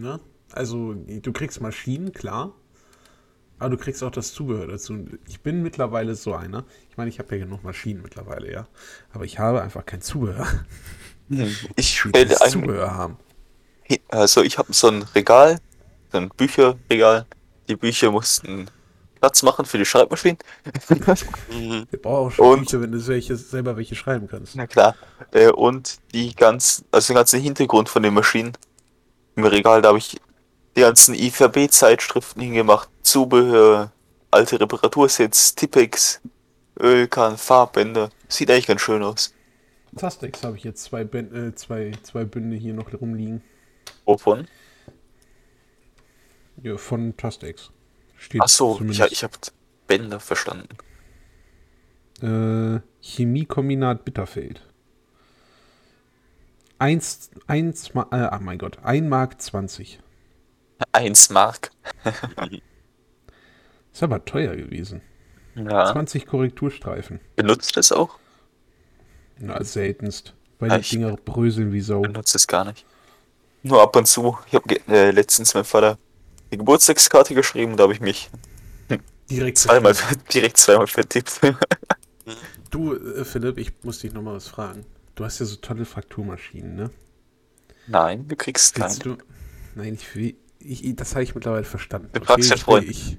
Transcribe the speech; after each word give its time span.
Ne? 0.00 0.20
Also, 0.52 0.94
du 0.94 1.32
kriegst 1.32 1.60
Maschinen, 1.60 2.12
klar. 2.12 2.52
Aber 3.58 3.70
du 3.70 3.76
kriegst 3.76 4.02
auch 4.02 4.10
das 4.10 4.32
Zubehör 4.32 4.66
dazu. 4.66 5.04
Ich 5.28 5.42
bin 5.42 5.62
mittlerweile 5.62 6.14
so 6.14 6.34
einer. 6.34 6.64
Ich 6.88 6.96
meine, 6.96 7.10
ich 7.10 7.18
habe 7.18 7.36
ja 7.36 7.44
genug 7.44 7.62
Maschinen 7.62 8.00
mittlerweile, 8.02 8.50
ja. 8.50 8.66
Aber 9.12 9.24
ich 9.24 9.38
habe 9.38 9.60
einfach 9.62 9.84
kein 9.86 10.00
Zubehör. 10.00 10.46
Ich 11.76 12.02
Die 12.06 12.24
das 12.24 12.40
ein, 12.40 12.50
Zubehör 12.50 12.92
haben. 12.92 13.16
also 14.08 14.42
ich 14.42 14.58
habe 14.58 14.72
so 14.72 14.88
ein 14.88 15.02
Regal, 15.14 15.60
so 16.10 16.18
ein 16.18 16.28
Bücherregal. 16.30 17.24
Die 17.68 17.76
Bücher 17.76 18.10
mussten 18.10 18.66
Platz 19.20 19.42
machen 19.44 19.64
für 19.64 19.78
die 19.78 19.84
Schreibmaschinen. 19.84 20.38
Mhm. 21.52 21.86
Wir 21.90 22.00
brauchen 22.02 22.26
auch 22.26 22.30
schon 22.32 22.46
Und- 22.48 22.60
Bücher, 22.60 22.80
wenn 22.80 22.90
du 22.90 23.06
welche, 23.06 23.36
selber 23.36 23.76
welche 23.76 23.94
schreiben 23.94 24.26
kannst. 24.26 24.56
Na 24.56 24.66
klar. 24.66 24.96
Äh, 25.32 25.50
und 25.52 25.98
die 26.14 26.34
ganz, 26.34 26.84
also 26.90 27.12
den 27.12 27.16
ganzen 27.18 27.40
Hintergrund 27.40 27.88
von 27.88 28.02
den 28.02 28.14
Maschinen 28.14 28.52
im 29.40 29.46
Regal, 29.46 29.82
da 29.82 29.88
habe 29.88 29.98
ich 29.98 30.20
die 30.76 30.80
ganzen 30.80 31.14
IVB-Zeitschriften 31.14 32.40
hingemacht, 32.40 32.88
Zubehör, 33.02 33.92
alte 34.30 34.60
Reparatursets, 34.60 35.54
Tippex, 35.54 36.20
Ölkan, 36.78 37.36
Farbbänder. 37.36 38.10
Sieht 38.28 38.50
eigentlich 38.50 38.66
ganz 38.66 38.80
schön 38.80 39.02
aus. 39.02 39.34
Tastex 39.96 40.44
habe 40.44 40.56
ich 40.56 40.64
jetzt 40.64 40.84
zwei, 40.84 41.04
Bän 41.04 41.34
äh, 41.34 41.54
zwei, 41.54 41.92
zwei 42.02 42.24
Bünde 42.24 42.56
hier 42.56 42.74
noch 42.74 42.92
rumliegen. 42.92 43.42
Wovon? 44.04 44.46
Ja, 46.62 46.76
von 46.76 47.16
Tastex. 47.16 47.70
Steht 48.16 48.40
Ach 48.42 48.48
so, 48.48 48.80
ich, 48.88 49.00
ich 49.00 49.24
habe 49.24 49.32
Bänder 49.86 50.20
verstanden. 50.20 50.68
Äh, 52.22 52.80
Chemiekombinat 53.00 54.04
Bitterfeld. 54.04 54.62
Eins, 56.80 57.30
eins, 57.46 57.92
Ma- 57.94 58.08
äh, 58.10 58.16
ah 58.16 58.38
mein 58.40 58.58
Gott, 58.58 58.78
1 58.82 59.06
Mark 59.08 59.40
20. 59.40 60.00
1 60.92 61.28
Mark. 61.30 61.70
Ist 63.92 64.02
aber 64.02 64.24
teuer 64.24 64.56
gewesen. 64.56 65.02
Ja. 65.54 65.92
20 65.92 66.26
Korrekturstreifen. 66.26 67.20
Benutzt 67.36 67.76
das 67.76 67.92
auch? 67.92 68.18
Na, 69.38 69.62
seltenst. 69.62 70.34
Weil 70.58 70.70
Ja, 70.70 70.76
die 70.76 70.80
ich- 70.82 70.90
Dinger 70.90 71.16
bröseln 71.16 71.72
wie 71.72 71.80
Sau. 71.82 72.00
Benutzt 72.00 72.34
es 72.34 72.46
gar 72.46 72.64
nicht. 72.64 72.86
Nur 73.62 73.82
ab 73.82 73.94
und 73.96 74.06
zu. 74.06 74.38
Ich 74.46 74.54
habe 74.54 74.74
äh, 74.88 75.10
letztens 75.10 75.52
meinem 75.52 75.64
Vater 75.66 75.98
die 76.50 76.56
Geburtstagskarte 76.56 77.34
geschrieben, 77.34 77.76
da 77.76 77.82
habe 77.84 77.92
ich 77.92 78.00
mich 78.00 78.30
Direkt 79.30 79.58
zweimal, 79.58 79.94
direkt 80.34 80.56
zweimal 80.56 80.86
vertippt. 80.88 81.40
Du, 82.70 82.94
äh, 82.94 83.24
Philipp, 83.24 83.58
ich 83.58 83.72
muss 83.84 83.98
dich 84.00 84.12
noch 84.12 84.22
mal 84.22 84.34
was 84.34 84.48
fragen. 84.48 84.84
Du 85.20 85.26
hast 85.26 85.38
ja 85.38 85.44
so 85.44 85.56
tolle 85.56 85.84
Frakturmaschinen, 85.84 86.76
ne? 86.76 86.90
Nein, 87.86 88.26
du 88.26 88.36
kriegst 88.36 88.74
keinen. 88.74 88.88
Willst 88.88 89.04
du. 89.04 89.18
Nein, 89.74 89.92
ich 89.92 90.16
will. 90.16 90.34
Ich, 90.58 90.96
das 90.96 91.10
habe 91.10 91.22
ich 91.22 91.34
mittlerweile 91.34 91.64
verstanden. 91.64 92.08
Du 92.14 92.24
fragst 92.24 92.48
den 92.48 92.56
ich 92.56 92.62
Freund. 92.62 92.88
Ich, 92.88 93.18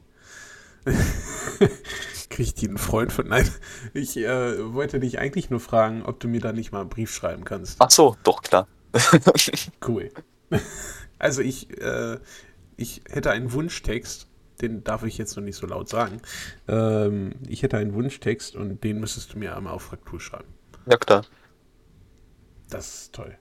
Krieg 2.31 2.39
ich 2.39 2.55
die 2.55 2.69
einen 2.69 2.79
Freund 2.79 3.11
von. 3.11 3.27
Nein, 3.27 3.47
ich 3.93 4.17
äh, 4.17 4.73
wollte 4.73 4.99
dich 4.99 5.19
eigentlich 5.19 5.51
nur 5.51 5.59
fragen, 5.59 6.01
ob 6.01 6.19
du 6.19 6.27
mir 6.27 6.41
da 6.41 6.53
nicht 6.53 6.71
mal 6.71 6.79
einen 6.81 6.89
Brief 6.89 7.13
schreiben 7.13 7.43
kannst. 7.43 7.75
Ach 7.77 7.91
so, 7.91 8.17
doch 8.23 8.41
klar. 8.41 8.67
Cool. 9.87 10.09
Also 11.19 11.43
ich, 11.43 11.69
äh, 11.79 12.17
ich 12.77 13.03
hätte 13.11 13.29
einen 13.29 13.53
Wunschtext, 13.53 14.25
den 14.59 14.83
darf 14.83 15.03
ich 15.03 15.19
jetzt 15.19 15.35
noch 15.37 15.43
nicht 15.43 15.55
so 15.55 15.67
laut 15.67 15.87
sagen. 15.87 16.19
Ähm, 16.67 17.35
ich 17.47 17.61
hätte 17.61 17.77
einen 17.77 17.93
Wunschtext 17.93 18.55
und 18.55 18.83
den 18.83 18.99
müsstest 18.99 19.35
du 19.35 19.37
mir 19.37 19.55
einmal 19.55 19.73
auf 19.73 19.83
Fraktur 19.83 20.19
schreiben. 20.19 20.51
ja 20.87 20.97
klar. 20.97 21.25
Das 22.71 22.87
ist 22.87 23.13
toll. 23.13 23.37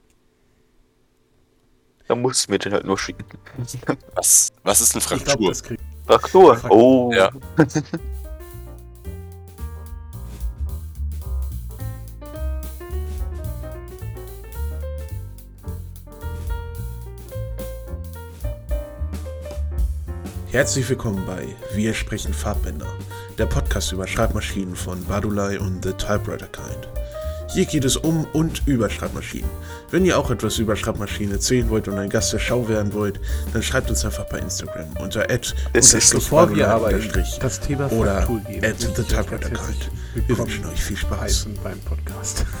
Dann 2.09 2.21
musst 2.21 2.47
du 2.47 2.51
mir 2.51 2.59
den 2.59 2.73
halt 2.73 2.83
nur 2.83 2.97
schicken. 2.97 3.23
Was, 4.15 4.49
was 4.63 4.81
ist 4.81 4.93
eine 4.93 5.01
Fraktur? 5.01 5.47
das 5.47 5.63
krieg 5.63 5.79
Fraktur. 6.05 6.57
Fraktur. 6.57 6.69
Oh. 6.69 7.13
Ja. 7.13 7.31
Herzlich 20.51 20.89
willkommen 20.89 21.25
bei 21.25 21.47
Wir 21.73 21.93
sprechen 21.93 22.33
Farbbänder, 22.33 22.93
der 23.37 23.45
Podcast 23.45 23.93
über 23.93 24.05
Schreibmaschinen 24.05 24.75
von 24.75 25.01
Badulai 25.05 25.57
und 25.57 25.85
The 25.85 25.93
Typewriter 25.93 26.47
Kind. 26.47 27.00
Hier 27.53 27.65
geht 27.65 27.83
es 27.83 27.97
um 27.97 28.25
und 28.31 28.65
über 28.65 28.89
Schreibmaschinen. 28.89 29.49
Wenn 29.89 30.05
ihr 30.05 30.17
auch 30.17 30.31
etwas 30.31 30.57
über 30.57 30.77
Schreibmaschinen 30.77 31.33
erzählen 31.33 31.69
wollt 31.69 31.89
und 31.89 31.97
ein 31.97 32.09
Gast 32.09 32.31
der 32.31 32.39
Schau 32.39 32.69
werden 32.69 32.93
wollt, 32.93 33.19
dann 33.51 33.61
schreibt 33.61 33.89
uns 33.89 34.05
einfach 34.05 34.25
bei 34.29 34.39
Instagram 34.39 34.85
unter 35.01 35.29
ist 35.93 36.13
bevor 36.13 36.55
wir 36.55 36.73
unterstrich 36.81 37.39
das 37.41 37.59
Thema 37.59 37.91
oder 37.91 38.19
at 38.19 38.79
the 38.79 39.03
typewriter. 39.03 39.49
Wir 40.27 40.37
wünschen 40.37 40.65
euch 40.65 40.81
viel 40.81 40.95
Spaß. 40.97 41.47
beim 41.63 41.79
Podcast. 41.81 42.45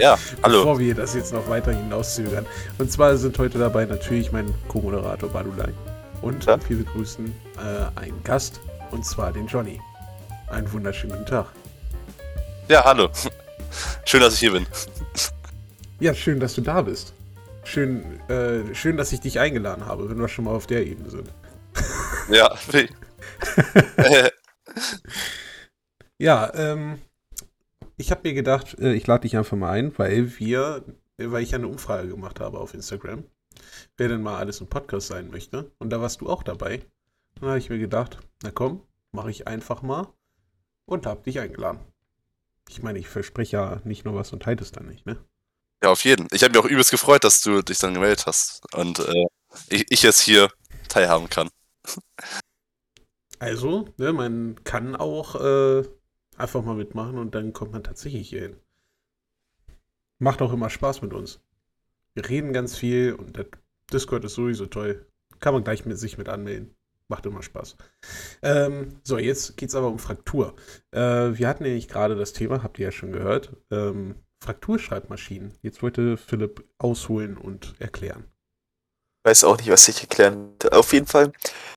Ja, 0.00 0.16
hallo. 0.42 0.58
Bevor 0.60 0.78
wir 0.78 0.94
das 0.94 1.14
jetzt 1.14 1.32
noch 1.32 1.48
weiter 1.48 1.72
hinauszögern. 1.72 2.46
Und 2.78 2.90
zwar 2.90 3.16
sind 3.16 3.38
heute 3.38 3.58
dabei 3.58 3.84
natürlich 3.84 4.32
mein 4.32 4.46
Co-Moderator 4.68 5.28
Badulai. 5.28 5.68
Und 6.22 6.46
Ja. 6.46 6.58
wir 6.68 6.78
begrüßen 6.78 7.26
äh, 7.26 8.00
einen 8.00 8.22
Gast, 8.24 8.60
und 8.90 9.04
zwar 9.04 9.32
den 9.32 9.46
Johnny. 9.46 9.80
Einen 10.48 10.72
wunderschönen 10.72 11.12
guten 11.12 11.26
Tag. 11.26 11.46
Ja, 12.68 12.82
hallo. 12.84 13.10
Schön, 14.04 14.20
dass 14.20 14.34
ich 14.34 14.40
hier 14.40 14.52
bin. 14.52 14.66
Ja, 16.00 16.14
schön, 16.14 16.40
dass 16.40 16.54
du 16.54 16.60
da 16.60 16.82
bist. 16.82 17.12
Schön, 17.64 18.20
äh, 18.28 18.74
schön, 18.74 18.96
dass 18.96 19.12
ich 19.12 19.20
dich 19.20 19.40
eingeladen 19.40 19.86
habe, 19.86 20.08
wenn 20.08 20.18
wir 20.18 20.28
schon 20.28 20.44
mal 20.44 20.54
auf 20.54 20.66
der 20.66 20.86
Ebene 20.86 21.10
sind. 21.10 21.28
Ja. 22.28 22.54
Ja, 26.18 26.52
ähm, 26.54 27.00
ich 27.96 28.10
habe 28.10 28.22
mir 28.24 28.34
gedacht, 28.34 28.78
äh, 28.78 28.94
ich 28.94 29.06
lade 29.06 29.22
dich 29.22 29.36
einfach 29.36 29.56
mal 29.56 29.70
ein, 29.72 29.96
weil 29.98 30.38
wir, 30.38 30.84
äh, 31.18 31.30
weil 31.30 31.42
ich 31.42 31.50
ja 31.50 31.58
eine 31.58 31.68
Umfrage 31.68 32.08
gemacht 32.08 32.40
habe 32.40 32.58
auf 32.58 32.72
Instagram, 32.72 33.24
wer 33.96 34.08
denn 34.08 34.22
mal 34.22 34.38
alles 34.38 34.60
im 34.60 34.68
Podcast 34.68 35.08
sein 35.08 35.30
möchte. 35.30 35.72
Und 35.78 35.90
da 35.90 36.00
warst 36.00 36.20
du 36.20 36.28
auch 36.30 36.42
dabei. 36.42 36.82
Dann 37.34 37.48
habe 37.50 37.58
ich 37.58 37.68
mir 37.68 37.78
gedacht, 37.78 38.18
na 38.42 38.50
komm, 38.52 38.82
mache 39.12 39.30
ich 39.30 39.48
einfach 39.48 39.82
mal 39.82 40.06
und 40.86 41.04
habe 41.04 41.22
dich 41.24 41.40
eingeladen. 41.40 41.80
Ich 42.68 42.82
meine, 42.82 42.98
ich 42.98 43.08
verspreche 43.08 43.56
ja 43.56 43.80
nicht 43.84 44.04
nur 44.04 44.14
was 44.14 44.32
und 44.32 44.46
halte 44.46 44.64
es 44.64 44.72
dann 44.72 44.86
nicht, 44.86 45.06
ne? 45.06 45.18
ja, 45.84 45.90
auf 45.90 46.04
jeden. 46.04 46.28
Ich 46.32 46.42
habe 46.42 46.52
mich 46.52 46.62
auch 46.62 46.68
übelst 46.68 46.90
gefreut, 46.90 47.24
dass 47.24 47.42
du 47.42 47.62
dich 47.62 47.78
dann 47.78 47.94
gemeldet 47.94 48.26
hast 48.26 48.62
und 48.74 49.00
äh, 49.00 49.26
ich, 49.68 49.84
ich 49.90 50.02
jetzt 50.02 50.20
hier 50.20 50.50
teilhaben 50.88 51.28
kann. 51.28 51.50
Also, 53.38 53.92
ne, 53.98 54.14
man 54.14 54.64
kann 54.64 54.96
auch 54.96 55.34
äh, 55.34 55.86
einfach 56.38 56.64
mal 56.64 56.74
mitmachen 56.74 57.18
und 57.18 57.34
dann 57.34 57.52
kommt 57.52 57.72
man 57.72 57.84
tatsächlich 57.84 58.30
hier 58.30 58.40
hin. 58.40 58.56
Macht 60.18 60.40
auch 60.40 60.52
immer 60.54 60.70
Spaß 60.70 61.02
mit 61.02 61.12
uns. 61.12 61.40
Wir 62.14 62.26
reden 62.28 62.54
ganz 62.54 62.76
viel 62.76 63.12
und 63.12 63.36
der 63.36 63.46
Discord 63.92 64.24
ist 64.24 64.34
sowieso 64.34 64.66
toll. 64.66 65.06
Kann 65.40 65.52
man 65.52 65.64
gleich 65.64 65.84
mit 65.84 65.98
sich 65.98 66.16
mit 66.16 66.30
anmelden. 66.30 66.74
Macht 67.14 67.26
immer 67.26 67.44
Spaß. 67.44 67.76
Ähm, 68.42 69.00
so, 69.04 69.18
jetzt 69.18 69.56
geht 69.56 69.68
es 69.68 69.76
aber 69.76 69.86
um 69.86 70.00
Fraktur. 70.00 70.56
Äh, 70.90 70.98
wir 70.98 71.46
hatten 71.46 71.62
nämlich 71.62 71.86
gerade 71.86 72.16
das 72.16 72.32
Thema, 72.32 72.64
habt 72.64 72.80
ihr 72.80 72.86
ja 72.86 72.90
schon 72.90 73.12
gehört, 73.12 73.52
ähm, 73.70 74.16
Frakturschreibmaschinen. 74.42 75.54
Jetzt 75.62 75.80
wollte 75.80 76.16
Philipp 76.16 76.64
ausholen 76.76 77.36
und 77.36 77.76
erklären. 77.78 78.24
Weiß 79.22 79.44
auch 79.44 79.56
nicht, 79.58 79.70
was 79.70 79.86
ich 79.86 80.00
erklären. 80.00 80.56
Auf 80.72 80.92
jeden 80.92 81.06
Fall, 81.06 81.32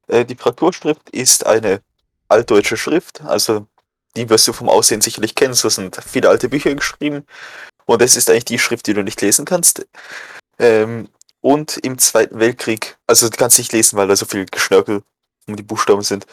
äh, 0.07 0.25
die 0.25 0.33
Frakturschrift 0.33 1.07
ist 1.11 1.45
eine 1.45 1.81
altdeutsche 2.27 2.75
Schrift. 2.75 3.21
Also, 3.21 3.67
die 4.15 4.27
wirst 4.31 4.47
du 4.47 4.53
vom 4.53 4.69
Aussehen 4.69 5.01
sicherlich 5.01 5.35
kennen. 5.35 5.53
So 5.53 5.69
sind 5.69 5.97
viele 6.03 6.29
alte 6.29 6.49
Bücher 6.49 6.73
geschrieben. 6.73 7.27
Und 7.85 8.01
es 8.01 8.15
ist 8.15 8.31
eigentlich 8.31 8.45
die 8.45 8.57
Schrift, 8.57 8.87
die 8.87 8.95
du 8.95 9.03
nicht 9.03 9.21
lesen 9.21 9.45
kannst. 9.45 9.85
Ähm, 10.57 11.09
und 11.41 11.77
im 11.77 11.97
Zweiten 11.97 12.39
Weltkrieg, 12.39 12.97
also 13.07 13.29
du 13.29 13.37
kannst 13.37 13.57
nicht 13.57 13.71
lesen, 13.71 13.97
weil 13.97 14.07
da 14.07 14.15
so 14.15 14.25
viel 14.25 14.45
Geschnörkel 14.45 15.03
die 15.55 15.63
Buchstaben 15.63 16.01
sind. 16.01 16.25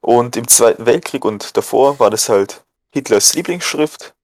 Und 0.00 0.36
im 0.36 0.48
Zweiten 0.48 0.86
Weltkrieg 0.86 1.24
und 1.24 1.56
davor 1.56 1.98
war 1.98 2.10
das 2.10 2.28
halt 2.28 2.64
Hitlers 2.92 3.34
Lieblingsschrift. 3.34 4.14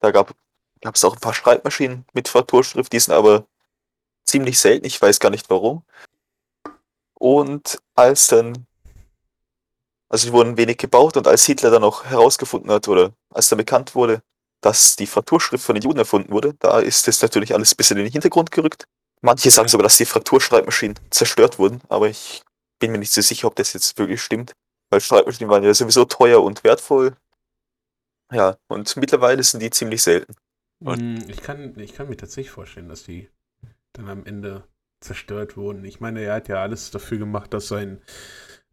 Da 0.00 0.10
gab 0.10 0.34
es 0.82 1.04
auch 1.04 1.14
ein 1.14 1.20
paar 1.20 1.34
Schreibmaschinen 1.34 2.04
mit 2.12 2.28
Frakturschrift, 2.28 2.92
die 2.92 3.00
sind 3.00 3.14
aber 3.14 3.46
ziemlich 4.24 4.58
selten, 4.58 4.86
ich 4.86 5.00
weiß 5.00 5.20
gar 5.20 5.30
nicht 5.30 5.48
warum. 5.50 5.82
Und 7.14 7.80
als 7.94 8.28
dann, 8.28 8.66
also 10.08 10.26
die 10.26 10.32
wurden 10.32 10.56
wenig 10.56 10.78
gebaut 10.78 11.16
und 11.16 11.26
als 11.26 11.44
Hitler 11.44 11.70
dann 11.70 11.84
auch 11.84 12.04
herausgefunden 12.04 12.70
hat 12.70 12.88
oder 12.88 13.12
als 13.30 13.48
dann 13.48 13.58
bekannt 13.58 13.94
wurde, 13.94 14.22
dass 14.60 14.96
die 14.96 15.06
Frakturschrift 15.06 15.64
von 15.64 15.74
den 15.74 15.84
Juden 15.84 15.98
erfunden 15.98 16.32
wurde, 16.32 16.54
da 16.58 16.80
ist 16.80 17.06
das 17.06 17.20
natürlich 17.22 17.54
alles 17.54 17.72
ein 17.72 17.76
bisschen 17.76 17.98
in 17.98 18.04
den 18.04 18.12
Hintergrund 18.12 18.50
gerückt. 18.50 18.86
Manche 19.20 19.50
sagen 19.50 19.68
sogar, 19.68 19.84
dass 19.84 19.96
die 19.96 20.04
Frakturschreibmaschinen 20.04 20.98
zerstört 21.10 21.58
wurden, 21.58 21.80
aber 21.88 22.08
ich 22.08 22.42
bin 22.84 22.92
mir 22.92 22.98
nicht 22.98 23.12
so 23.12 23.20
sicher, 23.20 23.46
ob 23.48 23.56
das 23.56 23.72
jetzt 23.72 23.98
wirklich 23.98 24.22
stimmt, 24.22 24.52
weil 24.90 25.00
Schreibmaschinen 25.00 25.50
waren 25.50 25.62
ja 25.64 25.72
sowieso 25.74 26.04
teuer 26.04 26.42
und 26.42 26.64
wertvoll. 26.64 27.16
Ja, 28.32 28.56
und 28.68 28.96
mittlerweile 28.96 29.42
sind 29.42 29.60
die 29.60 29.70
ziemlich 29.70 30.02
selten. 30.02 30.34
Und- 30.80 31.00
Mm, 31.00 31.30
Ich 31.30 31.40
kann, 31.40 31.78
ich 31.78 31.94
kann 31.94 32.08
mir 32.08 32.16
tatsächlich 32.16 32.50
vorstellen, 32.50 32.88
dass 32.88 33.04
die 33.04 33.28
dann 33.92 34.08
am 34.08 34.26
Ende 34.26 34.64
zerstört 35.00 35.56
wurden. 35.56 35.84
Ich 35.84 36.00
meine, 36.00 36.20
er 36.22 36.34
hat 36.34 36.48
ja 36.48 36.62
alles 36.62 36.90
dafür 36.90 37.18
gemacht, 37.18 37.52
dass 37.54 37.68
sein, 37.68 38.02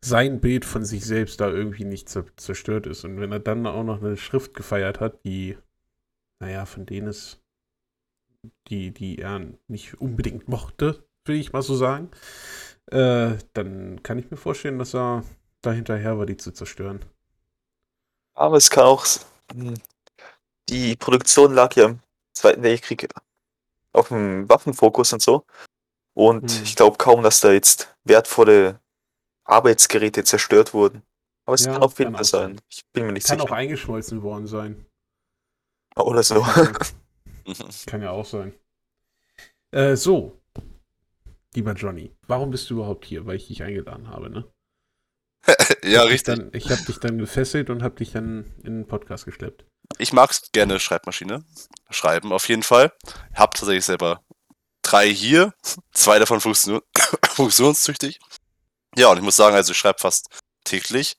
sein 0.04 0.40
Bild 0.42 0.66
von 0.66 0.84
sich 0.86 1.06
selbst 1.06 1.40
da 1.42 1.50
irgendwie 1.50 1.86
nicht 1.86 2.08
zer- 2.10 2.26
zerstört 2.38 2.88
ist. 2.88 3.04
Und 3.06 3.20
wenn 3.20 3.32
er 3.32 3.40
dann 3.40 3.66
auch 3.68 3.84
noch 3.84 4.02
eine 4.02 4.18
Schrift 4.18 4.54
gefeiert 4.56 5.00
hat, 5.00 5.24
die, 5.26 5.58
naja, 6.42 6.66
von 6.66 6.86
denen 6.86 7.08
es, 7.08 7.40
die, 8.70 8.92
die 8.92 9.20
er 9.20 9.42
nicht 9.68 10.02
unbedingt 10.02 10.48
mochte, 10.48 11.04
will 11.26 11.36
ich 11.36 11.54
mal 11.54 11.62
so 11.62 11.76
sagen, 11.76 12.10
äh, 12.92 13.38
dann 13.54 14.02
kann 14.04 14.20
ich 14.20 14.32
mir 14.32 14.38
vorstellen, 14.38 14.80
dass 14.80 14.94
er 14.96 15.24
da 15.62 15.72
hinterher 15.72 16.18
war, 16.18 16.26
die 16.26 16.38
zu 16.38 16.52
zerstören. 16.52 17.04
Aber 18.34 18.58
es 18.58 18.70
kann 18.70 18.86
auch. 18.86 19.06
hm, 19.54 19.76
Die 20.70 20.96
Produktion 20.96 21.54
lag 21.54 21.76
ja 21.76 21.86
im 21.88 22.00
Zweiten 22.34 22.64
Weltkrieg 22.64 23.08
auf 23.94 24.10
dem 24.10 24.50
Waffenfokus 24.50 25.14
und 25.14 25.22
so. 25.22 25.46
Und 26.16 26.52
Hm. 26.52 26.64
ich 26.64 26.76
glaube 26.78 26.98
kaum, 26.98 27.24
dass 27.24 27.42
da 27.42 27.52
jetzt 27.54 27.96
wertvolle 28.06 28.80
Arbeitsgeräte 29.46 30.24
zerstört 30.26 30.74
wurden. 30.74 31.04
Aber 31.46 31.56
es 31.56 31.66
Ja, 31.66 31.70
kann 31.70 31.84
auf 31.84 32.00
jeden 32.00 32.12
kann 32.12 32.16
Fall 32.16 32.24
auch 32.24 32.26
sein. 32.26 32.62
Ich 32.70 32.86
bin 32.94 33.08
mir 33.08 33.14
nicht 33.14 33.28
Kann 33.28 33.42
auch 33.42 33.50
sicher. 33.50 33.54
eingeschmolzen 33.54 34.22
worden 34.22 34.48
sein. 34.48 34.86
Oder 35.96 36.24
so. 36.24 36.44
Kann 37.86 38.02
ja 38.02 38.12
auch 38.12 38.26
sein. 38.26 38.54
Äh, 39.72 39.96
so, 39.96 40.41
lieber 41.56 41.74
Johnny, 41.74 42.16
warum 42.28 42.52
bist 42.52 42.70
du 42.70 42.76
überhaupt 42.76 43.06
hier? 43.06 43.26
Weil 43.26 43.38
ich 43.38 43.48
dich 43.48 43.64
eingeladen 43.64 44.10
habe, 44.10 44.30
ne? 44.30 44.52
ja, 45.84 46.02
Hab 46.02 46.10
richtig. 46.10 46.36
Dann, 46.36 46.50
ich 46.54 46.70
habe 46.70 46.84
dich 46.84 47.00
dann 47.00 47.18
gefesselt 47.18 47.70
und 47.70 47.84
habe 47.84 47.96
dich 47.96 48.12
dann 48.12 48.54
in 48.64 48.80
den 48.80 48.88
Podcast 48.88 49.26
geschleppt. 49.26 49.66
Ich 49.98 50.14
mag 50.14 50.32
gerne 50.54 50.80
Schreibmaschine. 50.80 51.44
Schreiben 51.90 52.32
auf 52.32 52.48
jeden 52.48 52.64
Fall. 52.64 52.94
Hab 53.34 53.56
tatsächlich 53.56 53.86
selber 53.86 54.24
drei 54.84 55.10
hier. 55.12 55.54
Zwei 55.94 56.20
davon 56.20 56.42
funktion 56.42 56.82
funktionstüchtig. 57.26 58.20
Ja, 58.96 59.10
und 59.10 59.18
ich 59.18 59.24
muss 59.24 59.36
sagen, 59.36 59.56
also 59.56 59.72
ich 59.72 59.78
schreibe 59.78 60.00
fast 60.00 60.28
täglich. 60.64 61.18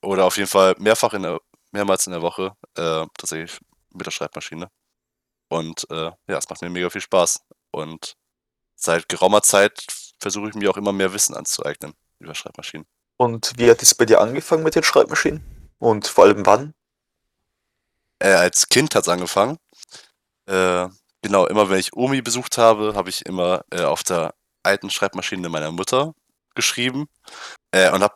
Oder 0.00 0.24
auf 0.24 0.36
jeden 0.36 0.48
Fall 0.48 0.74
mehrfach 0.78 1.12
in 1.14 1.22
der, 1.22 1.40
mehrmals 1.70 2.06
in 2.06 2.12
der 2.12 2.22
Woche 2.22 2.56
äh, 2.76 3.06
tatsächlich 3.16 3.58
mit 3.92 4.06
der 4.06 4.10
Schreibmaschine. 4.10 4.68
Und 5.48 5.86
äh, 5.90 6.10
ja, 6.26 6.38
es 6.38 6.48
macht 6.48 6.62
mir 6.62 6.70
mega 6.70 6.90
viel 6.90 7.02
Spaß. 7.02 7.40
Und 7.70 8.14
seit 8.82 9.08
geraumer 9.08 9.42
Zeit 9.42 9.84
versuche 10.18 10.48
ich 10.48 10.54
mir 10.54 10.70
auch 10.70 10.76
immer 10.76 10.92
mehr 10.92 11.12
Wissen 11.12 11.34
anzueignen 11.34 11.94
über 12.18 12.34
Schreibmaschinen. 12.34 12.86
Und 13.16 13.52
wie 13.56 13.70
hat 13.70 13.82
es 13.82 13.94
bei 13.94 14.04
dir 14.04 14.20
angefangen 14.20 14.62
mit 14.62 14.74
den 14.74 14.82
Schreibmaschinen? 14.82 15.42
Und 15.78 16.06
vor 16.06 16.24
allem 16.24 16.46
wann? 16.46 16.74
äh, 18.22 18.32
als 18.32 18.68
Kind 18.68 18.94
hat's 18.94 19.08
angefangen. 19.08 19.58
Äh, 20.46 20.88
genau, 21.22 21.46
immer 21.46 21.70
wenn 21.70 21.78
ich 21.78 21.94
Omi 21.94 22.22
besucht 22.22 22.58
habe, 22.58 22.94
habe 22.94 23.10
ich 23.10 23.26
immer 23.26 23.64
äh, 23.70 23.82
auf 23.82 24.04
der 24.04 24.34
alten 24.62 24.90
Schreibmaschine 24.90 25.48
meiner 25.48 25.72
Mutter 25.72 26.14
geschrieben 26.54 27.06
äh, 27.72 27.90
und 27.90 28.02
habe 28.02 28.14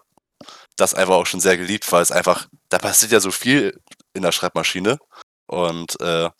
das 0.76 0.94
einfach 0.94 1.14
auch 1.14 1.26
schon 1.26 1.40
sehr 1.40 1.56
geliebt, 1.56 1.90
weil 1.92 2.02
es 2.02 2.12
einfach, 2.12 2.48
da 2.68 2.78
passiert 2.78 3.12
ja 3.12 3.20
so 3.20 3.30
viel 3.30 3.80
in 4.14 4.22
der 4.22 4.32
Schreibmaschine 4.32 4.98
und 5.46 6.00
äh, 6.00 6.30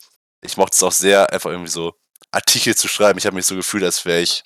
ich 0.43 0.57
mochte 0.57 0.75
es 0.75 0.83
auch 0.83 0.93
sehr, 0.93 1.33
einfach 1.33 1.51
irgendwie 1.51 1.71
so 1.71 1.95
Artikel 2.33 2.75
zu 2.77 2.89
schreiben. 2.89 3.19
Ich 3.19 3.27
habe 3.27 3.37
mich 3.37 3.47
so 3.47 3.55
gefühlt, 3.57 3.85
als 3.85 4.05
wäre 4.05 4.21
ich 4.21 4.43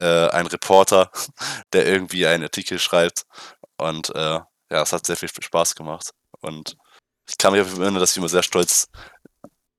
äh, 0.00 0.28
ein 0.28 0.46
Reporter, 0.46 1.10
der 1.72 1.86
irgendwie 1.86 2.26
einen 2.26 2.44
Artikel 2.44 2.78
schreibt 2.78 3.24
und 3.78 4.14
äh, 4.14 4.40
ja, 4.72 4.82
es 4.82 4.92
hat 4.92 5.06
sehr 5.06 5.16
viel 5.16 5.28
Spaß 5.28 5.74
gemacht 5.74 6.10
und 6.40 6.76
ich 7.28 7.38
kann 7.38 7.52
mich 7.52 7.60
erinnern, 7.66 7.94
dass 7.96 8.12
ich 8.12 8.16
immer 8.18 8.28
sehr 8.28 8.42
stolz 8.42 8.88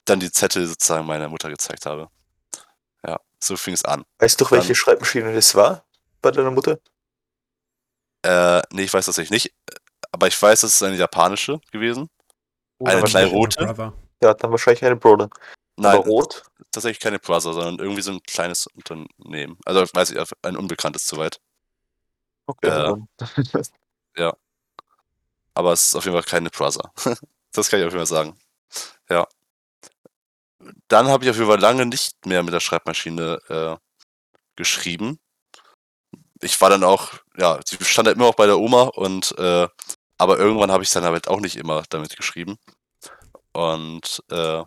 dann 0.06 0.20
die 0.20 0.32
Zettel 0.32 0.66
sozusagen 0.68 1.06
meiner 1.06 1.30
Mutter 1.30 1.50
gezeigt 1.50 1.86
habe. 1.86 2.10
Ja, 3.06 3.20
so 3.40 3.58
fing 3.58 3.74
es 3.74 3.86
an. 3.86 4.04
Weißt 4.20 4.40
du, 4.40 4.50
welche 4.52 4.68
Dann- 4.68 4.76
Schreibmaschine 4.76 5.34
das 5.34 5.54
war 5.56 5.86
bei 6.22 6.32
deiner 6.32 6.52
Mutter? 6.52 6.80
Äh, 8.24 8.62
nee, 8.72 8.84
ich 8.84 8.94
weiß 8.94 9.06
tatsächlich 9.06 9.32
nicht. 9.32 9.56
Aber 10.12 10.28
ich 10.28 10.40
weiß, 10.42 10.64
es 10.64 10.76
ist 10.76 10.84
eine 10.84 10.96
japanische 10.96 11.60
gewesen. 11.72 12.10
Oder 12.80 12.94
Eine 12.94 13.04
kleine 13.04 13.30
rote? 13.30 13.94
Ja, 14.22 14.34
dann 14.34 14.52
wahrscheinlich 14.52 14.84
eine 14.86 14.96
Brother. 14.96 15.30
Nein, 15.78 15.98
Aber 15.98 16.06
rot? 16.06 16.44
tatsächlich 16.72 17.00
keine 17.00 17.20
Brother, 17.20 17.54
sondern 17.54 17.80
irgendwie 17.80 18.02
so 18.02 18.12
ein 18.12 18.22
kleines 18.24 18.68
Unternehmen. 18.68 19.58
Also, 19.66 19.86
weiß 19.94 20.12
ich, 20.12 20.20
ein 20.44 20.58
unbekanntes 20.58 21.08
soweit. 21.08 21.40
Okay, 22.48 22.68
Ja. 22.68 22.84
dann. 24.18 24.34
Aber 25.54 25.74
es 25.74 25.88
ist 25.88 25.96
auf 25.96 26.06
jeden 26.06 26.16
Fall 26.16 26.24
keine 26.24 26.50
Brother. 26.50 26.92
das 27.52 27.70
kann 27.70 27.80
ich 27.80 27.86
auf 27.86 27.94
jeden 27.94 28.06
Fall 28.06 28.06
sagen. 28.06 28.38
Ja. 29.10 29.28
Dann 30.88 31.08
habe 31.08 31.24
ich 31.24 31.30
auf 31.30 31.36
jeden 31.38 31.48
Fall 31.50 31.60
lange 31.60 31.86
nicht 31.86 32.26
mehr 32.26 32.44
mit 32.44 32.54
der 32.54 32.60
Schreibmaschine 32.60 33.40
äh, 33.50 33.78
geschrieben. 34.56 35.20
Ich 36.42 36.60
war 36.62 36.70
dann 36.70 36.84
auch, 36.84 37.14
ja, 37.38 37.60
sie 37.66 37.78
stand 37.84 38.08
halt 38.08 38.18
immer 38.18 38.28
auch 38.28 38.36
bei 38.36 38.46
der 38.46 38.60
Oma 38.60 38.84
und 38.84 39.38
äh, 39.38 39.68
aber 40.18 40.38
irgendwann 40.38 40.72
habe 40.72 40.84
ich 40.84 40.90
dann 40.92 41.04
halt 41.04 41.28
auch 41.28 41.40
nicht 41.40 41.56
immer 41.56 41.84
damit 41.90 42.16
geschrieben. 42.16 42.58
Und 43.54 44.24
äh, 44.32 44.64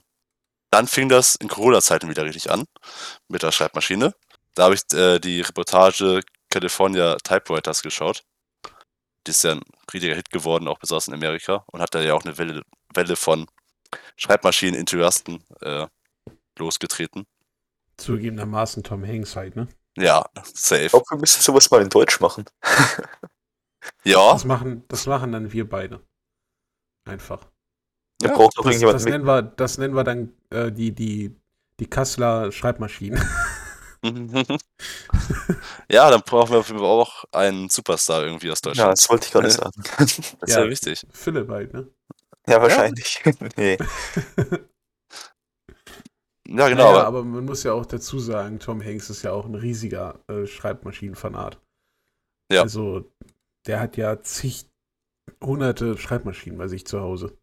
dann 0.75 0.89
fing 0.89 1.09
das 1.09 1.37
in 1.37 1.47
Corona-Zeiten 1.47 2.09
wieder 2.09 2.25
richtig 2.25 2.51
an 2.51 2.65
mit 3.29 3.45
der 3.45 3.53
Schreibmaschine. 3.53 4.13
Da 4.55 4.65
habe 4.65 4.75
ich 4.75 4.83
äh, 4.93 5.21
die 5.21 5.41
Reportage 5.41 6.21
California 6.51 7.17
Typewriters 7.23 7.81
geschaut. 7.81 8.25
Die 9.25 9.31
ist 9.31 9.45
ja 9.45 9.53
ein 9.53 9.63
riesiger 9.93 10.17
Hit 10.17 10.31
geworden, 10.31 10.67
auch 10.67 10.81
besonders 10.81 11.07
in 11.07 11.15
Amerika, 11.15 11.65
und 11.71 11.81
hat 11.81 11.95
da 11.95 12.01
ja 12.01 12.15
auch 12.15 12.25
eine 12.25 12.37
Welle, 12.39 12.63
Welle 12.93 13.15
von 13.15 13.47
Schreibmaschinen-Enthusiasten 14.17 15.45
äh, 15.61 15.87
losgetreten. 16.59 17.25
Zugegebenermaßen 17.97 18.83
Tom 18.83 19.07
Hanks 19.07 19.37
halt, 19.37 19.55
ne? 19.55 19.69
Ja, 19.97 20.25
safe. 20.43 20.87
Ich 20.87 20.91
glaube, 20.91 21.07
wir 21.11 21.19
müssen 21.19 21.41
sowas 21.41 21.71
mal 21.71 21.83
in 21.83 21.89
Deutsch 21.89 22.19
machen. 22.21 22.47
Ja, 24.03 24.33
Das 24.33 24.45
machen, 24.45 24.85
das 24.89 25.07
machen 25.07 25.31
dann 25.31 25.53
wir 25.53 25.69
beide. 25.69 26.01
Einfach. 27.05 27.54
Ja, 28.25 28.37
braucht 28.37 28.59
doch 28.59 28.65
Das, 28.65 28.73
irgendjemand 28.73 28.97
das, 28.97 29.05
mit. 29.05 29.13
nennen 29.13 29.27
wir, 29.27 29.43
das 29.43 29.79
nennen 29.79 29.95
wir 29.95 30.05
dann 30.05 30.33
äh, 30.51 30.73
die, 30.73 30.93
die, 30.93 31.37
die 31.81 31.87
Kasseler 31.87 32.53
Schreibmaschinen. 32.53 33.23
ja, 35.91 36.11
dann 36.11 36.23
brauchen 36.23 36.53
wir 36.53 36.59
auf 36.59 36.69
jeden 36.69 36.79
Fall 36.81 36.89
auch 36.89 37.25
einen 37.33 37.69
Superstar 37.71 38.23
irgendwie 38.25 38.51
aus 38.51 38.61
Ja, 38.65 38.71
Deutschland. 38.71 38.93
das 38.99 39.09
wollte 39.11 39.27
ich 39.27 39.33
gerade 39.33 39.51
sagen. 39.51 39.83
das 39.99 40.19
ist 40.19 40.37
Ja. 40.47 40.65
ja 40.65 40.69
wichtig. 40.71 41.07
Philipp 41.11 41.49
halt, 41.49 41.73
ne? 41.73 41.89
Ja, 42.47 42.61
wahrscheinlich. 42.61 43.23
nee. 43.57 43.79
Ja, 46.47 46.69
genau. 46.69 46.85
naja, 46.85 46.89
aber, 46.91 47.07
aber 47.07 47.25
man 47.25 47.45
muss 47.47 47.63
ja 47.63 47.73
auch 47.73 47.87
dazu 47.87 48.19
sagen, 48.19 48.59
Tom 48.59 48.83
Hanks 48.85 49.09
ist 49.09 49.23
ja 49.23 49.33
auch 49.33 49.47
ein 49.47 49.55
riesiger 49.55 50.21
äh, 50.29 50.47
Schreibmaschinenfanat. 50.47 51.59
Ja. 52.53 52.63
Also, 52.63 53.11
der 53.67 53.81
hat 53.81 53.97
ja 53.97 54.21
zig 54.23 54.67
hunderte 55.43 55.97
Schreibmaschinen 55.97 56.59
bei 56.59 56.69
sich 56.69 56.87
zu 56.87 57.01
Hause. 57.01 57.39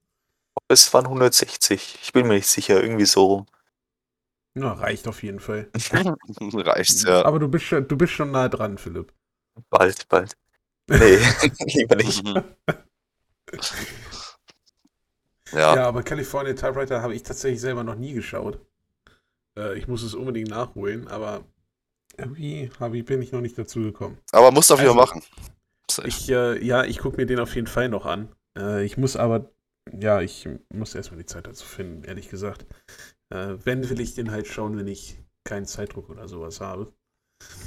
Es 0.72 0.94
waren 0.94 1.06
160. 1.06 2.00
Ich 2.02 2.14
bin 2.14 2.28
mir 2.28 2.36
nicht 2.36 2.48
sicher. 2.48 2.82
Irgendwie 2.82 3.06
so 3.06 3.26
rum. 3.26 3.46
Na, 4.54 4.74
reicht 4.74 5.08
auf 5.08 5.24
jeden 5.24 5.40
Fall. 5.40 5.70
reicht, 6.54 7.04
ja. 7.06 7.24
Aber 7.26 7.40
du 7.40 7.48
bist, 7.48 7.66
schon, 7.66 7.88
du 7.88 7.96
bist 7.98 8.14
schon 8.14 8.32
nah 8.32 8.50
dran, 8.50 8.78
Philipp. 8.78 9.14
Bald, 9.70 10.08
bald. 10.10 10.36
Nee, 10.88 11.18
lieber 11.66 11.96
nicht. 11.96 12.24
Mhm. 12.24 12.44
ja. 15.52 15.76
Ja, 15.76 15.88
aber 15.88 16.04
California 16.04 16.54
Typewriter 16.54 17.02
habe 17.02 17.16
ich 17.16 17.24
tatsächlich 17.24 17.62
selber 17.62 17.84
noch 17.84 17.96
nie 17.96 18.14
geschaut. 18.14 18.60
Äh, 19.58 19.78
ich 19.78 19.88
muss 19.88 20.04
es 20.04 20.14
unbedingt 20.14 20.50
nachholen, 20.50 21.08
aber 21.08 21.44
irgendwie 22.18 22.70
ich, 22.94 23.06
bin 23.06 23.22
ich 23.22 23.32
noch 23.32 23.42
nicht 23.42 23.58
dazu 23.58 23.82
gekommen. 23.82 24.18
aber 24.32 24.52
musst 24.52 24.70
du 24.70 24.74
auf 24.76 24.82
jeden 24.82 24.94
Fall 24.94 25.02
Also, 25.02 25.16
machen. 25.16 26.08
Ich, 26.08 26.30
äh, 26.30 26.64
ja, 26.64 26.84
ich 26.84 27.00
gucke 27.00 27.18
mir 27.18 27.26
den 27.26 27.40
auf 27.40 27.56
jeden 27.56 27.68
Fall 27.68 27.90
noch 27.90 28.06
an. 28.06 28.30
Äh, 28.58 28.84
ich 28.86 28.98
muss 28.98 29.16
aber, 29.16 29.50
ja, 29.90 30.22
ich 30.22 30.48
muss 30.70 30.96
erstmal 30.96 31.20
die 31.20 31.26
Zeit 31.26 31.48
dazu 31.48 31.66
finden, 31.66 32.04
ehrlich 32.04 32.30
gesagt. 32.30 32.66
Äh, 33.30 33.56
wenn 33.64 33.90
will 33.90 34.00
ich 34.00 34.14
den 34.14 34.32
halt 34.32 34.48
schauen, 34.48 34.78
wenn 34.78 34.88
ich 34.88 35.20
keinen 35.44 35.66
Zeitdruck 35.66 36.10
oder 36.10 36.28
sowas 36.28 36.62
habe. 36.62 36.94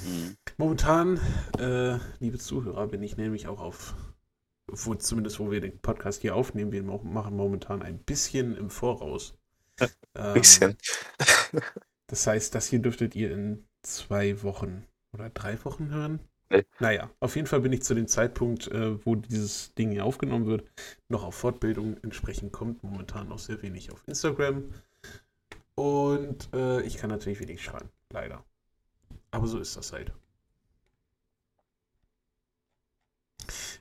Mhm. 0.04 0.36
Momentan, 0.56 1.20
äh, 1.58 1.98
liebe 2.20 2.38
Zuhörer, 2.38 2.86
bin 2.88 3.02
ich 3.02 3.16
nämlich 3.16 3.48
auch 3.48 3.60
auf, 3.60 3.94
wo, 4.66 4.94
zumindest 4.94 5.40
wo 5.40 5.50
wir 5.50 5.60
den 5.60 5.80
Podcast 5.80 6.22
hier 6.22 6.36
aufnehmen, 6.36 6.72
wir 6.72 6.82
machen 6.82 7.36
momentan 7.36 7.82
ein 7.82 7.98
bisschen 7.98 8.56
im 8.56 8.70
Voraus. 8.70 9.36
Ähm, 10.16 10.34
Bisschen. 10.34 10.76
Das 12.06 12.24
heißt, 12.24 12.54
das 12.54 12.68
hier 12.68 12.78
dürftet 12.78 13.16
ihr 13.16 13.32
in 13.32 13.66
zwei 13.82 14.44
Wochen 14.44 14.86
oder 15.12 15.30
drei 15.30 15.64
Wochen 15.64 15.88
hören. 15.88 16.20
Nee. 16.50 16.64
Naja, 16.78 17.10
auf 17.20 17.36
jeden 17.36 17.46
Fall 17.46 17.60
bin 17.60 17.72
ich 17.72 17.82
zu 17.82 17.94
dem 17.94 18.06
Zeitpunkt, 18.06 18.68
äh, 18.68 19.04
wo 19.04 19.16
dieses 19.16 19.74
Ding 19.74 19.90
hier 19.90 20.04
aufgenommen 20.04 20.46
wird, 20.46 20.68
noch 21.08 21.24
auf 21.24 21.34
Fortbildung. 21.34 21.96
Entsprechend 22.02 22.52
kommt 22.52 22.82
momentan 22.82 23.28
noch 23.28 23.38
sehr 23.38 23.62
wenig 23.62 23.90
auf 23.90 24.02
Instagram. 24.06 24.72
Und 25.74 26.48
äh, 26.54 26.82
ich 26.82 26.98
kann 26.98 27.10
natürlich 27.10 27.40
wenig 27.40 27.62
schreiben, 27.62 27.88
leider. 28.10 28.44
Aber 29.30 29.46
so 29.46 29.58
ist 29.58 29.76
das 29.76 29.92
halt. 29.92 30.12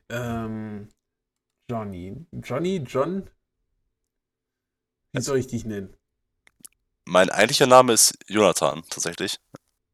Ähm, 0.10 0.88
Johnny. 1.70 2.16
Johnny, 2.32 2.78
John? 2.78 3.30
Wie 5.12 5.22
soll 5.22 5.38
ich 5.38 5.48
dich 5.48 5.66
nennen? 5.66 5.96
Mein 7.06 7.30
eigentlicher 7.30 7.68
Name 7.68 7.94
ist 7.94 8.18
Jonathan, 8.28 8.84
tatsächlich. 8.90 9.40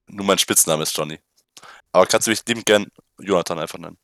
Nur 0.07 0.25
mein 0.25 0.37
Spitzname 0.37 0.83
ist 0.83 0.95
Johnny. 0.97 1.19
Aber 1.91 2.05
kannst 2.05 2.27
du 2.27 2.31
mich 2.31 2.45
liebend 2.47 2.65
gern 2.65 2.87
Jonathan 3.19 3.59
einfach 3.59 3.79
nennen, 3.79 3.97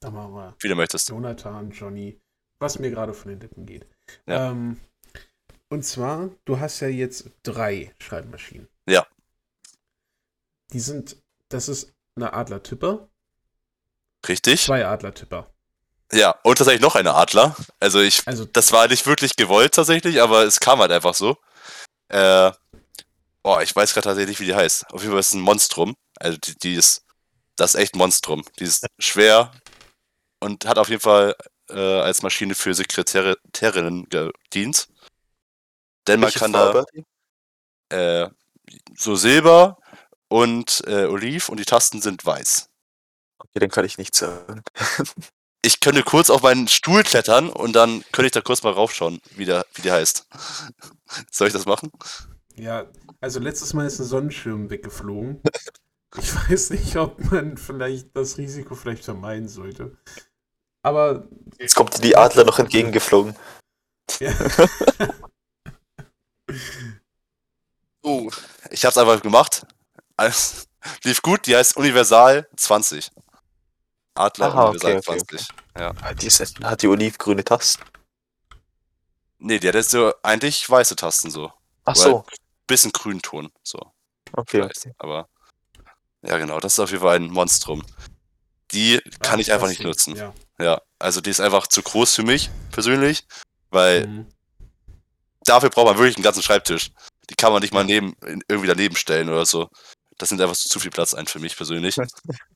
Da 0.00 0.10
machen 0.10 0.34
wir 0.34 0.54
wie 0.60 0.68
du 0.68 0.74
möchtest. 0.74 1.08
Jonathan, 1.08 1.70
Johnny, 1.70 2.20
was 2.58 2.78
mir 2.78 2.90
gerade 2.90 3.14
von 3.14 3.30
den 3.30 3.40
Lippen 3.40 3.66
geht. 3.66 3.86
Ja. 4.26 4.50
Ähm, 4.50 4.80
und 5.68 5.84
zwar, 5.84 6.30
du 6.44 6.58
hast 6.58 6.80
ja 6.80 6.88
jetzt 6.88 7.30
drei 7.42 7.94
Schreibmaschinen. 7.98 8.68
Ja. 8.86 9.06
Die 10.72 10.80
sind, 10.80 11.16
das 11.48 11.68
ist 11.68 11.92
eine 12.16 12.32
Adler-Tipper, 12.32 13.08
Richtig? 14.28 14.62
zwei 14.64 14.84
Adler-Tipper. 14.86 15.50
Ja, 16.12 16.34
und 16.42 16.58
tatsächlich 16.58 16.82
noch 16.82 16.96
eine 16.96 17.14
Adler. 17.14 17.56
Also 17.78 18.00
ich, 18.00 18.26
Also, 18.26 18.44
das 18.44 18.72
war 18.72 18.88
nicht 18.88 19.06
wirklich 19.06 19.36
gewollt 19.36 19.74
tatsächlich, 19.74 20.20
aber 20.20 20.42
es 20.42 20.58
kam 20.58 20.80
halt 20.80 20.90
einfach 20.90 21.14
so. 21.14 21.36
Äh, 22.08 22.50
boah, 23.42 23.62
ich 23.62 23.74
weiß 23.74 23.94
gerade 23.94 24.04
tatsächlich 24.04 24.30
nicht, 24.30 24.40
wie 24.40 24.52
die 24.52 24.54
heißt. 24.54 24.92
Auf 24.92 25.02
jeden 25.02 25.12
Fall 25.12 25.20
ist 25.20 25.28
es 25.28 25.34
ein 25.34 25.40
Monstrum. 25.40 25.96
Also 26.18 26.36
die, 26.38 26.58
die 26.58 26.74
ist, 26.74 27.04
das 27.60 27.74
ist 27.74 27.80
echt 27.80 27.94
ein 27.94 27.98
Monstrum. 27.98 28.42
Die 28.58 28.64
ist 28.64 28.86
schwer 28.98 29.52
und 30.40 30.64
hat 30.66 30.78
auf 30.78 30.88
jeden 30.88 31.02
Fall 31.02 31.36
äh, 31.68 32.00
als 32.00 32.22
Maschine 32.22 32.54
für 32.54 32.74
Sekretärinnen 32.74 34.08
gedient. 34.08 34.88
Denn 36.06 36.20
man 36.20 36.28
Welche 36.28 36.38
kann 36.38 36.52
Farbe 36.52 36.86
da 37.88 38.24
äh, 38.24 38.30
so 38.96 39.14
Silber 39.14 39.78
und 40.28 40.82
äh, 40.86 41.04
Oliv 41.04 41.48
und 41.48 41.60
die 41.60 41.64
Tasten 41.64 42.00
sind 42.00 42.24
weiß. 42.24 42.70
Okay, 43.38 43.58
den 43.58 43.70
kann 43.70 43.84
ich 43.84 43.98
nicht 43.98 44.14
sagen. 44.14 44.62
Ich 45.62 45.80
könnte 45.80 46.02
kurz 46.02 46.30
auf 46.30 46.40
meinen 46.40 46.68
Stuhl 46.68 47.02
klettern 47.02 47.50
und 47.50 47.74
dann 47.74 48.02
könnte 48.12 48.28
ich 48.28 48.32
da 48.32 48.40
kurz 48.40 48.62
mal 48.62 48.72
raufschauen, 48.72 49.20
wie 49.36 49.44
der, 49.44 49.66
wie 49.74 49.82
der 49.82 49.92
heißt. 49.92 50.26
Soll 51.30 51.48
ich 51.48 51.52
das 51.52 51.66
machen? 51.66 51.92
ja, 52.54 52.90
also 53.20 53.40
letztes 53.40 53.74
Mal 53.74 53.86
ist 53.86 53.98
ein 53.98 54.06
Sonnenschirm 54.06 54.70
weggeflogen. 54.70 55.42
Ich 56.18 56.34
weiß 56.50 56.70
nicht, 56.70 56.96
ob 56.96 57.18
man 57.30 57.56
vielleicht 57.56 58.16
das 58.16 58.38
Risiko 58.38 58.74
vielleicht 58.74 59.04
vermeiden 59.04 59.48
sollte. 59.48 59.96
Aber 60.82 61.28
Jetzt 61.58 61.74
kommt 61.74 61.96
dir 61.96 62.00
die 62.02 62.16
Adler 62.16 62.44
noch 62.44 62.58
entgegengeflogen. 62.58 63.36
ja, 64.18 64.32
Oh, 68.02 68.30
ich 68.70 68.84
hab's 68.84 68.96
einfach 68.96 69.20
gemacht. 69.22 69.66
Alles 70.16 70.66
lief 71.04 71.20
gut, 71.22 71.46
die 71.46 71.54
heißt 71.54 71.76
Universal 71.76 72.48
20. 72.56 73.10
Adler 74.14 74.46
Aha, 74.46 74.68
Universal 74.70 74.96
okay, 74.98 75.20
okay, 75.20 75.36
20. 75.36 75.48
Ah, 75.74 76.14
Die 76.14 76.26
ist, 76.26 76.64
hat 76.64 76.82
die 76.82 76.88
olivgrüne 76.88 77.44
Tasten. 77.44 77.84
Nee, 79.38 79.58
die 79.58 79.68
hat 79.68 79.74
jetzt 79.74 79.90
so 79.90 80.12
eigentlich 80.22 80.68
weiße 80.68 80.96
Tasten 80.96 81.30
so. 81.30 81.52
Ach 81.84 81.96
so, 81.96 82.24
Bisschen 82.66 82.92
Grünton, 82.92 83.50
so. 83.62 83.78
okay. 84.32 84.62
Weiß. 84.62 84.88
Aber 84.98 85.28
ja, 86.22 86.38
genau, 86.38 86.60
das 86.60 86.74
ist 86.74 86.78
auf 86.78 86.90
jeden 86.90 87.02
Fall 87.02 87.16
ein 87.16 87.30
Monstrum. 87.30 87.84
Die 88.72 89.00
kann 89.20 89.34
Ach, 89.36 89.38
ich 89.38 89.52
einfach 89.52 89.68
nicht 89.68 89.82
nutzen. 89.82 90.14
Ja. 90.16 90.32
Ja, 90.60 90.80
also 90.98 91.20
die 91.20 91.30
ist 91.30 91.40
einfach 91.40 91.66
zu 91.66 91.82
groß 91.82 92.14
für 92.14 92.22
mich 92.22 92.50
persönlich, 92.70 93.24
weil 93.70 94.06
Mhm. 94.06 94.26
dafür 95.44 95.70
braucht 95.70 95.86
man 95.86 95.98
wirklich 95.98 96.16
einen 96.16 96.24
ganzen 96.24 96.42
Schreibtisch. 96.42 96.90
Die 97.30 97.34
kann 97.34 97.52
man 97.52 97.62
nicht 97.62 97.72
mal 97.72 97.84
neben, 97.84 98.14
irgendwie 98.48 98.68
daneben 98.68 98.96
stellen 98.96 99.28
oder 99.28 99.46
so. 99.46 99.68
Das 100.18 100.30
nimmt 100.30 100.42
einfach 100.42 100.56
zu 100.56 100.78
viel 100.78 100.90
Platz 100.90 101.14
ein 101.14 101.26
für 101.26 101.38
mich 101.38 101.56
persönlich. 101.56 101.96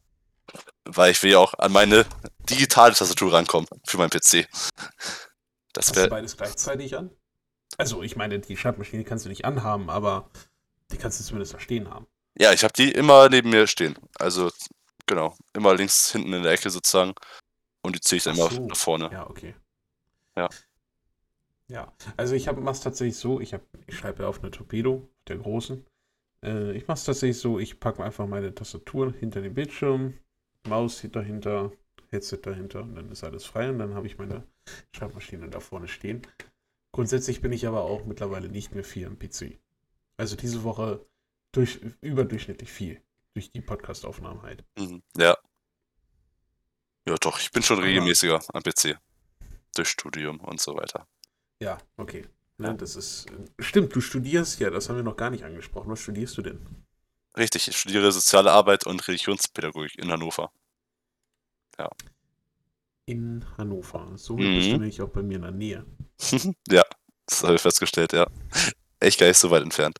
Weil 0.84 1.12
ich 1.12 1.22
will 1.22 1.32
ja 1.32 1.38
auch 1.38 1.54
an 1.54 1.72
meine 1.72 2.04
digitale 2.50 2.94
Tastatur 2.94 3.32
rankommen 3.32 3.66
für 3.86 3.96
meinen 3.96 4.10
PC. 4.10 4.46
Das 5.72 5.88
Hast 5.88 5.96
du 5.96 6.08
beides 6.08 6.36
gleichzeitig 6.36 6.96
an? 6.96 7.10
Also, 7.78 8.02
ich 8.02 8.14
meine, 8.14 8.38
die 8.38 8.56
Schreibmaschine 8.56 9.04
kannst 9.04 9.24
du 9.24 9.30
nicht 9.30 9.46
anhaben, 9.46 9.88
aber 9.88 10.30
die 10.92 10.98
kannst 10.98 11.18
du 11.18 11.24
zumindest 11.24 11.54
da 11.54 11.58
stehen 11.58 11.88
haben. 11.88 12.06
Ja, 12.38 12.52
ich 12.52 12.64
habe 12.64 12.72
die 12.72 12.90
immer 12.90 13.28
neben 13.28 13.50
mir 13.50 13.66
stehen. 13.66 13.96
Also, 14.18 14.50
genau. 15.06 15.36
Immer 15.54 15.74
links 15.74 16.12
hinten 16.12 16.32
in 16.32 16.42
der 16.42 16.52
Ecke 16.52 16.70
sozusagen. 16.70 17.14
Und 17.82 17.96
die 17.96 18.00
ziehe 18.00 18.16
ich 18.18 18.24
dann 18.24 18.34
Ach 18.34 18.50
immer 18.50 18.50
so. 18.50 18.66
nach 18.66 18.76
vorne. 18.76 19.10
Ja, 19.12 19.28
okay. 19.28 19.54
Ja. 20.36 20.48
Ja, 21.68 21.92
also 22.16 22.34
ich 22.34 22.46
mache 22.46 22.70
es 22.70 22.80
tatsächlich 22.80 23.16
so, 23.16 23.40
ich, 23.40 23.54
hab, 23.54 23.62
ich 23.86 23.96
schreibe 23.96 24.22
ja 24.22 24.28
auf 24.28 24.40
eine 24.40 24.50
Torpedo, 24.50 25.08
der 25.28 25.38
großen. 25.38 25.86
Äh, 26.44 26.72
ich 26.72 26.86
mache 26.86 26.98
es 26.98 27.04
tatsächlich 27.04 27.38
so, 27.38 27.58
ich 27.58 27.80
packe 27.80 28.04
einfach 28.04 28.26
meine 28.26 28.54
Tastatur 28.54 29.12
hinter 29.12 29.40
den 29.40 29.54
Bildschirm, 29.54 30.18
Maus 30.68 31.06
dahinter, 31.10 31.72
Headset 32.10 32.40
dahinter 32.42 32.82
und 32.82 32.94
dann 32.94 33.10
ist 33.10 33.24
alles 33.24 33.44
frei 33.44 33.70
und 33.70 33.78
dann 33.78 33.94
habe 33.94 34.06
ich 34.06 34.18
meine 34.18 34.44
Schreibmaschine 34.94 35.48
da 35.48 35.60
vorne 35.60 35.88
stehen. 35.88 36.22
Grundsätzlich 36.92 37.40
bin 37.40 37.52
ich 37.52 37.66
aber 37.66 37.82
auch 37.82 38.04
mittlerweile 38.04 38.48
nicht 38.48 38.74
mehr 38.74 38.84
viel 38.84 39.06
am 39.06 39.18
PC. 39.18 39.58
Also 40.16 40.36
diese 40.36 40.62
Woche 40.64 41.04
durch, 41.56 41.80
überdurchschnittlich 42.00 42.70
viel. 42.70 43.00
Durch 43.34 43.50
die 43.50 43.60
Podcastaufnahmen 43.60 44.42
halt. 44.42 44.64
Mhm. 44.78 45.02
Ja. 45.16 45.36
Ja, 47.08 47.14
doch, 47.20 47.38
ich 47.40 47.50
bin 47.50 47.62
schon 47.62 47.78
Aber- 47.78 47.86
regelmäßiger 47.86 48.40
am 48.52 48.62
PC. 48.62 48.98
Durch 49.74 49.88
Studium 49.88 50.40
und 50.40 50.60
so 50.60 50.76
weiter. 50.76 51.06
Ja, 51.60 51.78
okay. 51.96 52.26
Ja. 52.58 52.70
Ne, 52.70 52.76
das 52.76 52.94
ist. 52.94 53.26
Stimmt, 53.58 53.94
du 53.96 54.00
studierst 54.00 54.60
ja, 54.60 54.70
das 54.70 54.88
haben 54.88 54.96
wir 54.96 55.02
noch 55.02 55.16
gar 55.16 55.30
nicht 55.30 55.42
angesprochen. 55.44 55.90
Was 55.90 56.00
studierst 56.00 56.36
du 56.38 56.42
denn? 56.42 56.64
Richtig, 57.36 57.66
ich 57.66 57.76
studiere 57.76 58.12
Soziale 58.12 58.52
Arbeit 58.52 58.86
und 58.86 59.06
Religionspädagogik 59.08 59.98
in 59.98 60.10
Hannover. 60.12 60.52
In 63.06 63.44
Hannover. 63.58 64.12
So 64.16 64.36
bist 64.36 64.48
du 64.48 64.54
Mhm. 64.66 64.72
nämlich 64.72 65.02
auch 65.02 65.08
bei 65.10 65.22
mir 65.22 65.36
in 65.36 65.42
der 65.42 65.50
Nähe. 65.50 65.84
ja, 66.68 66.84
das 67.26 67.42
habe 67.42 67.56
ich 67.56 67.60
festgestellt, 67.60 68.12
ja. 68.12 68.26
Echt 69.00 69.18
gar 69.20 69.26
nicht 69.26 69.36
so 69.38 69.50
weit 69.50 69.62
entfernt. 69.62 69.98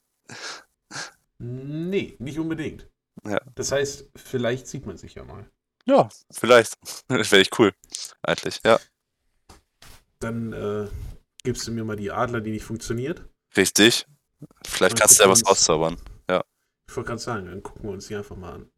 Nee, 1.39 2.17
nicht 2.19 2.39
unbedingt. 2.39 2.89
Ja. 3.27 3.41
Das 3.55 3.73
heißt, 3.73 4.11
vielleicht 4.17 4.67
sieht 4.67 4.87
man 4.87 4.97
sich 4.97 5.15
ja 5.15 5.25
mal. 5.25 5.51
Ja, 5.85 6.09
vielleicht. 6.31 6.79
Das 7.09 7.31
wäre 7.31 7.43
echt 7.43 7.59
cool. 7.59 7.73
Eigentlich, 8.23 8.61
ja. 8.65 8.79
Dann 10.21 10.53
äh, 10.53 10.89
gibst 11.43 11.67
du 11.67 11.73
mir 11.73 11.85
mal 11.85 11.97
die 11.97 12.11
Adler, 12.11 12.41
die 12.41 12.51
nicht 12.51 12.65
funktioniert. 12.65 13.25
Richtig. 13.57 14.07
Vielleicht 14.67 14.99
kannst 14.99 15.19
du 15.19 15.25
ja 15.25 15.31
was 15.31 15.45
auszaubern. 15.45 15.97
Ich 16.89 16.97
wollte 16.97 17.09
gerade 17.09 17.21
sagen, 17.21 17.47
dann 17.47 17.63
gucken 17.63 17.85
wir 17.85 17.91
uns 17.91 18.07
die 18.07 18.17
einfach 18.17 18.37
mal 18.37 18.53
an. 18.55 18.71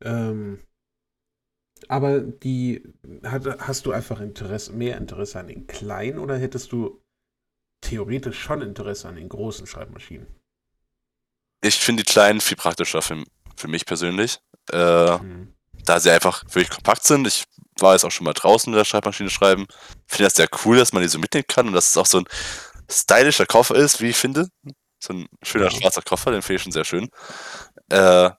Ähm, 0.00 0.62
aber 1.88 2.20
die 2.20 2.82
hat, 3.22 3.60
hast 3.60 3.86
du 3.86 3.92
einfach 3.92 4.20
Interesse, 4.20 4.72
mehr 4.72 4.96
Interesse 4.96 5.38
an 5.38 5.48
den 5.48 5.66
kleinen 5.66 6.18
oder 6.18 6.36
hättest 6.36 6.72
du 6.72 7.02
theoretisch 7.80 8.40
schon 8.40 8.62
Interesse 8.62 9.08
an 9.08 9.16
den 9.16 9.28
großen 9.28 9.66
Schreibmaschinen? 9.66 10.26
Ich 11.60 11.76
finde 11.76 12.02
die 12.04 12.10
kleinen 12.10 12.40
viel 12.40 12.56
praktischer 12.56 13.02
für, 13.02 13.22
für 13.56 13.68
mich 13.68 13.84
persönlich. 13.86 14.38
Äh, 14.70 15.18
Hm. 15.18 15.54
da 15.84 15.98
sie 16.00 16.10
einfach 16.10 16.42
wirklich 16.44 16.70
kompakt 16.70 17.04
sind. 17.04 17.26
Ich 17.26 17.44
war 17.80 17.94
jetzt 17.94 18.04
auch 18.04 18.10
schon 18.10 18.24
mal 18.24 18.34
draußen 18.34 18.70
mit 18.70 18.78
der 18.78 18.84
Schreibmaschine 18.84 19.30
schreiben. 19.30 19.66
Finde 20.06 20.24
das 20.24 20.34
sehr 20.34 20.48
cool, 20.64 20.76
dass 20.76 20.92
man 20.92 21.02
die 21.02 21.08
so 21.08 21.18
mitnehmen 21.18 21.46
kann 21.48 21.68
und 21.68 21.72
dass 21.72 21.88
es 21.90 21.96
auch 21.96 22.04
so 22.06 22.18
ein 22.18 22.28
stylischer 22.90 23.46
Koffer 23.46 23.74
ist, 23.76 24.00
wie 24.00 24.08
ich 24.10 24.16
finde. 24.16 24.48
So 24.98 25.14
ein 25.14 25.26
schöner 25.42 25.66
Ja. 25.66 25.70
schwarzer 25.70 26.02
Koffer, 26.02 26.30
den 26.32 26.42
finde 26.42 26.56
ich 26.56 26.62
schon 26.62 26.72
sehr 26.72 26.84
schön. 26.84 27.08
Äh, 27.90 28.30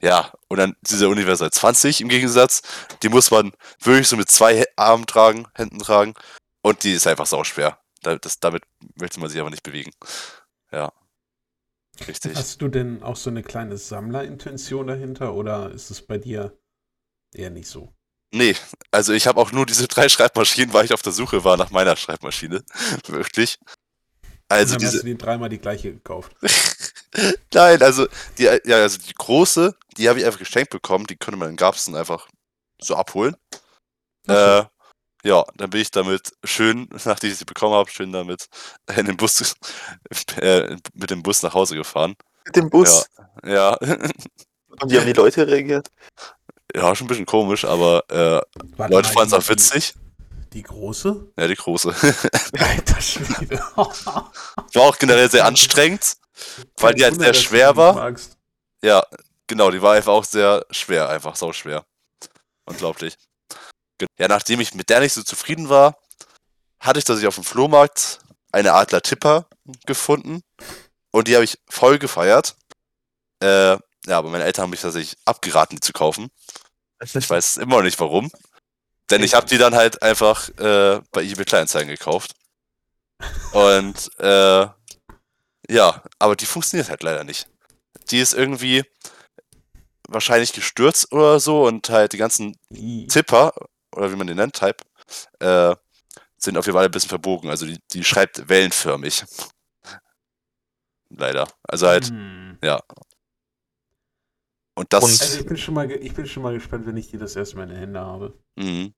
ja, 0.00 0.32
und 0.48 0.58
dann 0.58 0.76
diese 0.82 1.08
Universal 1.08 1.50
20 1.50 2.00
im 2.02 2.08
Gegensatz, 2.08 2.62
die 3.02 3.08
muss 3.08 3.30
man 3.30 3.52
wirklich 3.80 4.06
so 4.06 4.16
mit 4.16 4.30
zwei 4.30 4.64
Armen 4.76 5.06
tragen, 5.06 5.46
Händen 5.54 5.78
tragen 5.78 6.14
und 6.62 6.84
die 6.84 6.92
ist 6.92 7.06
einfach 7.06 7.26
sauschwer. 7.26 7.78
Da, 8.02 8.16
das, 8.16 8.38
damit 8.38 8.62
möchte 8.96 9.18
man 9.18 9.30
sich 9.30 9.40
aber 9.40 9.50
nicht 9.50 9.62
bewegen. 9.62 9.92
Ja. 10.70 10.92
Richtig. 12.06 12.34
Hast 12.36 12.60
du 12.60 12.68
denn 12.68 13.02
auch 13.02 13.16
so 13.16 13.30
eine 13.30 13.42
kleine 13.42 13.76
Sammlerintention 13.76 14.86
dahinter 14.86 15.34
oder 15.34 15.70
ist 15.70 15.90
es 15.90 16.02
bei 16.02 16.18
dir 16.18 16.58
eher 17.34 17.50
nicht 17.50 17.68
so? 17.68 17.94
Nee, 18.32 18.56
also 18.90 19.12
ich 19.12 19.26
habe 19.28 19.40
auch 19.40 19.52
nur 19.52 19.64
diese 19.64 19.86
drei 19.86 20.08
Schreibmaschinen, 20.08 20.72
weil 20.72 20.84
ich 20.84 20.92
auf 20.92 21.02
der 21.02 21.12
Suche 21.12 21.44
war 21.44 21.56
nach 21.56 21.70
meiner 21.70 21.96
Schreibmaschine. 21.96 22.64
Wirklich. 23.06 23.58
Also 24.48 24.74
Und 24.74 24.82
dann 24.82 24.90
diese. 24.90 24.98
hast 24.98 25.02
du 25.02 25.06
dir 25.06 25.18
dreimal 25.18 25.48
die 25.48 25.58
gleiche 25.58 25.92
gekauft. 25.92 26.36
Nein, 27.54 27.82
also 27.82 28.06
die, 28.38 28.44
ja, 28.44 28.76
also 28.76 28.98
die 28.98 29.14
große, 29.14 29.74
die 29.96 30.08
habe 30.08 30.18
ich 30.18 30.26
einfach 30.26 30.40
geschenkt 30.40 30.70
bekommen, 30.70 31.06
die 31.06 31.16
konnte 31.16 31.38
man 31.38 31.50
in 31.50 31.56
Garbsen 31.56 31.94
einfach 31.94 32.28
so 32.80 32.96
abholen. 32.96 33.36
Äh, 34.28 34.64
ja, 35.24 35.44
dann 35.56 35.70
bin 35.70 35.80
ich 35.80 35.90
damit 35.90 36.32
schön, 36.44 36.88
nachdem 37.04 37.30
ich 37.30 37.38
sie 37.38 37.44
bekommen 37.44 37.74
habe, 37.74 37.90
schön 37.90 38.12
damit 38.12 38.46
in 38.96 39.06
den 39.06 39.16
Bus, 39.16 39.56
äh, 40.40 40.76
mit 40.94 41.10
dem 41.10 41.22
Bus 41.22 41.42
nach 41.42 41.54
Hause 41.54 41.74
gefahren. 41.74 42.14
Mit 42.46 42.56
dem 42.56 42.70
Bus. 42.70 43.06
Ja, 43.44 43.74
Und 44.80 44.90
wie 44.90 44.98
haben 44.98 45.06
die 45.06 45.12
Leute 45.12 45.46
reagiert? 45.46 45.88
ja, 46.74 46.94
schon 46.96 47.04
ein 47.06 47.08
bisschen 47.08 47.26
komisch, 47.26 47.64
aber 47.64 48.02
äh, 48.10 48.40
Warte 48.76 48.92
Leute 48.92 49.08
fanden 49.08 49.34
es 49.34 49.38
die- 49.38 49.46
auch 49.46 49.48
witzig. 49.48 49.94
Die 50.52 50.62
große? 50.62 51.32
Ja, 51.36 51.46
die 51.48 51.54
große. 51.56 51.94
Alter 52.58 53.00
Schwede. 53.00 53.58
War 53.74 54.30
auch 54.82 54.98
generell 54.98 55.28
sehr 55.30 55.44
anstrengend. 55.46 56.14
Weil 56.78 56.94
die 56.94 57.02
halt 57.04 57.18
sehr 57.18 57.34
schwer 57.34 57.76
war. 57.76 57.94
magst. 57.94 58.36
Ja, 58.82 59.04
genau, 59.48 59.70
die 59.72 59.82
war 59.82 59.94
einfach 59.94 60.12
auch 60.12 60.24
sehr 60.24 60.64
schwer, 60.70 61.08
einfach 61.08 61.34
sau 61.36 61.52
schwer. 61.52 61.84
Unglaublich. 62.66 63.16
Ja, 64.18 64.28
nachdem 64.28 64.60
ich 64.60 64.74
mit 64.74 64.88
der 64.90 65.00
nicht 65.00 65.12
so 65.12 65.22
zufrieden 65.22 65.68
war, 65.68 65.98
hatte 66.80 66.98
ich 66.98 67.04
tatsächlich 67.04 67.28
auf 67.28 67.36
dem 67.36 67.44
Flohmarkt 67.44 68.20
eine 68.52 68.72
Adler 68.72 69.02
Tipper 69.02 69.48
gefunden 69.86 70.42
und 71.10 71.28
die 71.28 71.34
habe 71.34 71.44
ich 71.44 71.58
voll 71.68 71.98
gefeiert. 71.98 72.56
Äh, 73.42 73.76
ja, 74.06 74.18
aber 74.18 74.30
meine 74.30 74.44
Eltern 74.44 74.64
haben 74.64 74.70
mich 74.70 74.80
tatsächlich 74.80 75.16
abgeraten, 75.24 75.76
die 75.76 75.80
zu 75.80 75.92
kaufen. 75.92 76.30
Ich 77.02 77.30
weiß 77.30 77.56
immer 77.58 77.76
noch 77.76 77.82
nicht 77.84 78.00
warum. 78.00 78.30
Denn 79.10 79.22
ich 79.22 79.34
habe 79.34 79.46
die 79.46 79.58
dann 79.58 79.74
halt 79.74 80.02
einfach 80.02 80.48
äh, 80.58 81.00
bei 81.10 81.22
eBay 81.22 81.44
Kleinanzeigen 81.44 81.88
gekauft. 81.88 82.34
Und 83.52 84.10
äh, 84.18 84.66
ja, 85.68 86.02
aber 86.18 86.36
die 86.36 86.46
funktioniert 86.46 86.88
halt 86.88 87.02
leider 87.02 87.24
nicht. 87.24 87.48
Die 88.10 88.18
ist 88.18 88.34
irgendwie 88.34 88.84
wahrscheinlich 90.08 90.52
gestürzt 90.52 91.12
oder 91.12 91.40
so 91.40 91.64
und 91.66 91.88
halt 91.88 92.12
die 92.12 92.18
ganzen 92.18 92.58
Tipper, 93.08 93.54
oder 93.94 94.10
wie 94.12 94.16
man 94.16 94.26
den 94.26 94.36
nennt, 94.36 94.54
Type, 94.54 94.76
äh, 95.40 95.74
sind 96.36 96.56
auf 96.58 96.66
jeden 96.66 96.76
Fall 96.76 96.84
ein 96.86 96.90
bisschen 96.90 97.08
verbogen. 97.08 97.50
Also 97.50 97.66
die, 97.66 97.78
die 97.92 98.04
schreibt 98.04 98.48
wellenförmig. 98.48 99.24
Leider. 101.10 101.48
Also 101.62 101.86
halt, 101.86 102.08
Hm. 102.08 102.58
und 104.74 104.92
das. 104.92 105.04
Und- 105.04 105.20
Also 105.20 105.40
ich 105.40 105.46
bin 105.46 105.56
schon 105.56 105.74
mal, 105.74 105.90
ich 105.90 106.14
bin 106.14 106.26
schon 106.26 106.42
mal 106.42 106.52
gespannt, 106.54 106.86
wenn 106.86 106.96
ich 106.96 107.08
die 107.10 107.18
das 107.18 107.36
erste 107.36 107.56
Mal 107.56 107.64
in 107.64 107.68
den 107.70 107.78
Händen 107.78 107.98
habe. 107.98 108.38
Mhm. 108.56 108.94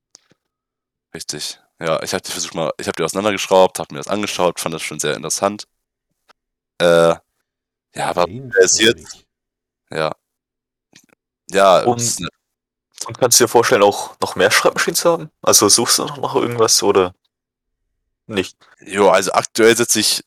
Richtig. 1.15 1.61
Ja, 1.79 2.03
ich 2.03 2.13
habe 2.15 2.23
die 2.23 2.31
versucht 2.33 2.55
mal, 2.55 2.73
ich 2.79 2.87
habe 2.87 2.97
die 2.97 3.03
auseinandergeschraubt, 3.03 3.79
habe 3.79 3.93
mir 3.95 4.01
das 4.01 4.09
angeschaut, 4.09 4.61
fand 4.61 4.75
das 4.75 4.83
schon 4.83 4.99
sehr 4.99 5.15
interessant. 5.15 5.69
Äh, 6.79 7.15
ja, 7.95 8.11
aber 8.11 8.27
ja. 9.91 10.13
Ja, 11.51 11.85
Und- 11.85 12.19
Und 13.07 13.19
kannst 13.19 13.39
du 13.39 13.45
dir 13.45 13.49
vorstellen, 13.49 13.83
auch 13.83 14.19
noch 14.21 14.35
mehr 14.37 14.51
Schreibmaschinen 14.51 14.97
zu 14.97 15.11
haben? 15.11 15.31
Also 15.43 15.69
suchst 15.69 15.99
du 15.99 16.05
noch 16.05 16.19
nach 16.19 16.35
irgendwas 16.35 16.83
oder 16.83 17.15
nicht? 18.27 18.57
jo, 18.81 19.09
also 19.11 19.33
aktuell 19.33 19.77
setze 19.77 20.01
ich 20.01 20.25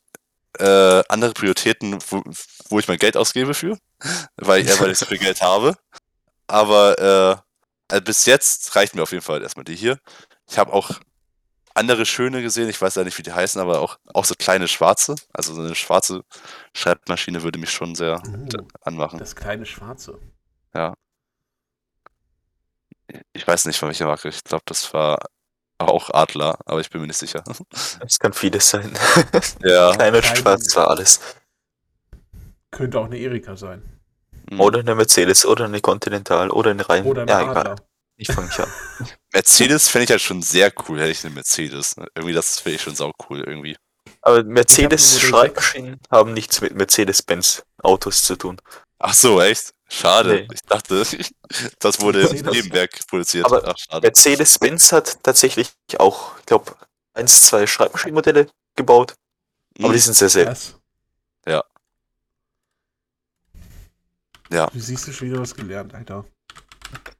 äh, 0.57 1.03
andere 1.09 1.33
Prioritäten, 1.33 1.99
wo, 2.09 2.23
wo 2.69 2.79
ich 2.79 2.87
mein 2.87 2.97
Geld 2.97 3.17
ausgebe 3.17 3.53
für, 3.53 3.77
weil 4.37 4.61
ich 4.61 4.71
einfach 4.71 4.87
nicht 4.87 4.97
so 4.97 5.05
viel 5.05 5.17
Geld 5.17 5.41
habe. 5.41 5.75
Aber 6.47 6.97
äh, 6.99 7.35
also 7.91 8.03
bis 8.03 8.25
jetzt 8.25 8.75
reicht 8.75 8.95
mir 8.95 9.03
auf 9.03 9.11
jeden 9.11 9.23
Fall 9.23 9.41
erstmal 9.41 9.65
die 9.65 9.75
hier. 9.75 9.99
Ich 10.49 10.57
habe 10.57 10.73
auch 10.73 10.91
andere 11.73 12.05
schöne 12.05 12.41
gesehen, 12.41 12.69
ich 12.69 12.81
weiß 12.81 12.95
ja 12.95 13.03
nicht, 13.03 13.17
wie 13.17 13.23
die 13.23 13.33
heißen, 13.33 13.59
aber 13.61 13.81
auch, 13.81 13.97
auch 14.13 14.25
so 14.25 14.35
kleine 14.35 14.67
schwarze. 14.67 15.15
Also 15.33 15.53
so 15.53 15.61
eine 15.61 15.75
schwarze 15.75 16.23
Schreibmaschine 16.73 17.43
würde 17.43 17.59
mich 17.59 17.71
schon 17.71 17.95
sehr 17.95 18.21
Uh, 18.25 18.47
anmachen. 18.81 19.19
das 19.19 19.35
kleine 19.35 19.65
Schwarze. 19.65 20.19
Ich 23.33 23.47
weiß 23.47 23.65
nicht, 23.65 23.77
von 23.77 23.87
welcher 23.89 24.05
Marke. 24.07 24.29
Ich 24.29 24.43
glaube, 24.43 24.63
das 24.65 24.93
war 24.93 25.19
auch 25.77 26.09
Adler, 26.11 26.57
aber 26.65 26.79
ich 26.81 26.89
bin 26.89 27.01
mir 27.01 27.07
nicht 27.07 27.17
sicher. 27.17 27.43
Es 28.05 28.19
kann 28.19 28.33
vieles 28.33 28.69
sein. 28.69 28.91
ja. 29.63 29.91
Kleine- 29.93 30.21
Schwarz 30.23 30.75
war 30.75 30.89
alles. 30.89 31.19
Könnte 32.71 32.99
auch 32.99 33.05
eine 33.05 33.17
Erika 33.17 33.55
sein. 33.55 33.81
mhm. 34.51 34.59
Oder 34.61 34.79
eine 34.79 34.95
Mercedes 34.95 35.45
oder 35.45 35.65
eine 35.65 35.81
Continental 35.81 36.49
oder 36.51 36.71
eine 36.71 36.87
Rein. 36.87 37.05
Oder 37.05 37.23
eine 37.23 37.31
ja, 37.31 37.39
Adler. 37.39 37.61
egal. 37.61 37.75
Ich 38.17 38.27
fange 38.27 38.47
nicht 38.47 38.59
an. 38.59 38.69
Mercedes 39.33 39.87
fände 39.87 40.03
ich 40.03 40.11
halt 40.11 40.21
schon 40.21 40.41
sehr 40.41 40.71
cool, 40.87 40.99
hätte 40.99 41.11
ich 41.11 41.23
eine 41.25 41.33
Mercedes. 41.33 41.95
Irgendwie, 42.15 42.33
das 42.33 42.59
finde 42.59 42.75
ich 42.75 42.81
schon 42.81 42.95
sau 42.95 43.11
cool 43.29 43.39
irgendwie. 43.39 43.77
Aber 44.21 44.43
Mercedes 44.43 45.13
Modell 45.15 45.29
Schreibmaschinen 45.29 45.99
haben 46.11 46.33
nichts 46.33 46.59
mit 46.59 46.75
Mercedes-Benz 46.75 47.63
Autos 47.81 48.23
zu 48.25 48.35
tun. 48.35 48.57
Ach 48.99 49.13
so, 49.13 49.41
echt? 49.41 49.73
Schade. 49.89 50.33
Nee. 50.41 50.47
Ich 50.53 50.61
dachte, 50.61 51.03
das 51.79 51.99
wurde 52.01 52.21
im 52.21 52.45
Nebenwerk 52.45 52.91
produziert. 53.07 53.45
Aber 53.45 53.63
Ach, 53.65 53.75
schade. 53.77 54.05
Mercedes-Benz 54.07 54.91
hat 54.91 55.17
tatsächlich 55.23 55.71
auch, 55.97 56.37
ich 56.39 56.45
glaube, 56.45 56.75
eins, 57.13 57.41
zwei 57.47 57.65
Schreibmaschinenmodelle 57.67 58.47
gebaut, 58.75 59.15
aber 59.79 59.89
Mhm. 59.89 59.93
die 59.93 59.99
sind 59.99 60.13
sehr 60.15 60.29
selten. 60.29 60.51
Was? 60.51 60.75
Ja. 61.47 61.63
Ja. 64.51 64.67
Du 64.67 64.79
siehst 64.79 65.07
du 65.07 65.11
schon 65.11 65.29
wieder 65.29 65.39
was 65.41 65.55
gelernt, 65.55 65.93
Alter. 65.93 66.25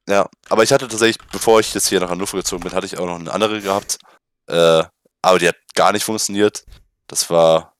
Ja, 0.08 0.28
aber 0.50 0.64
ich 0.64 0.72
hatte 0.72 0.88
tatsächlich, 0.88 1.18
bevor 1.32 1.60
ich 1.60 1.74
jetzt 1.74 1.88
hier 1.90 2.00
nach 2.00 2.10
Hannover 2.10 2.38
gezogen 2.38 2.64
bin, 2.64 2.74
hatte 2.74 2.88
ich 2.88 2.98
auch 2.98 3.06
noch 3.06 3.20
eine 3.20 3.32
andere 3.32 3.62
gehabt. 3.62 4.00
Äh, 4.48 4.84
aber 5.22 5.38
die 5.40 5.48
hat 5.48 5.58
gar 5.76 5.92
nicht 5.92 6.04
funktioniert. 6.04 6.66
Das 7.06 7.30
war, 7.30 7.76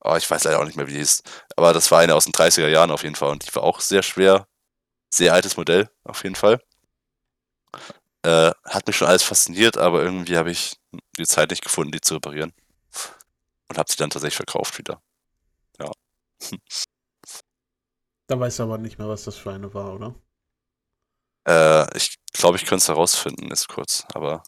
oh, 0.00 0.16
ich 0.16 0.30
weiß 0.30 0.44
leider 0.44 0.60
auch 0.60 0.64
nicht 0.64 0.76
mehr, 0.76 0.86
wie 0.86 0.92
die 0.92 0.98
hieß. 0.98 1.22
Aber 1.56 1.72
das 1.72 1.90
war 1.90 2.00
eine 2.00 2.14
aus 2.14 2.24
den 2.24 2.32
30er 2.32 2.68
Jahren 2.68 2.90
auf 2.90 3.02
jeden 3.02 3.14
Fall 3.14 3.30
und 3.30 3.46
die 3.46 3.54
war 3.54 3.62
auch 3.62 3.80
sehr 3.80 4.02
schwer. 4.02 4.46
Sehr 5.10 5.32
altes 5.32 5.56
Modell, 5.56 5.90
auf 6.04 6.22
jeden 6.22 6.34
Fall. 6.34 6.60
Äh, 8.22 8.52
hat 8.64 8.86
mich 8.86 8.96
schon 8.96 9.08
alles 9.08 9.22
fasziniert, 9.22 9.78
aber 9.78 10.02
irgendwie 10.02 10.36
habe 10.36 10.50
ich 10.50 10.76
die 11.16 11.26
Zeit 11.26 11.50
nicht 11.50 11.62
gefunden, 11.62 11.92
die 11.92 12.00
zu 12.00 12.14
reparieren. 12.14 12.52
Und 13.68 13.78
habe 13.78 13.90
sie 13.90 13.96
dann 13.96 14.10
tatsächlich 14.10 14.36
verkauft 14.36 14.78
wieder. 14.78 15.00
Da 18.28 18.38
weißt 18.38 18.58
du 18.58 18.64
aber 18.64 18.76
nicht 18.76 18.98
mehr, 18.98 19.08
was 19.08 19.24
das 19.24 19.36
für 19.36 19.52
eine 19.52 19.72
war, 19.72 19.94
oder? 19.94 20.14
Äh, 21.46 21.96
ich 21.96 22.18
glaube, 22.34 22.58
ich 22.58 22.66
könnte 22.66 22.82
es 22.82 22.88
herausfinden, 22.88 23.50
ist 23.50 23.68
kurz, 23.68 24.04
aber 24.12 24.42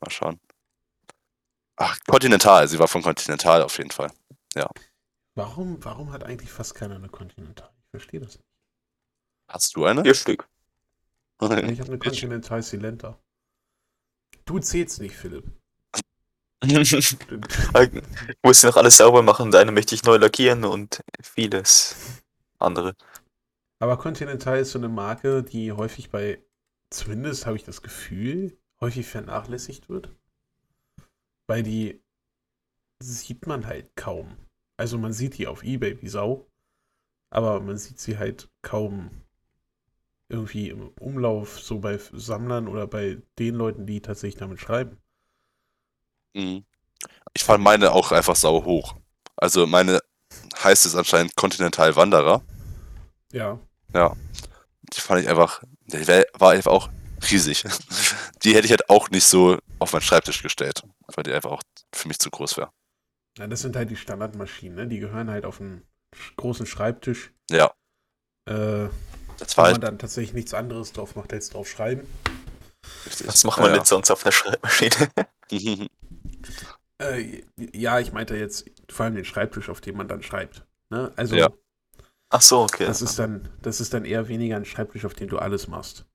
mal 0.00 0.10
schauen. 0.10 0.40
Ach, 1.76 1.98
Continental, 2.06 2.66
sie 2.68 2.78
war 2.78 2.88
von 2.88 3.02
Continental 3.02 3.62
auf 3.62 3.76
jeden 3.76 3.90
Fall. 3.90 4.10
Warum, 5.34 5.84
warum 5.84 6.12
hat 6.12 6.24
eigentlich 6.24 6.50
fast 6.50 6.74
keiner 6.74 6.96
eine 6.96 7.08
Continental? 7.08 7.70
Ich 7.84 7.90
verstehe 7.90 8.20
das 8.20 8.36
nicht. 8.36 8.48
Hast 9.48 9.76
du 9.76 9.84
eine? 9.84 10.02
Vier 10.02 10.14
Stück. 10.14 10.48
Ich 11.40 11.48
habe 11.50 11.88
eine 11.88 11.98
Continental 11.98 12.62
Silenta. 12.62 13.18
Du 14.46 14.58
zählst 14.58 15.00
nicht, 15.00 15.14
Philipp. 15.14 15.52
ich 16.62 17.16
muss 18.42 18.62
noch 18.62 18.76
alles 18.76 18.96
sauber 18.96 19.22
machen, 19.22 19.50
deine 19.50 19.72
möchte 19.72 19.94
ich 19.94 20.02
neu 20.04 20.16
lackieren 20.16 20.64
und 20.64 21.02
vieles 21.22 22.22
andere. 22.58 22.96
Aber 23.78 23.98
Continental 23.98 24.58
ist 24.58 24.70
so 24.72 24.78
eine 24.78 24.88
Marke, 24.88 25.42
die 25.42 25.72
häufig 25.72 26.10
bei, 26.10 26.42
zumindest 26.90 27.44
habe 27.44 27.56
ich 27.56 27.64
das 27.64 27.82
Gefühl, 27.82 28.56
häufig 28.80 29.06
vernachlässigt 29.06 29.90
wird. 29.90 30.08
Weil 31.46 31.62
die 31.62 32.02
sieht 32.98 33.46
man 33.46 33.66
halt 33.66 33.94
kaum. 33.94 34.36
Also 34.78 34.98
man 34.98 35.12
sieht 35.12 35.38
die 35.38 35.46
auf 35.46 35.62
Ebay 35.62 36.00
wie 36.00 36.08
Sau, 36.08 36.46
aber 37.30 37.60
man 37.60 37.78
sieht 37.78 38.00
sie 38.00 38.18
halt 38.18 38.50
kaum 38.62 39.10
irgendwie 40.28 40.70
im 40.70 40.88
Umlauf, 41.00 41.60
so 41.60 41.78
bei 41.80 41.98
Sammlern 41.98 42.68
oder 42.68 42.86
bei 42.86 43.22
den 43.38 43.54
Leuten, 43.54 43.86
die 43.86 44.00
tatsächlich 44.00 44.38
damit 44.38 44.60
schreiben. 44.60 44.98
Mhm. 46.34 46.64
Ich 47.34 47.44
fand 47.44 47.64
meine 47.64 47.92
auch 47.92 48.12
einfach 48.12 48.36
sau 48.36 48.64
hoch. 48.64 48.96
Also 49.36 49.66
meine 49.66 50.00
heißt 50.62 50.86
es 50.86 50.96
anscheinend 50.96 51.36
Continental 51.36 51.96
Wanderer. 51.96 52.42
Ja, 53.92 54.16
Die 54.94 55.00
fand 55.00 55.22
ich 55.22 55.28
einfach, 55.28 55.62
die 55.86 56.06
war 56.38 56.52
einfach 56.52 56.72
auch 56.72 56.88
riesig. 57.30 57.64
Die 58.42 58.54
hätte 58.54 58.66
ich 58.66 58.70
halt 58.70 58.88
auch 58.90 59.10
nicht 59.10 59.24
so 59.24 59.58
auf 59.78 59.92
meinen 59.92 60.02
Schreibtisch 60.02 60.42
gestellt, 60.42 60.82
weil 61.08 61.24
die 61.24 61.32
einfach 61.32 61.50
auch 61.50 61.62
für 61.92 62.08
mich 62.08 62.18
zu 62.18 62.30
groß 62.30 62.56
wäre. 62.56 62.70
Ja, 63.38 63.46
das 63.46 63.60
sind 63.60 63.76
halt 63.76 63.90
die 63.90 63.96
Standardmaschinen, 63.96 64.76
ne? 64.76 64.86
Die 64.88 64.98
gehören 64.98 65.30
halt 65.30 65.44
auf 65.44 65.60
einen 65.60 65.82
großen 66.36 66.66
Schreibtisch. 66.66 67.32
Ja, 67.50 67.72
Äh, 68.48 68.88
das 69.38 69.56
war 69.56 69.64
man 69.64 69.72
halt 69.74 69.82
dann 69.82 69.98
tatsächlich 69.98 70.32
nichts 70.34 70.54
anderes 70.54 70.92
drauf 70.92 71.14
macht, 71.16 71.32
als 71.32 71.50
drauf 71.50 71.68
schreiben. 71.68 72.06
Das 73.24 73.44
macht 73.44 73.60
man 73.60 73.70
ja, 73.70 73.76
nicht 73.76 73.86
sonst 73.86 74.10
auf 74.10 74.24
einer 74.24 74.32
Schreibmaschine. 74.32 75.10
ja. 75.50 75.86
Äh, 76.98 77.42
ja, 77.74 78.00
ich 78.00 78.12
meinte 78.14 78.36
jetzt 78.36 78.70
vor 78.88 79.04
allem 79.04 79.16
den 79.16 79.26
Schreibtisch, 79.26 79.68
auf 79.68 79.82
dem 79.82 79.98
man 79.98 80.08
dann 80.08 80.22
schreibt. 80.22 80.64
Ne? 80.88 81.12
Also 81.16 81.36
Ja. 81.36 81.50
Ach 82.30 82.40
so, 82.40 82.62
okay. 82.62 82.86
das 82.86 83.02
ist 83.02 83.18
dann, 83.18 83.50
das 83.60 83.80
ist 83.80 83.92
dann 83.92 84.06
eher 84.06 84.28
weniger 84.28 84.56
ein 84.56 84.64
Schreibtisch, 84.64 85.04
auf 85.04 85.12
dem 85.12 85.28
du 85.28 85.38
alles 85.38 85.68
machst. 85.68 86.06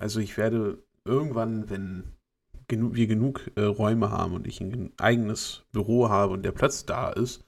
Also 0.00 0.18
ich 0.18 0.36
werde 0.36 0.82
irgendwann, 1.04 1.70
wenn 1.70 2.15
genu 2.68 2.94
wir 2.94 3.06
genug 3.06 3.50
äh, 3.56 3.62
Räume 3.62 4.10
haben 4.10 4.34
und 4.34 4.46
ich 4.46 4.60
ein 4.60 4.70
gen- 4.70 4.92
eigenes 4.98 5.62
Büro 5.72 6.08
habe 6.08 6.32
und 6.32 6.42
der 6.42 6.52
Platz 6.52 6.84
da 6.86 7.10
ist 7.10 7.44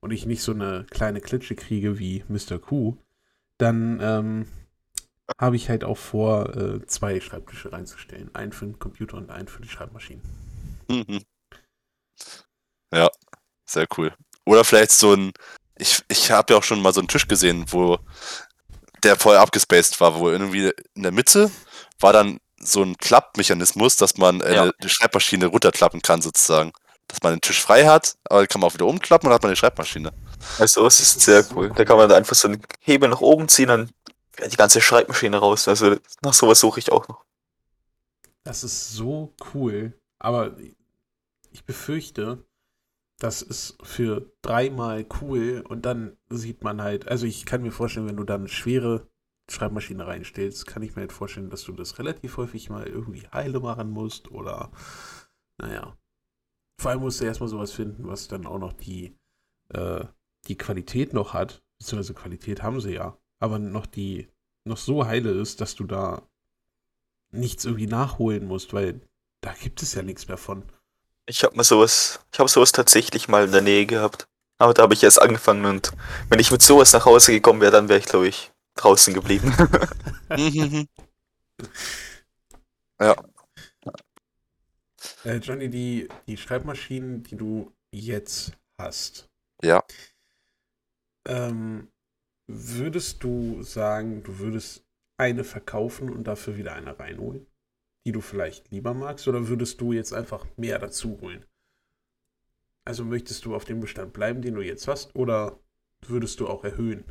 und 0.00 0.10
ich 0.10 0.26
nicht 0.26 0.42
so 0.42 0.52
eine 0.52 0.84
kleine 0.90 1.20
Klitsche 1.20 1.54
kriege 1.54 1.98
wie 1.98 2.24
Mr. 2.28 2.58
Q, 2.58 2.96
dann 3.58 3.98
ähm, 4.00 4.46
habe 5.40 5.56
ich 5.56 5.68
halt 5.68 5.84
auch 5.84 5.98
vor, 5.98 6.56
äh, 6.56 6.86
zwei 6.86 7.20
Schreibtische 7.20 7.72
reinzustellen. 7.72 8.34
Einen 8.34 8.52
für 8.52 8.66
den 8.66 8.78
Computer 8.78 9.16
und 9.16 9.30
einen 9.30 9.48
für 9.48 9.62
die 9.62 9.68
Schreibmaschinen. 9.68 10.22
Mhm. 10.88 11.22
Ja, 12.92 13.10
sehr 13.66 13.86
cool. 13.96 14.14
Oder 14.46 14.64
vielleicht 14.64 14.92
so 14.92 15.12
ein, 15.14 15.32
ich, 15.76 16.02
ich 16.08 16.30
habe 16.30 16.52
ja 16.52 16.58
auch 16.58 16.64
schon 16.64 16.80
mal 16.80 16.92
so 16.92 17.00
einen 17.00 17.08
Tisch 17.08 17.28
gesehen, 17.28 17.66
wo 17.68 17.98
der 19.02 19.16
voll 19.16 19.36
abgespaced 19.36 20.00
war, 20.00 20.18
wo 20.18 20.30
irgendwie 20.30 20.72
in 20.94 21.02
der 21.02 21.12
Mitte 21.12 21.50
war 22.00 22.12
dann 22.12 22.38
so 22.60 22.82
ein 22.82 22.96
Klappmechanismus, 22.98 23.96
dass 23.96 24.16
man 24.16 24.40
äh, 24.40 24.54
Ja. 24.54 24.72
die 24.82 24.88
Schreibmaschine 24.88 25.46
runterklappen 25.46 26.02
kann 26.02 26.20
sozusagen. 26.22 26.72
Dass 27.08 27.22
man 27.22 27.34
den 27.34 27.40
Tisch 27.40 27.62
frei 27.62 27.86
hat, 27.86 28.16
aber 28.24 28.46
kann 28.46 28.60
man 28.60 28.68
auch 28.70 28.74
wieder 28.74 28.86
umklappen 28.86 29.26
und 29.26 29.30
dann 29.30 29.34
hat 29.36 29.42
man 29.42 29.52
die 29.52 29.56
Schreibmaschine. 29.56 30.12
Also 30.58 30.86
es 30.86 31.00
ist 31.00 31.16
Das 31.16 31.16
ist 31.16 31.24
sehr 31.24 31.42
so 31.44 31.54
cool. 31.56 31.68
cool. 31.68 31.72
Da 31.74 31.84
kann 31.84 31.96
man 31.96 32.12
einfach 32.12 32.36
so 32.36 32.48
einen 32.48 32.62
Hebel 32.80 33.08
nach 33.08 33.20
oben 33.22 33.48
ziehen, 33.48 33.68
dann 33.68 33.90
fährt 34.32 34.52
die 34.52 34.56
ganze 34.56 34.80
Schreibmaschine 34.80 35.38
raus. 35.38 35.68
Also 35.68 35.96
nach 36.22 36.34
sowas 36.34 36.60
suche 36.60 36.80
ich 36.80 36.92
auch 36.92 37.08
noch. 37.08 37.24
Das 38.44 38.62
ist 38.64 38.92
so 38.92 39.34
cool. 39.54 39.98
Aber 40.18 40.56
ich 41.50 41.64
befürchte, 41.64 42.44
das 43.18 43.42
ist 43.42 43.78
für 43.82 44.30
dreimal 44.42 45.06
cool 45.20 45.64
und 45.66 45.82
dann 45.86 46.16
sieht 46.28 46.62
man 46.62 46.82
halt, 46.82 47.08
also 47.08 47.26
ich 47.26 47.46
kann 47.46 47.62
mir 47.62 47.72
vorstellen, 47.72 48.06
wenn 48.06 48.16
du 48.16 48.24
dann 48.24 48.48
schwere 48.48 49.08
Schreibmaschine 49.50 50.06
reinstellst, 50.06 50.66
kann 50.66 50.82
ich 50.82 50.94
mir 50.94 51.02
halt 51.02 51.12
vorstellen, 51.12 51.50
dass 51.50 51.64
du 51.64 51.72
das 51.72 51.98
relativ 51.98 52.36
häufig 52.36 52.68
mal 52.70 52.86
irgendwie 52.86 53.26
heile 53.32 53.60
machen 53.60 53.90
musst 53.90 54.30
oder, 54.30 54.70
naja. 55.58 55.96
Vor 56.80 56.90
allem 56.90 57.00
musst 57.00 57.20
du 57.20 57.24
erstmal 57.24 57.48
sowas 57.48 57.72
finden, 57.72 58.06
was 58.06 58.28
dann 58.28 58.46
auch 58.46 58.58
noch 58.58 58.72
die, 58.72 59.16
äh, 59.70 60.04
die 60.46 60.56
Qualität 60.56 61.12
noch 61.12 61.34
hat, 61.34 61.62
beziehungsweise 61.78 62.14
Qualität 62.14 62.62
haben 62.62 62.80
sie 62.80 62.94
ja, 62.94 63.18
aber 63.40 63.58
noch 63.58 63.86
die, 63.86 64.28
noch 64.64 64.76
so 64.76 65.06
heile 65.06 65.30
ist, 65.30 65.60
dass 65.60 65.74
du 65.74 65.84
da 65.84 66.22
nichts 67.30 67.64
irgendwie 67.64 67.86
nachholen 67.86 68.46
musst, 68.46 68.72
weil 68.72 69.00
da 69.40 69.52
gibt 69.52 69.82
es 69.82 69.94
ja 69.94 70.02
nichts 70.02 70.28
mehr 70.28 70.36
von. 70.36 70.62
Ich 71.26 71.44
habe 71.44 71.56
mal 71.56 71.64
sowas, 71.64 72.20
ich 72.32 72.38
habe 72.38 72.48
sowas 72.48 72.72
tatsächlich 72.72 73.28
mal 73.28 73.44
in 73.44 73.52
der 73.52 73.60
Nähe 73.60 73.86
gehabt. 73.86 74.28
Aber 74.58 74.74
da 74.74 74.82
habe 74.82 74.94
ich 74.94 75.04
erst 75.04 75.22
angefangen 75.22 75.64
und 75.66 75.92
wenn 76.28 76.40
ich 76.40 76.50
mit 76.50 76.62
sowas 76.62 76.92
nach 76.92 77.04
Hause 77.04 77.32
gekommen 77.32 77.60
wäre, 77.60 77.70
dann 77.70 77.88
wäre 77.88 78.00
ich, 78.00 78.06
glaube 78.06 78.26
ich, 78.26 78.50
draußen 78.78 79.14
geblieben. 79.14 79.52
Äh, 85.24 85.36
Johnny, 85.36 85.68
die, 85.68 86.08
die 86.26 86.36
Schreibmaschinen, 86.36 87.22
die 87.22 87.36
du 87.36 87.72
jetzt 87.92 88.52
hast, 88.78 89.28
ja. 89.62 89.82
ähm, 91.26 91.88
würdest 92.46 93.22
du 93.22 93.62
sagen, 93.62 94.22
du 94.22 94.38
würdest 94.38 94.84
eine 95.18 95.44
verkaufen 95.44 96.10
und 96.10 96.24
dafür 96.24 96.56
wieder 96.56 96.74
eine 96.74 96.98
reinholen, 96.98 97.46
die 98.06 98.12
du 98.12 98.20
vielleicht 98.20 98.70
lieber 98.70 98.94
magst, 98.94 99.28
oder 99.28 99.48
würdest 99.48 99.80
du 99.80 99.92
jetzt 99.92 100.12
einfach 100.12 100.46
mehr 100.56 100.78
dazu 100.78 101.20
holen? 101.20 101.44
Also 102.84 103.04
möchtest 103.04 103.44
du 103.44 103.54
auf 103.54 103.64
dem 103.64 103.80
Bestand 103.80 104.12
bleiben, 104.12 104.40
den 104.40 104.54
du 104.54 104.62
jetzt 104.62 104.88
hast, 104.88 105.14
oder 105.14 105.60
würdest 106.06 106.40
du 106.40 106.48
auch 106.48 106.64
erhöhen? 106.64 107.04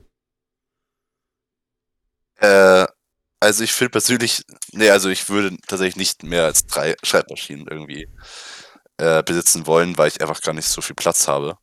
Äh, 2.38 2.86
also 3.39 3.63
ich 3.63 3.71
finde 3.73 3.91
persönlich, 3.91 4.43
nee, 4.71 4.89
also 4.89 5.10
ich 5.10 5.30
würde 5.30 5.56
tatsächlich 5.67 5.95
nicht 5.95 6.23
mehr 6.23 6.45
als 6.45 6.65
drei 6.65 6.95
Schreibmaschinen 7.04 7.67
irgendwie 7.67 8.08
äh, 8.97 9.21
besitzen 9.23 9.67
wollen, 9.67 9.97
weil 9.97 10.08
ich 10.10 10.21
einfach 10.21 10.41
gar 10.41 10.54
nicht 10.54 10.67
so 10.67 10.82
viel 10.82 10.95
Platz 10.95 11.28
habe. 11.28 11.58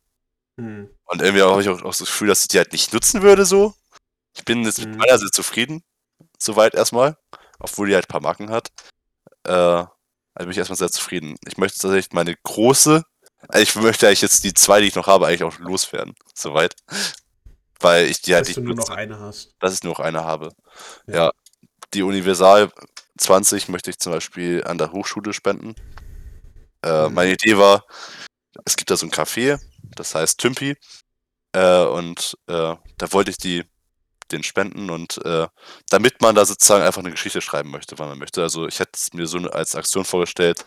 Hm. 0.57 0.89
Und 1.05 1.21
irgendwie 1.21 1.43
habe 1.43 1.61
ich 1.61 1.69
auch, 1.69 1.81
auch 1.81 1.93
so 1.93 2.05
das 2.05 2.11
Gefühl, 2.11 2.29
dass 2.29 2.41
ich 2.41 2.47
die 2.47 2.57
halt 2.57 2.71
nicht 2.71 2.93
nutzen 2.93 3.21
würde 3.21 3.45
so. 3.45 3.73
Ich 4.37 4.45
bin 4.45 4.63
jetzt 4.63 4.79
mit 4.79 4.89
Mhm. 4.89 4.97
meiner 4.97 5.17
sehr 5.17 5.31
zufrieden, 5.31 5.83
soweit 6.39 6.73
erstmal, 6.75 7.17
obwohl 7.59 7.87
die 7.87 7.95
halt 7.95 8.05
ein 8.05 8.09
paar 8.09 8.21
Marken 8.21 8.49
hat. 8.51 8.69
Äh, 9.45 9.51
also 9.51 9.87
bin 10.37 10.51
ich 10.51 10.57
erstmal 10.57 10.77
sehr 10.77 10.91
zufrieden. 10.91 11.37
Ich 11.47 11.57
möchte 11.57 11.79
tatsächlich 11.79 12.13
meine 12.13 12.35
große, 12.43 13.03
also 13.47 13.63
ich 13.63 13.75
möchte 13.75 14.07
eigentlich 14.07 14.21
jetzt 14.21 14.43
die 14.43 14.53
zwei, 14.53 14.81
die 14.81 14.87
ich 14.87 14.95
noch 14.95 15.07
habe, 15.07 15.27
eigentlich 15.27 15.43
auch 15.43 15.57
loswerden, 15.59 16.15
soweit. 16.33 16.75
Weil 17.85 18.07
ich 18.07 18.21
die 18.21 18.33
halt 18.33 18.43
Dass 18.43 18.47
nicht 18.49 18.57
du 18.57 18.61
nur 18.63 18.75
noch 18.75 18.89
eine 18.89 19.19
hast. 19.19 19.55
dass 19.59 19.73
ich 19.75 19.83
nur 19.83 19.93
noch 19.93 19.99
eine 19.99 20.23
habe. 20.23 20.49
Ja. 21.07 21.25
Ja. 21.25 21.31
Die 21.93 22.03
Universal 22.03 22.71
20 23.17 23.69
möchte 23.69 23.89
ich 23.91 23.99
zum 23.99 24.11
Beispiel 24.11 24.63
an 24.65 24.77
der 24.77 24.91
Hochschule 24.91 25.33
spenden. 25.33 25.75
Äh, 26.83 27.09
Mhm. 27.09 27.13
Meine 27.13 27.31
Idee 27.33 27.57
war, 27.57 27.85
es 28.65 28.75
gibt 28.77 28.89
da 28.91 28.97
so 28.97 29.05
ein 29.05 29.11
Café, 29.11 29.59
das 29.95 30.15
heißt 30.15 30.39
Tümpi. 30.39 30.75
Äh, 31.53 31.85
und 31.85 32.37
äh, 32.47 32.75
da 32.97 33.11
wollte 33.13 33.31
ich 33.31 33.37
die 33.37 33.63
den 34.31 34.41
spenden 34.43 34.89
und 34.89 35.23
äh, 35.23 35.47
damit 35.89 36.21
man 36.21 36.33
da 36.35 36.45
sozusagen 36.45 36.83
einfach 36.83 37.01
eine 37.01 37.11
Geschichte 37.11 37.41
schreiben 37.41 37.69
möchte, 37.69 37.99
wann 37.99 38.09
man 38.09 38.17
möchte. 38.19 38.41
Also 38.41 38.67
ich 38.67 38.79
hätte 38.79 38.93
es 38.95 39.13
mir 39.13 39.27
so 39.27 39.37
als 39.37 39.75
Aktion 39.75 40.03
vorgestellt, 40.05 40.65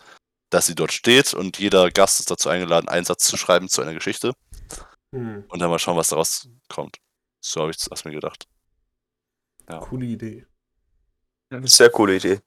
dass 0.49 0.65
sie 0.67 0.75
dort 0.75 0.93
steht 0.93 1.33
und 1.33 1.59
jeder 1.59 1.91
Gast 1.91 2.21
ist 2.21 2.31
dazu 2.31 2.47
eingeladen, 2.49 2.87
einen 2.87 3.05
Satz 3.05 3.25
zu 3.25 3.35
schreiben 3.37 3.67
zu 3.69 3.81
einer 3.81 3.93
Geschichte 3.93 4.33
Hm. 5.13 5.43
und 5.49 5.59
dann 5.59 5.69
mal 5.69 5.79
schauen, 5.79 5.97
was 5.97 6.09
daraus 6.09 6.47
kommt. 6.69 6.97
So 7.41 7.61
habe 7.61 7.71
ich 7.71 7.77
es 7.89 8.05
mir 8.05 8.11
gedacht. 8.11 8.47
Ja. 9.69 9.79
Coole 9.79 10.05
Idee. 10.05 10.45
Sehr 11.63 11.89
coole 11.89 12.15
Idee. 12.15 12.39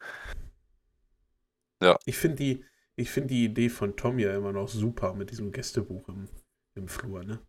Ich 2.05 2.17
finde 2.17 2.37
die, 2.37 2.65
ich 2.97 3.11
find 3.11 3.31
die 3.31 3.45
Idee 3.45 3.69
von 3.69 3.97
Tom 3.97 4.19
ja 4.19 4.37
immer 4.37 4.53
noch 4.53 4.69
super 4.69 5.15
mit 5.15 5.31
diesem 5.31 5.51
Gästebuch 5.51 6.09
im, 6.09 6.29
im 6.75 6.89
Flur, 6.89 7.25
ne? 7.25 7.41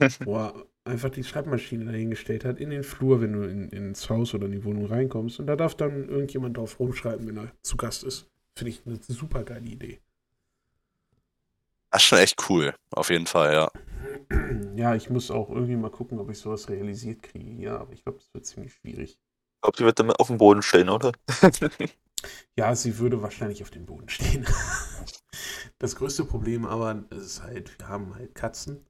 Wo 0.24 0.36
er 0.36 0.66
einfach 0.84 1.10
die 1.10 1.24
Schreibmaschine 1.24 1.84
dahingestellt 1.84 2.44
hat 2.44 2.58
in 2.58 2.70
den 2.70 2.82
Flur, 2.82 3.20
wenn 3.20 3.32
du 3.32 3.48
in, 3.48 3.68
ins 3.70 4.10
Haus 4.10 4.34
oder 4.34 4.46
in 4.46 4.52
die 4.52 4.64
Wohnung 4.64 4.86
reinkommst. 4.86 5.40
Und 5.40 5.46
da 5.46 5.56
darf 5.56 5.74
dann 5.74 6.08
irgendjemand 6.08 6.56
drauf 6.56 6.80
rumschreiben, 6.80 7.26
wenn 7.26 7.38
er 7.38 7.52
zu 7.62 7.76
Gast 7.76 8.04
ist. 8.04 8.28
Finde 8.56 8.70
ich 8.70 8.84
eine 8.84 8.98
super 9.00 9.44
geile 9.44 9.66
Idee. 9.66 10.00
Das 11.92 12.02
ist 12.02 12.08
schon 12.08 12.18
echt 12.18 12.48
cool, 12.48 12.74
auf 12.90 13.10
jeden 13.10 13.26
Fall, 13.26 13.52
ja. 13.52 13.70
Ja, 14.74 14.94
ich 14.94 15.10
muss 15.10 15.30
auch 15.30 15.50
irgendwie 15.50 15.76
mal 15.76 15.90
gucken, 15.90 16.18
ob 16.18 16.30
ich 16.30 16.38
sowas 16.38 16.70
realisiert 16.70 17.22
kriege. 17.22 17.62
Ja, 17.62 17.78
aber 17.78 17.92
ich 17.92 18.02
glaube, 18.02 18.18
das 18.18 18.32
wird 18.32 18.46
ziemlich 18.46 18.72
schwierig. 18.72 19.10
Ich 19.10 19.60
glaube, 19.62 19.76
die 19.76 19.84
wird 19.84 19.98
dann 19.98 20.10
auf 20.10 20.28
dem 20.28 20.38
Boden 20.38 20.62
stehen, 20.62 20.88
oder? 20.88 21.12
Ja, 22.56 22.76
sie 22.76 22.98
würde 22.98 23.20
wahrscheinlich 23.20 23.62
auf 23.62 23.70
dem 23.70 23.86
Boden 23.86 24.08
stehen. 24.08 24.46
Das 25.80 25.96
größte 25.96 26.24
Problem 26.24 26.64
aber 26.64 27.04
ist 27.10 27.42
halt, 27.42 27.76
wir 27.76 27.88
haben 27.88 28.14
halt 28.14 28.36
Katzen. 28.36 28.86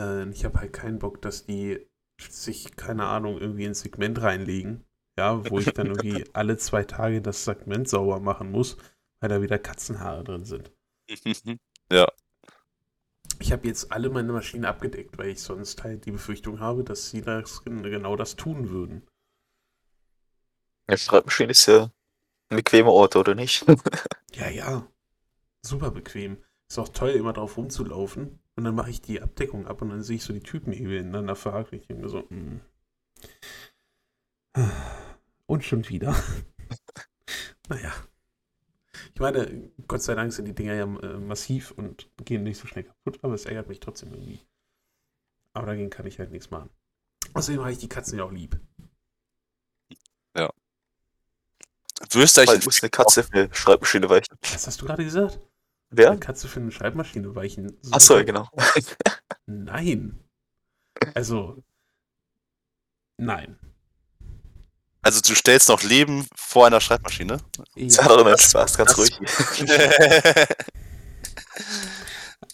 Äh, 0.00 0.28
ich 0.30 0.44
habe 0.44 0.58
halt 0.58 0.72
keinen 0.72 0.98
Bock, 0.98 1.22
dass 1.22 1.46
die 1.46 1.86
sich, 2.20 2.74
keine 2.74 3.04
Ahnung, 3.04 3.38
irgendwie 3.38 3.66
ins 3.66 3.80
Segment 3.80 4.20
reinlegen. 4.20 4.84
Ja, 5.16 5.48
wo 5.48 5.60
ich 5.60 5.72
dann 5.72 5.86
irgendwie 5.86 6.24
alle 6.34 6.56
zwei 6.56 6.82
Tage 6.82 7.22
das 7.22 7.44
Segment 7.44 7.88
sauber 7.88 8.18
machen 8.18 8.50
muss, 8.50 8.76
weil 9.20 9.28
da 9.28 9.40
wieder 9.40 9.60
Katzenhaare 9.60 10.24
drin 10.24 10.44
sind. 10.44 10.72
Ich 13.40 13.52
habe 13.52 13.66
jetzt 13.68 13.92
alle 13.92 14.10
meine 14.10 14.32
Maschinen 14.32 14.64
abgedeckt, 14.64 15.16
weil 15.16 15.28
ich 15.28 15.40
sonst 15.40 15.82
halt 15.84 16.06
die 16.06 16.10
Befürchtung 16.10 16.60
habe, 16.60 16.82
dass 16.84 17.10
sie 17.10 17.22
das, 17.22 17.62
genau 17.64 18.16
das 18.16 18.36
tun 18.36 18.70
würden. 18.70 19.06
Ja, 20.88 20.96
Schreibmaschine 20.96 21.50
ist 21.52 21.66
ja 21.66 21.90
ein 22.50 22.56
bequemer 22.56 22.92
Ort, 22.92 23.16
oder 23.16 23.34
nicht? 23.34 23.64
Ja, 24.32 24.48
ja. 24.50 24.86
Super 25.62 25.90
bequem. 25.90 26.36
Ist 26.68 26.78
auch 26.78 26.90
toll, 26.90 27.10
immer 27.10 27.32
drauf 27.32 27.56
rumzulaufen. 27.56 28.38
Und 28.56 28.64
dann 28.64 28.74
mache 28.74 28.90
ich 28.90 29.00
die 29.00 29.20
Abdeckung 29.20 29.66
ab 29.66 29.82
und 29.82 29.88
dann 29.88 30.02
sehe 30.02 30.16
ich 30.16 30.22
so 30.22 30.32
die 30.32 30.40
Typen 30.40 30.72
ineinander 30.72 31.34
verhakt. 31.34 31.72
Ich 31.72 31.86
denke 31.86 32.02
mir 32.02 32.08
so, 32.08 32.28
hm. 32.28 32.60
Und 35.46 35.64
schon 35.64 35.88
wieder. 35.88 36.14
naja. 37.68 37.92
Ich 39.18 39.20
meine, 39.20 39.72
Gott 39.88 40.00
sei 40.00 40.14
Dank 40.14 40.32
sind 40.32 40.44
die 40.44 40.54
Dinger 40.54 40.74
ja 40.74 40.84
äh, 40.84 41.18
massiv 41.18 41.72
und 41.72 42.08
gehen 42.24 42.44
nicht 42.44 42.56
so 42.56 42.68
schnell 42.68 42.84
kaputt, 42.84 43.18
aber 43.22 43.34
es 43.34 43.46
ärgert 43.46 43.68
mich 43.68 43.80
trotzdem 43.80 44.12
irgendwie. 44.12 44.46
Aber 45.54 45.66
dagegen 45.66 45.90
kann 45.90 46.06
ich 46.06 46.20
halt 46.20 46.30
nichts 46.30 46.52
machen. 46.52 46.70
Außerdem 47.34 47.60
habe 47.60 47.72
ich 47.72 47.78
die 47.78 47.88
Katzen 47.88 48.16
ja 48.16 48.22
auch 48.22 48.30
lieb. 48.30 48.60
Würdest 52.12 52.36
du 52.36 52.42
Bald 52.42 52.50
eigentlich 52.50 52.64
muss 52.66 52.80
eine 52.80 52.90
Katze 52.90 53.24
für 53.24 53.32
eine 53.32 53.52
Schreibmaschine 53.52 54.08
weichen. 54.08 54.38
Was 54.52 54.68
hast 54.68 54.80
du 54.80 54.86
gerade 54.86 55.02
gesagt? 55.02 55.40
Wer? 55.90 56.12
Eine 56.12 56.20
Katze 56.20 56.46
für 56.46 56.60
eine 56.60 56.70
Schreibmaschine 56.70 57.34
weichen. 57.34 57.76
Achso, 57.90 58.18
ja, 58.18 58.22
genau. 58.22 58.48
Nein. 59.46 60.20
Also, 61.14 61.64
nein. 63.16 63.58
Also 65.08 65.22
du 65.22 65.34
stellst 65.34 65.70
noch 65.70 65.82
Leben 65.82 66.26
vor 66.36 66.66
einer 66.66 66.82
Schreibmaschine? 66.82 67.38
Das 67.76 67.98
hat 68.02 68.10
doch 68.10 68.26
nicht 68.30 68.42
Spaß, 68.42 68.76
ganz 68.76 68.90
das- 68.94 68.98
ruhig. 68.98 69.18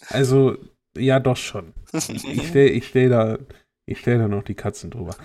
Also, 0.07 0.57
ja, 0.95 1.19
doch 1.19 1.35
schon. 1.35 1.73
Ich 1.93 2.47
stelle 2.47 2.69
ich 2.69 2.87
stell 2.87 3.09
da, 3.09 3.37
ich 3.85 3.99
stell 3.99 4.17
da 4.19 4.27
noch 4.29 4.43
die 4.43 4.55
Katzen 4.55 4.89
drüber. 4.91 5.15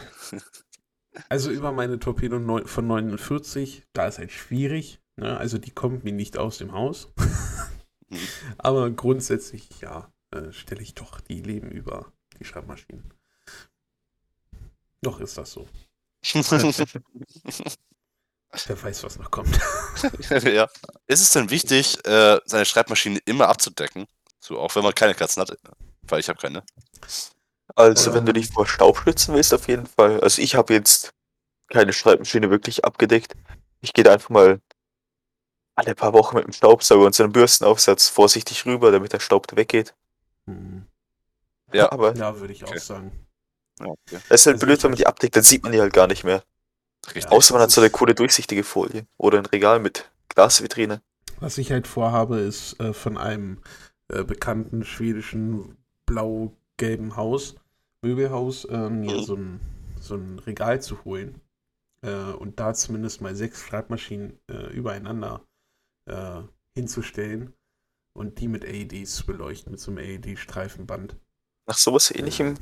Also 1.28 1.50
über 1.50 1.70
meine 1.72 1.98
Torpedo 2.00 2.38
neun- 2.38 2.66
von 2.66 2.86
49, 2.86 3.84
da 3.92 4.06
ist 4.08 4.18
halt 4.18 4.32
schwierig. 4.32 5.00
Ne? 5.16 5.36
Also 5.36 5.58
die 5.58 5.70
kommt 5.70 6.02
mir 6.04 6.12
nicht 6.12 6.36
aus 6.36 6.58
dem 6.58 6.72
Haus. 6.72 7.12
Aber 8.58 8.90
grundsätzlich, 8.90 9.68
ja, 9.80 10.12
äh, 10.32 10.50
stelle 10.52 10.82
ich 10.82 10.94
doch 10.94 11.20
die 11.20 11.40
Leben 11.42 11.70
über 11.70 12.12
die 12.40 12.44
Schreibmaschinen. 12.44 13.14
Noch 15.02 15.20
ist 15.20 15.38
das 15.38 15.52
so. 15.52 15.68
Wer 18.66 18.82
weiß, 18.82 19.04
was 19.04 19.16
noch 19.18 19.30
kommt. 19.30 19.56
ja. 20.44 20.68
Ist 21.06 21.20
es 21.22 21.30
denn 21.30 21.50
wichtig, 21.50 22.04
äh, 22.04 22.40
seine 22.44 22.64
Schreibmaschine 22.64 23.20
immer 23.24 23.48
abzudecken? 23.48 24.06
So, 24.40 24.58
auch 24.58 24.74
wenn 24.74 24.82
man 24.82 24.94
keine 24.94 25.14
Katzen 25.14 25.40
hat? 25.42 25.56
Weil 26.02 26.20
ich 26.20 26.28
habe 26.28 26.40
keine. 26.40 26.64
Also, 27.76 28.10
Oder- 28.10 28.18
wenn 28.18 28.26
du 28.26 28.32
dich 28.32 28.48
vor 28.48 28.66
Staub 28.66 28.98
schützen 28.98 29.34
willst, 29.34 29.54
auf 29.54 29.68
jeden 29.68 29.86
Fall. 29.86 30.20
Also, 30.20 30.42
ich 30.42 30.56
habe 30.56 30.74
jetzt 30.74 31.12
keine 31.68 31.92
Schreibmaschine 31.92 32.50
wirklich 32.50 32.84
abgedeckt. 32.84 33.34
Ich 33.80 33.92
gehe 33.92 34.02
da 34.02 34.12
einfach 34.14 34.30
mal 34.30 34.60
alle 35.76 35.94
paar 35.94 36.12
Wochen 36.12 36.36
mit 36.36 36.44
dem 36.44 36.52
Staubsauger 36.52 37.06
und 37.06 37.14
so 37.14 37.22
einem 37.22 37.32
Bürstenaufsatz 37.32 38.08
vorsichtig 38.08 38.66
rüber, 38.66 38.90
damit 38.90 39.12
der 39.12 39.20
Staub 39.20 39.46
weggeht. 39.56 39.94
Hm. 40.46 40.86
Ja. 41.72 41.92
Aber 41.92 42.14
Ja, 42.16 42.38
würde 42.40 42.52
ich 42.52 42.64
Okay. 42.64 42.76
auch 42.76 42.82
sagen. 42.82 43.26
Okay. 43.82 44.18
es 44.28 44.42
ist 44.42 44.46
halt 44.46 44.60
blöd, 44.60 44.82
wenn 44.82 44.90
man 44.90 44.98
die 44.98 45.06
abdeckt, 45.06 45.36
dann 45.36 45.42
sieht 45.42 45.62
man 45.62 45.72
die 45.72 45.80
halt 45.80 45.92
gar 45.92 46.06
nicht 46.06 46.24
mehr. 46.24 46.42
Richtig. 47.14 47.30
Außer 47.30 47.54
man 47.54 47.60
das 47.60 47.64
hat 47.64 47.70
so 47.70 47.80
eine 47.80 47.90
coole 47.90 48.14
durchsichtige 48.14 48.64
Folie. 48.64 49.06
Oder 49.16 49.38
ein 49.38 49.46
Regal 49.46 49.80
mit 49.80 50.10
Glasvitrine. 50.28 51.02
Was 51.40 51.58
ich 51.58 51.72
halt 51.72 51.86
vorhabe, 51.86 52.38
ist 52.40 52.78
äh, 52.80 52.92
von 52.92 53.16
einem 53.16 53.58
äh, 54.08 54.22
bekannten 54.24 54.84
schwedischen 54.84 55.76
blau-gelben 56.06 57.16
Haus, 57.16 57.54
Möbelhaus, 58.02 58.66
ähm, 58.70 59.00
mir 59.00 59.16
Mhm. 59.16 59.22
so, 59.22 59.34
ein, 59.36 59.60
so 60.00 60.14
ein 60.16 60.38
Regal 60.40 60.82
zu 60.82 61.04
holen. 61.04 61.40
äh, 62.02 62.32
und 62.32 62.60
da 62.60 62.72
zumindest 62.74 63.20
mal 63.20 63.34
sechs 63.34 63.62
Schreibmaschinen 63.62 64.38
äh, 64.50 64.72
übereinander 64.72 65.42
äh, 66.06 66.40
hinzustellen 66.74 67.52
und 68.14 68.40
die 68.40 68.48
mit 68.48 68.64
LEDs 68.64 69.22
beleuchten, 69.24 69.70
mit 69.72 69.80
so 69.80 69.90
einem 69.90 69.98
LED-Streifenband. 69.98 71.16
Nach 71.66 71.76
sowas 71.78 72.10
ähnlichem 72.10 72.54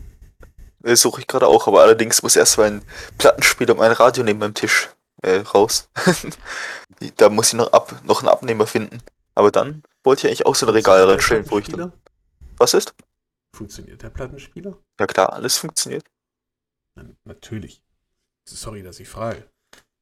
äh, 0.84 0.96
suche 0.96 1.20
ich 1.20 1.26
gerade 1.26 1.46
auch, 1.46 1.66
aber 1.66 1.82
allerdings 1.82 2.22
muss 2.22 2.36
erst 2.36 2.58
mein 2.58 2.82
Plattenspieler 3.18 3.72
und 3.72 3.78
mein 3.78 3.92
Radio 3.92 4.24
neben 4.24 4.38
meinem 4.38 4.54
Tisch 4.54 4.88
äh, 5.22 5.38
raus. 5.38 5.88
da 7.16 7.28
muss 7.28 7.48
ich 7.48 7.54
noch, 7.54 7.72
ab, 7.72 8.00
noch 8.04 8.20
einen 8.20 8.28
Abnehmer 8.28 8.66
finden. 8.66 9.02
Aber 9.34 9.50
dann 9.50 9.82
wollte 10.02 10.20
ich 10.20 10.26
eigentlich 10.26 10.46
auch 10.46 10.54
so 10.54 10.66
ein 10.66 10.72
Regal 10.72 11.08
reinstellen, 11.08 11.48
wo 11.50 11.58
ich 11.58 11.68
dann. 11.68 11.92
Was 12.56 12.74
ist? 12.74 12.94
Funktioniert 13.54 14.02
der 14.02 14.10
Plattenspieler? 14.10 14.78
Ja 14.98 15.06
klar, 15.06 15.32
alles 15.32 15.56
funktioniert. 15.56 16.04
Na, 16.96 17.04
natürlich. 17.24 17.82
Sorry, 18.44 18.82
dass 18.82 19.00
ich 19.00 19.08
frage. 19.08 19.48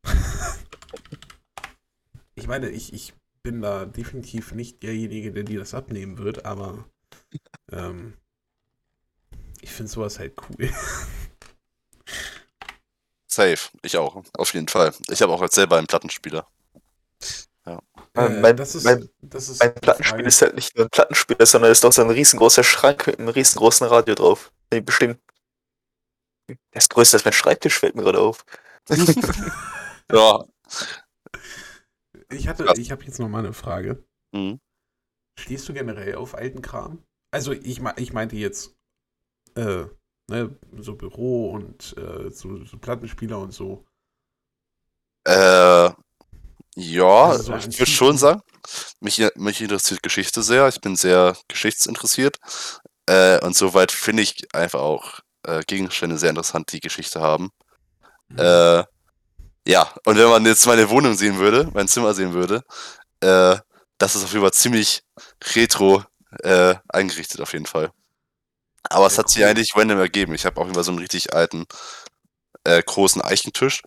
ich 2.34 2.46
meine, 2.46 2.70
ich, 2.70 2.92
ich 2.92 3.14
bin 3.42 3.60
da 3.60 3.84
definitiv 3.84 4.52
nicht 4.52 4.82
derjenige, 4.82 5.32
der 5.32 5.44
dir 5.44 5.58
das 5.58 5.74
abnehmen 5.74 6.18
wird, 6.18 6.44
aber 6.44 6.84
ähm, 7.70 8.14
ich 9.60 9.70
finde 9.70 9.90
sowas 9.90 10.18
halt 10.18 10.34
cool. 10.48 10.70
Safe. 13.28 13.68
Ich 13.82 13.96
auch. 13.96 14.22
Auf 14.34 14.54
jeden 14.54 14.68
Fall. 14.68 14.94
Ich 15.10 15.20
habe 15.22 15.32
auch 15.32 15.42
jetzt 15.42 15.54
selber 15.54 15.76
einen 15.76 15.86
Plattenspieler. 15.86 16.46
Äh, 17.66 17.76
Äh, 18.14 18.28
mein, 18.40 18.56
das 18.56 18.74
ist, 18.74 18.84
mein, 18.84 19.08
das 19.20 19.48
ist 19.48 19.60
mein 19.60 19.74
Frage. 19.82 20.22
ist 20.22 20.40
halt 20.40 20.54
nicht 20.54 20.74
nur 20.76 20.86
ein 20.86 20.90
Plattenspieler, 20.90 21.44
sondern 21.44 21.70
ist 21.70 21.84
auch 21.84 21.92
so 21.92 22.02
ein 22.02 22.10
riesengroßer 22.10 22.64
Schrank 22.64 23.06
mit 23.06 23.18
einem 23.18 23.28
riesengroßen 23.28 23.86
Radio 23.86 24.14
drauf. 24.14 24.52
Nee, 24.72 24.80
bestimmt. 24.80 25.20
Der 26.48 26.56
ist 26.72 26.90
größer 26.90 27.16
als 27.16 27.24
mein 27.24 27.34
Schreibtisch, 27.34 27.78
fällt 27.78 27.94
mir 27.96 28.02
gerade 28.02 28.20
auf. 28.20 28.44
Ja. 30.12 30.44
Ich 32.30 32.46
hatte, 32.46 32.72
ich 32.76 32.92
habe 32.92 33.04
jetzt 33.04 33.18
noch 33.18 33.28
mal 33.28 33.40
eine 33.40 33.52
Frage. 33.52 34.04
Mhm. 34.32 34.60
Stehst 35.36 35.68
du 35.68 35.72
generell 35.72 36.14
auf 36.14 36.34
alten 36.36 36.62
Kram? 36.62 37.02
Also 37.32 37.52
ich, 37.52 37.80
ich 37.96 38.12
meinte 38.12 38.36
jetzt 38.36 38.76
äh, 39.56 39.86
ne, 40.28 40.56
so 40.78 40.94
Büro 40.94 41.50
und 41.52 41.96
äh, 41.96 42.30
so, 42.30 42.64
so 42.64 42.78
Plattenspieler 42.78 43.38
und 43.38 43.52
so. 43.52 43.84
Äh, 45.24 45.90
ja, 46.76 47.24
Also 47.24 47.42
so 47.42 47.54
ich 47.54 47.78
würde 47.78 47.90
schon 47.90 48.18
sagen, 48.18 48.42
mich, 49.00 49.22
mich 49.34 49.60
interessiert 49.60 50.02
Geschichte 50.02 50.42
sehr. 50.42 50.68
Ich 50.68 50.80
bin 50.80 50.94
sehr 50.94 51.36
geschichtsinteressiert. 51.48 52.38
Äh, 53.06 53.44
und 53.44 53.56
soweit 53.56 53.92
finde 53.92 54.22
ich 54.22 54.54
einfach 54.54 54.80
auch 54.80 55.20
äh, 55.44 55.62
Gegenstände 55.66 56.18
sehr 56.18 56.30
interessant, 56.30 56.72
die 56.72 56.80
Geschichte 56.80 57.20
haben. 57.20 57.50
Äh, 58.36 58.84
ja, 59.66 59.92
und 60.04 60.16
wenn 60.16 60.28
man 60.28 60.44
jetzt 60.44 60.66
meine 60.66 60.90
Wohnung 60.90 61.14
sehen 61.14 61.38
würde, 61.38 61.68
mein 61.72 61.88
Zimmer 61.88 62.14
sehen 62.14 62.34
würde, 62.34 62.62
äh, 63.20 63.56
das 63.98 64.14
ist 64.14 64.24
auf 64.24 64.32
jeden 64.32 64.42
Fall 64.42 64.52
ziemlich 64.52 65.02
retro 65.54 66.04
äh, 66.42 66.74
eingerichtet 66.88 67.40
auf 67.40 67.52
jeden 67.52 67.66
Fall. 67.66 67.90
Aber 68.90 69.06
es 69.06 69.18
hat 69.18 69.28
sich 69.28 69.44
eigentlich 69.44 69.74
random 69.76 69.98
ergeben. 69.98 70.34
Ich 70.34 70.44
habe 70.46 70.60
auch 70.60 70.68
immer 70.68 70.84
so 70.84 70.90
einen 70.90 71.00
richtig 71.00 71.34
alten, 71.34 71.66
äh, 72.64 72.82
großen 72.82 73.22
Eichentisch. 73.22 73.82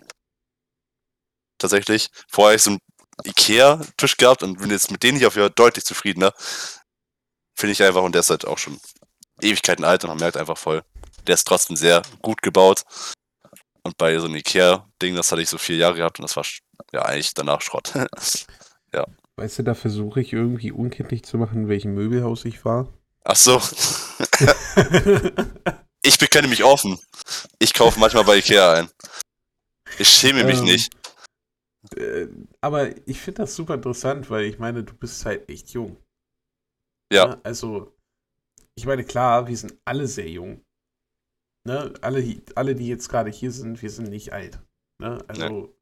Tatsächlich. 1.58 2.10
Vorher 2.30 2.52
habe 2.52 2.56
ich 2.58 2.64
so 2.64 2.72
einen 2.72 2.80
Ikea-Tisch 3.26 4.18
gehabt 4.18 4.44
und 4.44 4.60
bin 4.60 4.70
jetzt 4.70 4.92
mit 4.92 5.04
denen 5.04 5.18
hier 5.18 5.28
auf 5.28 5.36
jeden 5.36 5.48
Fall 5.48 5.56
deutlich 5.56 5.86
zufriedener. 5.86 6.34
Finde 7.56 7.74
ich 7.74 7.84
einfach, 7.84 8.04
und 8.04 8.14
der 8.14 8.22
ist 8.22 8.30
halt 8.30 8.46
auch 8.46 8.58
schon 8.58 8.80
Ewigkeiten 9.42 9.84
alt 9.84 10.04
und 10.04 10.10
man 10.10 10.20
merkt 10.20 10.38
einfach 10.38 10.58
voll, 10.58 10.84
der 11.28 11.36
ist 11.36 11.46
trotzdem 11.46 11.76
sehr 11.76 12.02
gut 12.22 12.42
gebaut. 12.42 12.84
Und 13.84 13.98
bei 13.98 14.18
so 14.20 14.26
einem 14.26 14.36
Ikea-Ding, 14.36 15.16
das 15.16 15.32
hatte 15.32 15.42
ich 15.42 15.50
so 15.50 15.58
vier 15.58 15.78
Jahre 15.78 15.96
gehabt 15.96 16.20
und 16.20 16.24
das 16.24 16.36
war 16.36 16.46
ja 16.94 17.04
eigentlich 17.04 17.34
danach 17.34 17.62
Schrott. 17.62 17.94
Weißt 19.40 19.58
du, 19.58 19.64
da 19.64 19.74
versuche 19.74 20.20
ich 20.20 20.34
irgendwie 20.34 20.74
unkenntlich 20.74 21.24
zu 21.24 21.38
machen, 21.38 21.64
in 21.64 21.70
welchem 21.70 21.94
Möbelhaus 21.94 22.44
ich 22.44 22.66
war. 22.66 22.90
Ach 23.24 23.38
so, 23.38 23.62
ich 26.02 26.18
bekenne 26.18 26.48
mich 26.48 26.64
offen. 26.64 27.00
Ich 27.60 27.74
kaufe 27.74 28.00
manchmal 28.00 28.24
bei 28.24 28.38
Ikea 28.38 28.74
ein. 28.74 28.90
Ich 29.98 30.10
schäme 30.10 30.44
mich 30.44 30.60
Ähm, 30.60 30.66
nicht. 30.66 30.94
Äh, 31.96 32.28
aber 32.62 32.96
ich 33.08 33.20
finde 33.20 33.42
das 33.44 33.56
super 33.56 33.76
interessant, 33.76 34.30
weil 34.30 34.46
ich 34.46 34.60
meine, 34.60 34.84
du 34.84 34.94
bist 34.94 35.26
halt 35.26 35.50
echt 35.50 35.70
jung. 35.72 35.98
Ja. 37.12 37.28
Ne? 37.28 37.42
Also, 37.44 37.96
ich 38.76 38.86
meine, 38.86 39.04
klar, 39.04 39.48
wir 39.48 39.58
sind 39.58 39.78
alle 39.86 40.08
sehr 40.08 40.30
jung. 40.30 40.64
Ne? 41.68 41.94
Alle, 42.02 42.22
die- 42.22 42.44
alle, 42.56 42.76
die 42.76 42.88
jetzt 42.88 43.10
gerade 43.10 43.32
hier 43.32 43.52
sind, 43.52 43.82
wir 43.82 43.90
sind 43.90 44.10
nicht 44.10 44.32
alt. 44.34 44.60
Ne? 45.02 45.24
Also, 45.28 45.76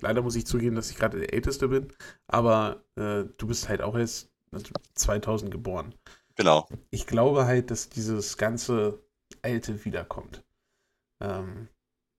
leider 0.00 0.22
muss 0.22 0.36
ich 0.36 0.46
zugeben, 0.46 0.74
dass 0.76 0.90
ich 0.90 0.96
gerade 0.96 1.18
der 1.18 1.32
Älteste 1.32 1.68
bin, 1.68 1.92
aber 2.26 2.84
äh, 2.96 3.24
du 3.36 3.46
bist 3.46 3.68
halt 3.68 3.82
auch 3.82 3.96
erst 3.96 4.30
2000 4.94 5.50
geboren. 5.50 5.94
Genau. 6.36 6.68
ich 6.90 7.06
glaube 7.06 7.46
halt, 7.46 7.70
dass 7.70 7.88
dieses 7.88 8.36
ganze 8.36 9.02
Alte 9.42 9.84
wiederkommt. 9.84 10.44
Ähm, 11.20 11.68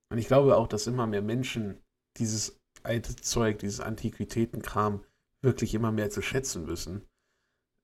und 0.09 0.17
ich 0.17 0.27
glaube 0.27 0.55
auch, 0.57 0.67
dass 0.67 0.87
immer 0.87 1.07
mehr 1.07 1.21
Menschen 1.21 1.81
dieses 2.17 2.59
alte 2.83 3.15
Zeug, 3.15 3.59
dieses 3.59 3.79
Antiquitätenkram 3.79 5.03
wirklich 5.41 5.73
immer 5.73 5.91
mehr 5.91 6.09
zu 6.09 6.21
schätzen 6.21 6.67
wissen. 6.67 7.07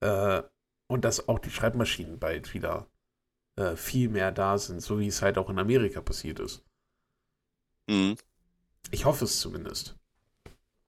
Äh, 0.02 0.44
und 0.88 1.06
dass 1.06 1.28
auch 1.28 1.40
die 1.40 1.52
Schreibmaschinen 1.52 2.20
bald 2.20 2.54
wieder 2.54 2.88
äh, 3.58 3.76
viel 3.76 4.10
mehr 4.10 4.32
da 4.32 4.58
sind, 4.58 4.82
so 4.82 5.00
wie 5.00 5.08
es 5.08 5.22
halt 5.22 5.38
auch 5.38 5.50
in 5.50 5.60
Amerika 5.60 6.02
passiert 6.02 6.40
ist. 6.40 6.64
Mhm. 7.88 8.18
Ich 8.92 9.06
hoffe 9.06 9.26
es 9.26 9.40
zumindest. 9.40 9.98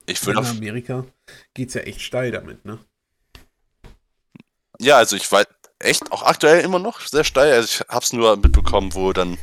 Ich 0.08 0.22
In 0.22 0.28
würde 0.28 0.40
auf, 0.40 0.50
Amerika 0.52 1.06
geht 1.54 1.70
es 1.70 1.76
ja 1.76 1.82
echt 1.82 2.02
steil 2.02 2.32
damit, 2.32 2.66
ne? 2.66 2.80
Ja, 4.82 4.98
also 4.98 5.16
ich 5.16 5.32
war 5.32 5.46
echt 5.80 6.12
auch 6.12 6.24
aktuell 6.24 6.62
immer 6.64 6.80
noch 6.80 7.00
sehr 7.02 7.24
steil. 7.24 7.54
Also 7.54 7.66
ich 7.82 7.88
hab's 7.88 8.14
nur 8.14 8.36
mitbekommen, 8.38 8.94
wo 8.94 9.14
dann 9.14 9.38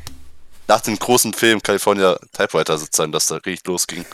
nach 0.68 0.80
dem 0.82 0.98
großen 0.98 1.32
Film 1.32 1.62
California 1.62 2.18
Typewriter 2.32 2.78
sozusagen, 2.78 3.12
dass 3.12 3.26
da 3.26 3.36
richtig 3.36 3.66
losging. 3.66 4.04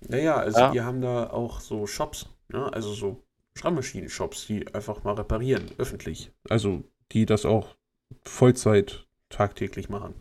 Naja, 0.00 0.36
also 0.36 0.58
Ja. 0.58 0.70
die 0.70 0.80
haben 0.82 1.00
da 1.00 1.30
auch 1.30 1.60
so 1.60 1.86
Shops, 1.86 2.26
ne? 2.48 2.70
Also 2.72 2.92
so 2.92 3.22
Schreibmaschinen-Shops, 3.56 4.46
die 4.46 4.66
einfach 4.74 5.04
mal 5.04 5.14
reparieren, 5.14 5.70
öffentlich. 5.78 6.30
Also 6.50 6.82
die 7.12 7.24
das 7.24 7.44
auch 7.46 7.76
Vollzeit 8.24 9.06
tagtäglich 9.30 9.88
machen. 9.88 10.14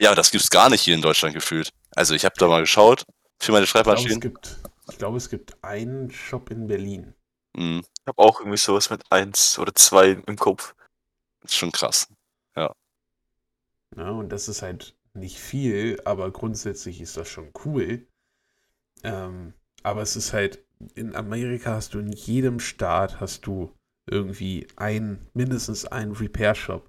Ja, 0.00 0.14
das 0.14 0.30
gibt's 0.30 0.50
gar 0.50 0.70
nicht 0.70 0.80
hier 0.80 0.94
in 0.94 1.02
Deutschland 1.02 1.34
gefühlt. 1.34 1.70
Also 1.94 2.14
ich 2.14 2.24
habe 2.24 2.34
da 2.38 2.48
mal 2.48 2.60
geschaut 2.62 3.04
für 3.38 3.52
meine 3.52 3.64
Ich 3.64 3.72
glaube, 3.72 3.90
es 3.90 4.00
Schreibmaschinen. 4.00 4.20
gibt, 4.20 4.56
ich 4.90 4.98
glaube, 4.98 5.18
es 5.18 5.28
gibt 5.28 5.62
einen 5.62 6.10
Shop 6.10 6.50
in 6.50 6.66
Berlin. 6.66 7.14
Mhm. 7.54 7.82
Ich 7.82 8.06
habe 8.06 8.18
auch 8.18 8.40
irgendwie 8.40 8.58
sowas 8.58 8.90
mit 8.90 9.02
eins 9.10 9.58
oder 9.58 9.74
zwei 9.74 10.10
im 10.26 10.36
Kopf. 10.36 10.74
Ist 11.42 11.56
schon 11.56 11.72
krass. 11.72 12.08
Ja, 13.96 14.10
und 14.10 14.28
das 14.30 14.48
ist 14.48 14.62
halt 14.62 14.96
nicht 15.14 15.38
viel, 15.38 16.00
aber 16.04 16.30
grundsätzlich 16.30 17.00
ist 17.00 17.16
das 17.16 17.28
schon 17.28 17.52
cool. 17.64 18.06
Ähm, 19.02 19.54
aber 19.82 20.02
es 20.02 20.16
ist 20.16 20.32
halt, 20.32 20.64
in 20.94 21.14
Amerika 21.16 21.74
hast 21.74 21.94
du 21.94 21.98
in 21.98 22.12
jedem 22.12 22.60
Staat 22.60 23.20
hast 23.20 23.46
du 23.46 23.74
irgendwie 24.06 24.68
ein, 24.76 25.28
mindestens 25.34 25.84
einen 25.86 26.12
Repair-Shop. 26.12 26.88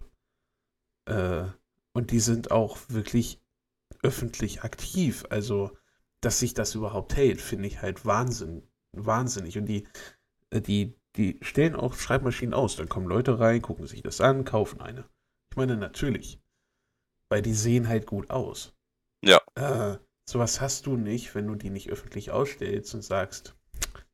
Äh, 1.06 1.46
und 1.94 2.12
die 2.12 2.20
sind 2.20 2.52
auch 2.52 2.78
wirklich 2.88 3.42
öffentlich 4.04 4.64
aktiv. 4.64 5.26
Also, 5.30 5.76
dass 6.22 6.40
sich 6.40 6.54
das 6.54 6.76
überhaupt 6.76 7.16
hält, 7.16 7.42
finde 7.42 7.68
ich 7.68 7.82
halt 7.82 8.06
Wahnsinn, 8.06 8.64
wahnsinnig. 8.92 9.58
Und 9.58 9.66
die, 9.66 9.88
die, 10.60 10.94
die 11.16 11.40
stellen 11.42 11.76
auch 11.76 11.96
Schreibmaschinen 11.96 12.54
aus. 12.54 12.76
Dann 12.76 12.90
kommen 12.90 13.08
Leute 13.08 13.40
rein, 13.40 13.62
gucken 13.62 13.88
sich 13.88 14.02
das 14.02 14.20
an, 14.22 14.44
kaufen 14.44 14.82
eine. 14.82 15.06
Ich 15.52 15.58
meine, 15.58 15.78
natürlich. 15.78 16.42
Weil 17.30 17.42
die 17.42 17.54
sehen 17.54 17.88
halt 17.88 18.06
gut 18.06 18.30
aus. 18.30 18.74
Ja. 19.24 19.40
Äh, 19.56 19.98
sowas 20.30 20.60
hast 20.60 20.86
du 20.86 20.98
nicht, 20.98 21.34
wenn 21.36 21.48
du 21.48 21.56
die 21.56 21.70
nicht 21.70 21.90
öffentlich 21.90 22.32
ausstellst 22.32 22.94
und 22.94 23.04
sagst, 23.04 23.56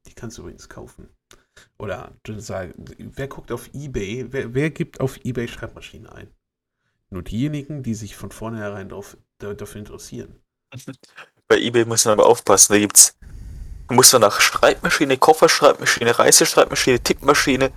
die 0.06 0.14
kannst 0.14 0.38
du 0.38 0.44
übrigens 0.44 0.70
kaufen. 0.70 1.10
Oder 1.80 2.16
du 2.24 2.40
sagst, 2.40 2.76
wer 2.98 3.28
guckt 3.28 3.52
auf 3.52 3.74
Ebay, 3.74 4.28
wer, 4.32 4.54
wer 4.54 4.70
gibt 4.70 5.00
auf 5.00 5.18
Ebay 5.26 5.48
Schreibmaschinen 5.48 6.08
ein? 6.08 6.32
Nur 7.10 7.24
diejenigen, 7.24 7.84
die 7.84 7.96
sich 7.96 8.16
von 8.16 8.32
vornherein 8.32 8.90
dafür 9.40 9.80
interessieren. 9.80 10.40
Bei 11.48 11.58
eBay 11.58 11.86
muss 11.86 12.04
man 12.04 12.14
aber 12.14 12.26
aufpassen, 12.26 12.74
da 12.74 12.80
gibt's 12.80 13.18
muss 13.90 14.12
man 14.14 14.22
nach 14.22 14.42
Schreibmaschine, 14.42 15.18
Kofferschreibmaschine, 15.18 16.18
Reiseschreibmaschine, 16.18 17.00
Tippmaschine 17.00 17.72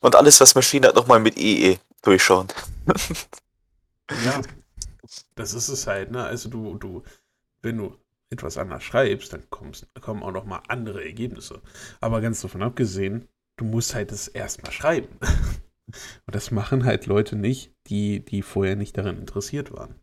und 0.00 0.16
alles, 0.16 0.40
was 0.40 0.54
Maschine 0.54 0.88
hat, 0.88 0.94
nochmal 0.94 1.20
mit 1.20 1.38
EE 1.38 1.78
durchschauen. 2.02 2.48
Ja, 4.24 4.42
das 5.34 5.54
ist 5.54 5.68
es 5.68 5.86
halt, 5.86 6.10
ne? 6.10 6.24
Also 6.24 6.48
du, 6.48 6.76
du, 6.76 7.02
wenn 7.62 7.78
du 7.78 7.96
etwas 8.30 8.58
anders 8.58 8.82
schreibst, 8.82 9.32
dann 9.32 9.48
kommst, 9.50 9.86
kommen 10.00 10.22
auch 10.22 10.32
noch 10.32 10.44
mal 10.44 10.62
andere 10.68 11.04
Ergebnisse. 11.04 11.62
Aber 12.00 12.20
ganz 12.20 12.40
davon 12.40 12.62
abgesehen, 12.62 13.28
du 13.56 13.64
musst 13.64 13.94
halt 13.94 14.12
es 14.12 14.28
erstmal 14.28 14.72
schreiben. 14.72 15.08
Und 16.26 16.34
das 16.34 16.50
machen 16.50 16.84
halt 16.84 17.06
Leute 17.06 17.36
nicht, 17.36 17.72
die, 17.86 18.24
die 18.24 18.42
vorher 18.42 18.76
nicht 18.76 18.96
daran 18.96 19.18
interessiert 19.18 19.72
waren. 19.72 20.00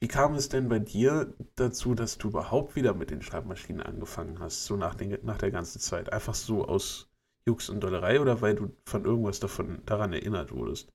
Wie 0.00 0.08
kam 0.08 0.34
es 0.34 0.48
denn 0.50 0.68
bei 0.68 0.78
dir 0.78 1.32
dazu, 1.56 1.94
dass 1.94 2.18
du 2.18 2.28
überhaupt 2.28 2.76
wieder 2.76 2.92
mit 2.92 3.10
den 3.10 3.22
Schreibmaschinen 3.22 3.80
angefangen 3.80 4.38
hast, 4.38 4.64
so 4.66 4.76
nach, 4.76 4.94
den, 4.94 5.18
nach 5.24 5.38
der 5.38 5.50
ganzen 5.52 5.80
Zeit? 5.80 6.12
Einfach 6.12 6.34
so 6.34 6.66
aus 6.66 7.08
Jux 7.46 7.68
und 7.70 7.80
Dollerei 7.80 8.20
oder 8.20 8.42
weil 8.42 8.56
du 8.56 8.76
von 8.84 9.06
irgendwas 9.06 9.40
davon 9.40 9.80
daran 9.86 10.12
erinnert 10.12 10.52
wurdest? 10.52 10.92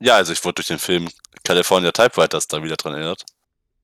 Ja, 0.00 0.16
also 0.16 0.32
ich 0.32 0.44
wurde 0.44 0.54
durch 0.56 0.66
den 0.68 0.78
Film 0.78 1.08
California 1.44 1.92
Typewriters 1.92 2.48
da 2.48 2.62
wieder 2.62 2.76
dran 2.76 2.94
erinnert. 2.94 3.24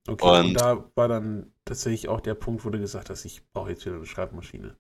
Okay, 0.09 0.35
und, 0.35 0.55
Und- 0.55 0.57
da 0.57 0.90
war 0.97 1.07
dann 1.07 1.53
tatsächlich 1.64 2.09
auch 2.09 2.21
der 2.21 2.35
Punkt, 2.35 2.64
wo 2.64 2.71
du 2.71 2.81
gesagt 2.81 3.09
hast, 3.09 3.25
ich 3.25 3.49
brauche 3.53 3.71
jetzt 3.71 3.87
wieder 3.87 3.95
eine 3.97 4.07
Schreibmaschine. 4.07 4.77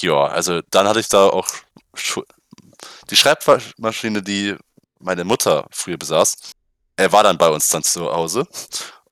Ja, 0.00 0.26
also 0.26 0.60
dann 0.70 0.86
hatte 0.86 1.00
ich 1.00 1.08
da 1.08 1.26
auch 1.28 1.46
die 3.10 3.16
Schreibmaschine, 3.16 4.22
die 4.22 4.56
meine 5.00 5.24
Mutter 5.24 5.66
früher 5.70 5.96
besaß. 5.96 6.36
Er 6.98 7.12
war 7.12 7.22
dann 7.22 7.38
bei 7.38 7.48
uns 7.48 7.68
dann 7.68 7.82
zu 7.82 8.12
Hause. 8.12 8.46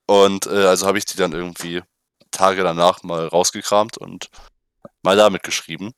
Und 0.06 0.46
äh, 0.46 0.66
also 0.66 0.86
habe 0.86 0.98
ich 0.98 1.04
die 1.04 1.16
dann 1.16 1.32
irgendwie 1.32 1.82
Tage 2.30 2.62
danach 2.62 3.02
mal 3.02 3.26
rausgekramt 3.28 3.96
und 3.96 4.28
mal 5.02 5.16
damit 5.16 5.42
geschrieben. 5.42 5.92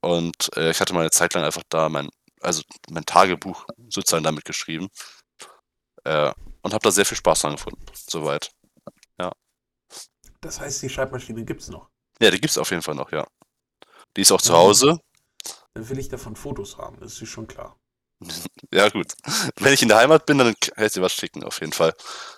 Und 0.00 0.56
äh, 0.56 0.70
ich 0.70 0.80
hatte 0.80 0.94
mal 0.94 1.00
eine 1.00 1.10
Zeit 1.10 1.34
lang 1.34 1.44
einfach 1.44 1.62
da 1.68 1.88
mein, 1.88 2.08
also 2.40 2.62
mein 2.90 3.04
Tagebuch 3.04 3.66
sozusagen 3.88 4.24
damit 4.24 4.44
geschrieben. 4.44 4.88
Äh, 6.04 6.32
und 6.62 6.74
habe 6.74 6.82
da 6.82 6.90
sehr 6.90 7.06
viel 7.06 7.16
Spaß 7.16 7.40
dran 7.40 7.56
gefunden. 7.56 7.84
Soweit. 7.94 8.50
Das 10.40 10.60
heißt, 10.60 10.82
die 10.82 10.88
Schreibmaschine 10.88 11.44
gibt 11.44 11.62
es 11.62 11.68
noch. 11.68 11.88
Ja, 12.20 12.30
die 12.30 12.40
gibt's 12.40 12.58
auf 12.58 12.70
jeden 12.70 12.82
Fall 12.82 12.94
noch, 12.94 13.10
ja. 13.12 13.26
Die 14.16 14.22
ist 14.22 14.32
auch 14.32 14.40
zu 14.40 14.52
Mhm. 14.52 14.56
Hause. 14.56 15.00
Dann 15.74 15.88
will 15.88 15.98
ich 15.98 16.08
davon 16.08 16.36
Fotos 16.36 16.76
haben, 16.78 16.98
das 17.00 17.20
ist 17.20 17.28
schon 17.28 17.46
klar. 17.46 17.77
Ja, 18.72 18.88
gut. 18.90 19.12
Wenn 19.56 19.72
ich 19.72 19.82
in 19.82 19.88
der 19.88 19.98
Heimat 19.98 20.26
bin, 20.26 20.38
dann 20.38 20.54
kann 20.60 20.84
ich 20.84 20.92
dir 20.92 21.02
was 21.02 21.12
schicken, 21.14 21.42
auf 21.44 21.60
jeden 21.60 21.72
Fall. 21.72 21.94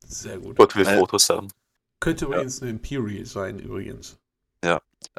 Sehr 0.07 0.39
gut. 0.39 0.57
Gott 0.57 0.77
will 0.77 0.87
Äh, 0.87 0.99
Fotos 0.99 1.29
haben. 1.29 1.49
Könnte 1.99 2.27
übrigens 2.27 2.63
eine 2.63 2.71
Imperial 2.71 3.27
sein, 3.27 3.59
übrigens. 3.59 4.17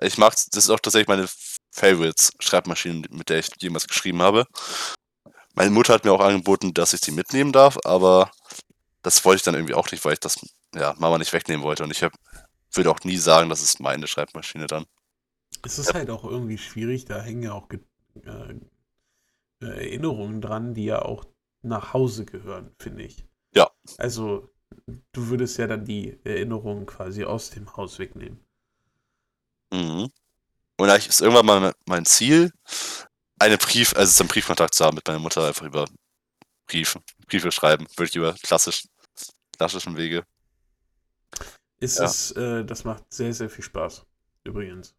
Ich 0.02 0.18
mag, 0.18 0.34
das 0.34 0.64
ist 0.66 0.70
auch 0.70 0.80
tatsächlich 0.80 1.08
meine 1.08 1.28
Favorites-Schreibmaschine, 1.72 3.08
mit 3.10 3.30
der 3.30 3.40
ich 3.40 3.50
jemals 3.60 3.88
geschrieben 3.88 4.22
habe. 4.22 4.46
Meine 5.54 5.72
Mutter 5.72 5.94
hat 5.94 6.06
mir 6.06 6.12
auch 6.14 6.22
angeboten, 6.22 6.74
dass 6.74 6.94
ich 6.94 7.02
sie 7.02 7.12
mitnehmen 7.12 7.52
darf, 7.52 7.78
aber 7.84 8.32
das 9.02 9.24
wollte 9.26 9.38
ich 9.38 9.44
dann 9.44 9.56
irgendwie 9.56 9.74
auch 9.74 9.92
nicht, 9.92 10.04
weil 10.06 10.14
ich 10.14 10.20
das, 10.20 10.40
ja, 10.76 10.94
Mama 10.98 11.18
nicht 11.18 11.34
wegnehmen 11.34 11.64
wollte. 11.64 11.84
Und 11.84 11.92
ich 11.92 12.04
hab, 12.04 12.14
würde 12.74 12.92
auch 12.92 13.00
nie 13.04 13.18
sagen, 13.18 13.50
das 13.50 13.62
ist 13.62 13.80
meine 13.80 14.08
Schreibmaschine 14.08 14.68
dann. 14.68 14.86
Es 15.64 15.78
ist 15.78 15.94
halt 15.94 16.10
auch 16.10 16.24
irgendwie 16.24 16.58
schwierig, 16.58 17.06
da 17.06 17.22
hängen 17.22 17.44
ja 17.44 17.54
auch 17.54 17.68
ge- 17.68 17.82
äh, 18.24 18.54
Erinnerungen 19.68 20.42
dran, 20.42 20.74
die 20.74 20.86
ja 20.86 21.02
auch 21.02 21.26
nach 21.62 21.94
Hause 21.94 22.26
gehören, 22.26 22.72
finde 22.80 23.04
ich. 23.04 23.26
Ja. 23.54 23.70
Also, 23.98 24.50
du 25.12 25.28
würdest 25.28 25.58
ja 25.58 25.68
dann 25.68 25.86
die 25.86 26.20
Erinnerungen 26.24 26.86
quasi 26.86 27.24
aus 27.24 27.50
dem 27.52 27.76
Haus 27.76 28.00
wegnehmen. 28.00 28.40
Mhm. 29.72 30.12
Und 30.78 30.90
eigentlich 30.90 31.10
ist 31.10 31.22
irgendwann 31.22 31.46
mal 31.46 31.74
mein 31.86 32.06
Ziel, 32.06 32.52
eine 33.40 33.58
Brief, 33.58 33.96
also 33.96 34.12
so 34.12 34.24
einen 34.24 34.30
Briefkontakt 34.30 34.74
zu 34.74 34.86
haben 34.86 34.96
mit 34.96 35.08
meiner 35.08 35.20
Mutter, 35.20 35.48
einfach 35.48 35.66
über 35.66 35.88
Briefe, 36.68 37.02
Briefe 37.28 37.52
schreiben, 37.52 37.86
wirklich 37.98 38.16
über 38.16 38.34
klassisch, 38.34 38.88
klassischen 39.58 39.98
Wege. 39.98 40.26
Es 41.80 41.98
Ja. 41.98 42.06
ist, 42.06 42.32
äh, 42.38 42.64
das 42.64 42.84
macht 42.84 43.12
sehr, 43.12 43.34
sehr 43.34 43.50
viel 43.50 43.64
Spaß, 43.64 44.06
übrigens. 44.44 44.96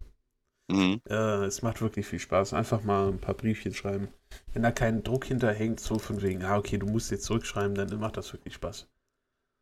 Mhm. 0.69 1.01
Äh, 1.09 1.45
es 1.45 1.63
macht 1.63 1.81
wirklich 1.83 2.07
viel 2.07 2.19
Spaß. 2.19 2.53
Einfach 2.55 2.83
mal 2.83 3.09
ein 3.09 3.19
paar 3.21 3.35
Briefchen 3.35 3.75
schreiben. 3.75 4.09
Wenn 4.53 4.63
da 4.63 4.71
kein 4.71 5.03
Druck 5.03 5.25
hinterhängt, 5.27 5.81
so 5.81 5.99
von 5.99 6.23
wegen, 6.23 6.43
ah, 6.45 6.57
okay, 6.57 6.79
du 6.79 6.87
musst 6.87 7.11
jetzt 7.11 7.25
zurückschreiben, 7.25 7.75
dann 7.75 7.99
macht 8.01 8.17
das 8.17 8.33
wirklich 8.33 8.55
Spaß. 8.55 8.89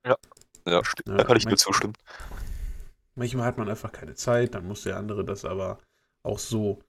Ja. 0.07 0.17
Ja, 0.67 0.83
Da 1.07 1.25
kann 1.25 1.37
ich 1.37 1.45
manch- 1.47 1.57
zustimmen. 1.59 1.95
Manchmal 3.15 3.47
hat 3.47 3.59
man 3.59 3.69
einfach 3.69 3.93
keine 3.93 4.15
Zeit, 4.15 4.55
dann 4.55 4.67
muss 4.69 4.83
der 4.85 4.97
andere 4.97 5.25
das 5.25 5.45
aber 5.45 5.79
auch 6.23 6.39
so 6.39 6.81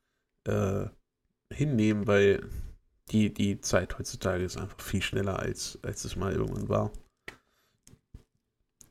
äh, 0.46 0.86
hinnehmen, 1.52 2.06
weil 2.08 2.48
die, 3.12 3.34
die 3.34 3.60
Zeit 3.60 3.98
heutzutage 3.98 4.44
ist 4.44 4.58
einfach 4.58 4.80
viel 4.80 5.02
schneller, 5.02 5.40
als, 5.40 5.80
als 5.84 6.06
es 6.06 6.16
mal 6.16 6.34
irgendwann 6.34 6.70
war. 6.70 6.92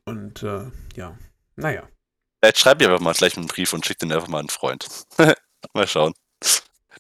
Und 0.04 0.42
äh, 0.42 0.70
ja, 0.96 1.16
naja. 1.56 1.88
Vielleicht 2.40 2.59
schreib 2.59 2.81
mir 2.81 2.88
einfach 2.88 3.00
mal 3.00 3.12
gleich 3.14 3.37
einen 3.37 3.46
Brief 3.46 3.72
und 3.72 3.85
schick 3.85 3.98
den 3.98 4.12
einfach 4.12 4.29
mal 4.29 4.38
einen 4.40 4.48
Freund. 4.48 4.87
mal 5.74 5.87
schauen. 5.87 6.14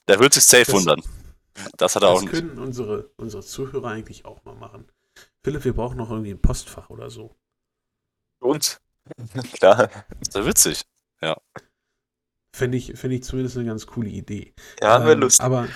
Der 0.08 0.18
wird 0.20 0.34
sich 0.34 0.44
safe 0.44 0.64
Das- 0.66 0.74
wundern. 0.74 1.02
Das 1.76 1.94
hat 1.96 2.02
er 2.02 2.10
auch 2.10 2.14
Das 2.14 2.22
nicht. 2.22 2.32
können 2.32 2.58
unsere, 2.58 3.10
unsere 3.16 3.42
Zuhörer 3.42 3.88
eigentlich 3.88 4.24
auch 4.24 4.42
mal 4.44 4.54
machen. 4.54 4.90
Philipp, 5.44 5.64
wir 5.64 5.74
brauchen 5.74 5.98
noch 5.98 6.10
irgendwie 6.10 6.30
ein 6.30 6.40
Postfach 6.40 6.88
oder 6.90 7.10
so. 7.10 7.36
Und? 8.40 8.80
Klar. 9.54 9.88
Das 9.88 10.04
ist 10.28 10.34
ja 10.34 10.46
witzig. 10.46 10.82
Fände 12.54 12.76
ich, 12.78 12.98
fänd 12.98 13.14
ich 13.14 13.22
zumindest 13.22 13.56
eine 13.56 13.66
ganz 13.66 13.86
coole 13.86 14.08
Idee. 14.08 14.54
Ja, 14.80 15.00
wäre 15.02 15.12
Ähm, 15.12 15.20
lustig. 15.20 15.44
Aber 15.44 15.68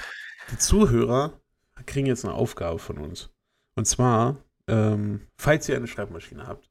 die 0.50 0.58
Zuhörer 0.58 1.40
kriegen 1.86 2.06
jetzt 2.06 2.24
eine 2.24 2.34
Aufgabe 2.34 2.78
von 2.78 2.98
uns. 2.98 3.30
Und 3.76 3.86
zwar, 3.86 4.36
ähm, 4.66 5.26
falls 5.36 5.68
ihr 5.68 5.76
eine 5.76 5.86
Schreibmaschine 5.86 6.46
habt, 6.46 6.70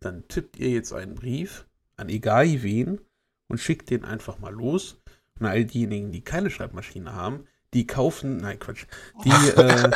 dann 0.00 0.26
tippt 0.28 0.56
ihr 0.56 0.70
jetzt 0.70 0.92
einen 0.92 1.14
Brief 1.14 1.66
an 1.98 2.08
egal 2.08 2.62
wen 2.62 3.00
und 3.48 3.58
schickt 3.58 3.90
den 3.90 4.04
einfach 4.04 4.38
mal 4.38 4.52
los. 4.52 5.00
Und 5.38 5.46
all 5.46 5.64
diejenigen, 5.64 6.10
die 6.10 6.22
keine 6.22 6.50
Schreibmaschine 6.50 7.14
haben, 7.14 7.46
die 7.74 7.86
kaufen, 7.86 8.38
nein 8.38 8.58
Quatsch, 8.58 8.86
die, 9.24 9.30
äh, 9.56 9.90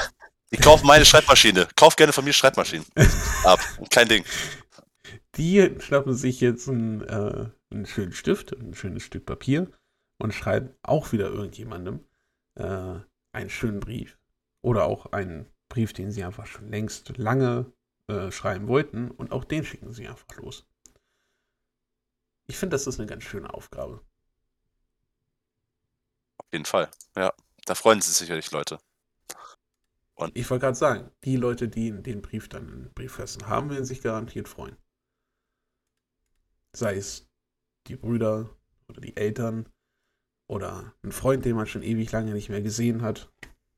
Ich 0.50 0.60
kaufe 0.60 0.86
meine 0.86 1.04
Schreibmaschine. 1.04 1.66
Kauf 1.76 1.96
gerne 1.96 2.12
von 2.12 2.24
mir 2.24 2.32
Schreibmaschinen. 2.32 2.86
Ab. 3.44 3.60
Kein 3.90 4.08
Ding. 4.08 4.24
die 5.36 5.74
schnappen 5.80 6.14
sich 6.14 6.40
jetzt 6.40 6.68
einen, 6.68 7.00
äh, 7.02 7.46
einen 7.70 7.86
schönen 7.86 8.12
Stift, 8.12 8.52
ein 8.52 8.74
schönes 8.74 9.02
Stück 9.02 9.24
Papier 9.26 9.70
und 10.18 10.34
schreiben 10.34 10.70
auch 10.82 11.12
wieder 11.12 11.28
irgendjemandem 11.28 12.00
äh, 12.56 12.96
einen 13.32 13.50
schönen 13.50 13.80
Brief. 13.80 14.18
Oder 14.60 14.84
auch 14.84 15.06
einen 15.06 15.46
Brief, 15.68 15.92
den 15.92 16.12
sie 16.12 16.22
einfach 16.22 16.46
schon 16.46 16.68
längst 16.68 17.16
lange 17.16 17.72
äh, 18.08 18.30
schreiben 18.30 18.68
wollten 18.68 19.10
und 19.10 19.32
auch 19.32 19.44
den 19.44 19.64
schicken 19.64 19.92
sie 19.92 20.06
einfach 20.06 20.36
los. 20.36 20.66
Ich 22.52 22.58
finde, 22.58 22.74
das 22.74 22.86
ist 22.86 23.00
eine 23.00 23.08
ganz 23.08 23.24
schöne 23.24 23.54
Aufgabe. 23.54 24.04
Auf 26.36 26.52
jeden 26.52 26.66
Fall. 26.66 26.90
Ja. 27.16 27.32
Da 27.64 27.74
freuen 27.74 28.02
sich 28.02 28.12
sicherlich 28.12 28.50
Leute. 28.50 28.78
Ich 30.34 30.50
wollte 30.50 30.66
gerade 30.66 30.76
sagen, 30.76 31.10
die 31.24 31.36
Leute, 31.36 31.70
die 31.70 31.90
den 32.02 32.20
Brief 32.20 32.50
dann 32.50 32.68
in 32.68 32.92
Briefkasten 32.92 33.46
haben, 33.46 33.70
werden 33.70 33.86
sich 33.86 34.02
garantiert 34.02 34.48
freuen. 34.48 34.76
Sei 36.76 36.96
es 36.98 37.26
die 37.86 37.96
Brüder 37.96 38.54
oder 38.86 39.00
die 39.00 39.16
Eltern 39.16 39.66
oder 40.46 40.94
ein 41.02 41.12
Freund, 41.12 41.46
den 41.46 41.56
man 41.56 41.66
schon 41.66 41.82
ewig 41.82 42.12
lange 42.12 42.34
nicht 42.34 42.50
mehr 42.50 42.60
gesehen 42.60 43.00
hat. 43.00 43.32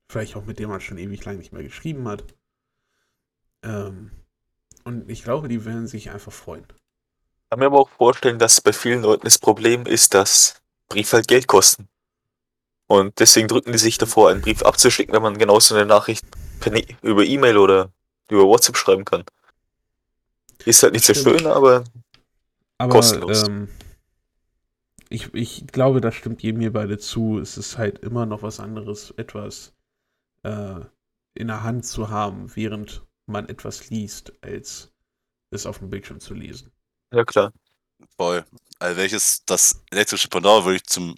Vielleicht 0.09 0.35
auch 0.35 0.43
mit 0.43 0.59
dem 0.59 0.67
man 0.67 0.81
schon 0.81 0.97
ewig 0.97 1.23
lange 1.23 1.37
nicht 1.37 1.53
mehr 1.53 1.63
geschrieben 1.63 2.09
hat. 2.09 2.35
Ähm, 3.63 4.11
und 4.83 5.09
ich 5.09 5.23
glaube, 5.23 5.47
die 5.47 5.63
werden 5.63 5.87
sich 5.87 6.09
einfach 6.09 6.33
freuen. 6.33 6.67
Kann 7.55 7.61
mir 7.61 7.67
aber 7.67 7.79
auch 7.79 7.89
vorstellen, 7.89 8.37
dass 8.37 8.59
bei 8.59 8.73
vielen 8.73 9.01
Leuten 9.01 9.23
das 9.23 9.39
Problem 9.39 9.85
ist, 9.85 10.13
dass 10.13 10.61
Briefe 10.89 11.15
halt 11.15 11.29
Geld 11.29 11.47
kosten. 11.47 11.87
Und 12.87 13.17
deswegen 13.21 13.47
drücken 13.47 13.71
die 13.71 13.77
sich 13.77 13.97
davor, 13.97 14.29
einen 14.29 14.41
Brief 14.41 14.61
abzuschicken, 14.61 15.15
wenn 15.15 15.21
man 15.21 15.37
genauso 15.37 15.73
eine 15.73 15.85
Nachricht 15.85 16.25
Ne- 16.69 16.85
über 17.01 17.23
E-Mail 17.23 17.57
oder 17.57 17.93
über 18.29 18.43
WhatsApp 18.43 18.75
schreiben 18.75 19.05
kann. 19.05 19.23
Ist 20.65 20.83
halt 20.83 20.91
nicht 20.93 21.05
so 21.05 21.13
Stimmt. 21.13 21.39
schön, 21.41 21.47
aber 21.47 21.85
Aber 22.77 22.91
Kostenlos. 22.91 23.47
ähm, 23.47 23.69
ich, 25.07 25.33
ich 25.33 25.67
glaube, 25.67 26.01
da 26.01 26.11
stimmt 26.11 26.43
jedem 26.43 26.59
hier 26.59 26.73
beide 26.73 26.97
zu. 26.97 27.39
Es 27.39 27.57
ist 27.57 27.77
halt 27.77 27.99
immer 27.99 28.25
noch 28.25 28.41
was 28.41 28.59
anderes, 28.59 29.11
etwas 29.11 29.73
äh, 30.43 30.81
in 31.35 31.47
der 31.47 31.63
Hand 31.63 31.85
zu 31.85 32.09
haben, 32.09 32.53
während 32.55 33.05
man 33.27 33.47
etwas 33.47 33.89
liest, 33.89 34.33
als 34.41 34.91
es 35.51 35.65
auf 35.65 35.79
dem 35.79 35.89
Bildschirm 35.89 36.19
zu 36.19 36.33
lesen. 36.33 36.74
Ja 37.15 37.23
klar. 37.25 37.51
Voll. 38.17 38.45
Also 38.79 38.97
welches 38.97 39.43
das 39.45 39.81
elektrische 39.91 40.27
Pendant 40.27 40.65
wirklich 40.65 40.83
zum 40.85 41.15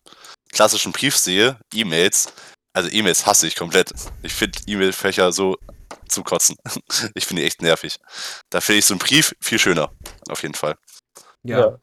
klassischen 0.51 0.91
Brief 0.91 1.17
sehe, 1.17 1.59
E-Mails. 1.73 2.31
Also 2.73 2.89
E-Mails 2.91 3.25
hasse 3.25 3.47
ich 3.47 3.55
komplett. 3.55 3.93
Ich 4.21 4.33
finde 4.33 4.59
E-Mail-Fächer 4.67 5.31
so 5.31 5.57
zum 6.07 6.23
Kotzen. 6.23 6.55
Ich 7.15 7.25
finde 7.25 7.41
die 7.41 7.47
echt 7.47 7.61
nervig. 7.61 7.97
Da 8.49 8.61
finde 8.61 8.79
ich 8.79 8.85
so 8.85 8.93
einen 8.93 8.99
Brief 8.99 9.35
viel 9.41 9.59
schöner. 9.59 9.91
Auf 10.29 10.43
jeden 10.43 10.53
Fall. 10.53 10.75
Ja, 11.43 11.59
Ja. 11.59 11.77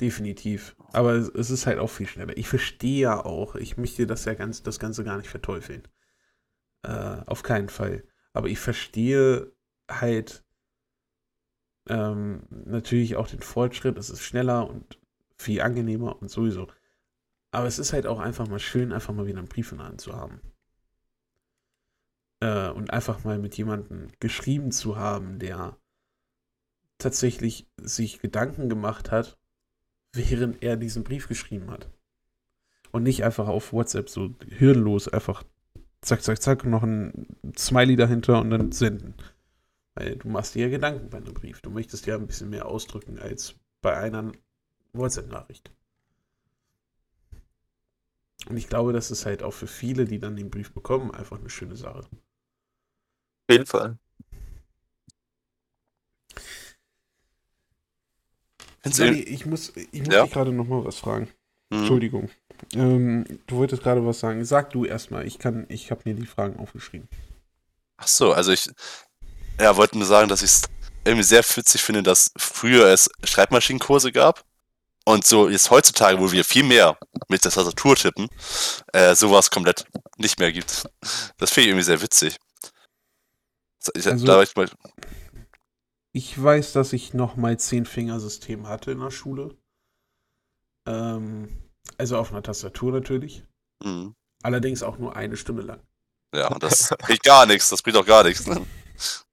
definitiv. 0.00 0.76
Aber 0.92 1.14
es, 1.14 1.28
es 1.28 1.50
ist 1.50 1.66
halt 1.66 1.78
auch 1.80 1.90
viel 1.90 2.06
schneller. 2.06 2.36
Ich 2.36 2.48
verstehe 2.48 3.00
ja 3.00 3.24
auch, 3.24 3.56
ich 3.56 3.76
möchte 3.76 4.06
das 4.06 4.24
ja 4.24 4.34
ganz, 4.34 4.62
das 4.62 4.78
Ganze 4.78 5.02
gar 5.04 5.16
nicht 5.18 5.28
verteufeln. 5.28 5.86
Äh, 6.82 7.22
auf 7.26 7.42
keinen 7.42 7.68
Fall. 7.68 8.04
Aber 8.32 8.48
ich 8.48 8.60
verstehe 8.60 9.52
halt 9.90 10.43
ähm, 11.88 12.42
natürlich 12.50 13.16
auch 13.16 13.28
den 13.28 13.40
Fortschritt. 13.40 13.98
Es 13.98 14.10
ist 14.10 14.22
schneller 14.22 14.68
und 14.68 14.98
viel 15.36 15.60
angenehmer 15.60 16.20
und 16.20 16.30
sowieso. 16.30 16.68
Aber 17.50 17.66
es 17.66 17.78
ist 17.78 17.92
halt 17.92 18.06
auch 18.06 18.18
einfach 18.18 18.48
mal 18.48 18.58
schön, 18.58 18.92
einfach 18.92 19.14
mal 19.14 19.26
wieder 19.26 19.38
einen 19.38 19.48
Brief 19.48 19.72
in 19.72 19.78
der 19.78 19.86
Hand 19.86 20.00
zu 20.00 20.12
haben. 20.14 20.40
Äh, 22.40 22.70
und 22.70 22.92
einfach 22.92 23.24
mal 23.24 23.38
mit 23.38 23.56
jemandem 23.56 24.08
geschrieben 24.20 24.72
zu 24.72 24.96
haben, 24.96 25.38
der 25.38 25.76
tatsächlich 26.98 27.68
sich 27.80 28.20
Gedanken 28.20 28.68
gemacht 28.68 29.10
hat, 29.10 29.38
während 30.12 30.62
er 30.62 30.76
diesen 30.76 31.04
Brief 31.04 31.28
geschrieben 31.28 31.70
hat. 31.70 31.90
Und 32.92 33.02
nicht 33.02 33.24
einfach 33.24 33.48
auf 33.48 33.72
WhatsApp 33.72 34.08
so 34.08 34.34
hirnlos 34.48 35.08
einfach 35.08 35.44
zack, 36.00 36.22
zack, 36.22 36.40
zack, 36.40 36.64
noch 36.64 36.82
ein 36.82 37.26
Smiley 37.56 37.96
dahinter 37.96 38.40
und 38.40 38.50
dann 38.50 38.72
senden. 38.72 39.14
Weil 39.94 40.16
du 40.16 40.28
machst 40.28 40.54
dir 40.54 40.64
ja 40.64 40.70
Gedanken 40.70 41.08
bei 41.10 41.18
einem 41.18 41.34
Brief. 41.34 41.60
Du 41.60 41.70
möchtest 41.70 42.06
ja 42.06 42.16
ein 42.16 42.26
bisschen 42.26 42.50
mehr 42.50 42.66
ausdrücken 42.66 43.18
als 43.18 43.54
bei 43.80 43.96
einer 43.96 44.32
WhatsApp-Nachricht. 44.92 45.70
Und 48.48 48.56
ich 48.56 48.68
glaube, 48.68 48.92
das 48.92 49.10
ist 49.10 49.24
halt 49.24 49.42
auch 49.42 49.52
für 49.52 49.66
viele, 49.66 50.04
die 50.04 50.18
dann 50.18 50.36
den 50.36 50.50
Brief 50.50 50.72
bekommen, 50.72 51.10
einfach 51.12 51.38
eine 51.38 51.48
schöne 51.48 51.76
Sache. 51.76 52.00
Auf 52.00 52.08
jeden 53.50 53.66
Fall. 53.66 53.98
Irgendwie- 58.84 59.22
ich 59.22 59.46
muss, 59.46 59.72
ich 59.76 60.02
muss 60.04 60.14
Ja? 60.14 60.24
dich 60.24 60.32
gerade 60.32 60.52
noch 60.52 60.66
mal 60.66 60.84
was 60.84 60.98
fragen. 60.98 61.28
Hm. 61.72 61.78
Entschuldigung. 61.78 62.30
Ähm, 62.74 63.24
du 63.46 63.56
wolltest 63.56 63.82
gerade 63.82 64.04
was 64.04 64.20
sagen. 64.20 64.44
Sag 64.44 64.70
du 64.70 64.84
erstmal. 64.84 65.26
Ich 65.26 65.38
kann, 65.38 65.64
ich 65.68 65.90
habe 65.90 66.02
mir 66.04 66.14
die 66.14 66.26
Fragen 66.26 66.58
aufgeschrieben. 66.58 67.08
Ach 67.96 68.06
so, 68.08 68.32
also 68.32 68.52
ich 68.52 68.70
ja, 69.60 69.76
wollte 69.76 69.98
nur 69.98 70.06
sagen, 70.06 70.28
dass 70.28 70.42
ich 70.42 70.50
es 70.50 70.62
irgendwie 71.04 71.22
sehr 71.24 71.42
witzig 71.56 71.82
finde, 71.82 72.02
dass 72.02 72.30
früher 72.36 72.86
es 72.86 73.08
Schreibmaschinenkurse 73.24 74.10
gab 74.12 74.44
und 75.04 75.26
so 75.26 75.48
jetzt 75.48 75.70
heutzutage, 75.70 76.18
wo 76.18 76.32
wir 76.32 76.44
viel 76.44 76.64
mehr 76.64 76.98
mit 77.28 77.44
der 77.44 77.52
Tastatur 77.52 77.94
tippen, 77.96 78.28
äh, 78.92 79.14
sowas 79.14 79.50
komplett 79.50 79.86
nicht 80.16 80.38
mehr 80.38 80.52
gibt. 80.52 80.88
Das 81.38 81.50
finde 81.50 81.62
ich 81.62 81.68
irgendwie 81.68 81.84
sehr 81.84 82.00
witzig. 82.00 82.38
Ich, 83.94 84.06
Also- 84.06 84.24
da 84.26 84.42
ich 84.42 84.54
mal, 84.56 84.68
Ich 86.12 86.40
weiß, 86.42 86.72
dass 86.72 86.92
ich 86.92 87.12
noch 87.12 87.36
mal 87.36 87.58
Zehn-Fingersystem 87.58 88.66
hatte 88.68 88.92
in 88.92 89.00
der 89.00 89.10
Schule. 89.10 89.56
Ähm, 90.86 91.48
also 91.98 92.16
auf 92.18 92.30
einer 92.30 92.42
Tastatur 92.42 92.92
natürlich. 92.92 93.44
mhm. 93.82 94.14
Allerdings 94.42 94.82
auch 94.82 94.98
nur 94.98 95.16
eine 95.16 95.36
Stunde 95.38 95.62
lang. 95.62 95.80
ja, 96.34 96.48
und 96.48 96.62
das 96.62 96.90
bringt 96.98 97.22
gar 97.22 97.46
nichts, 97.46 97.68
das 97.70 97.80
bringt 97.82 97.96
auch 97.96 98.04
gar 98.06 98.24
nichts. 98.24 98.44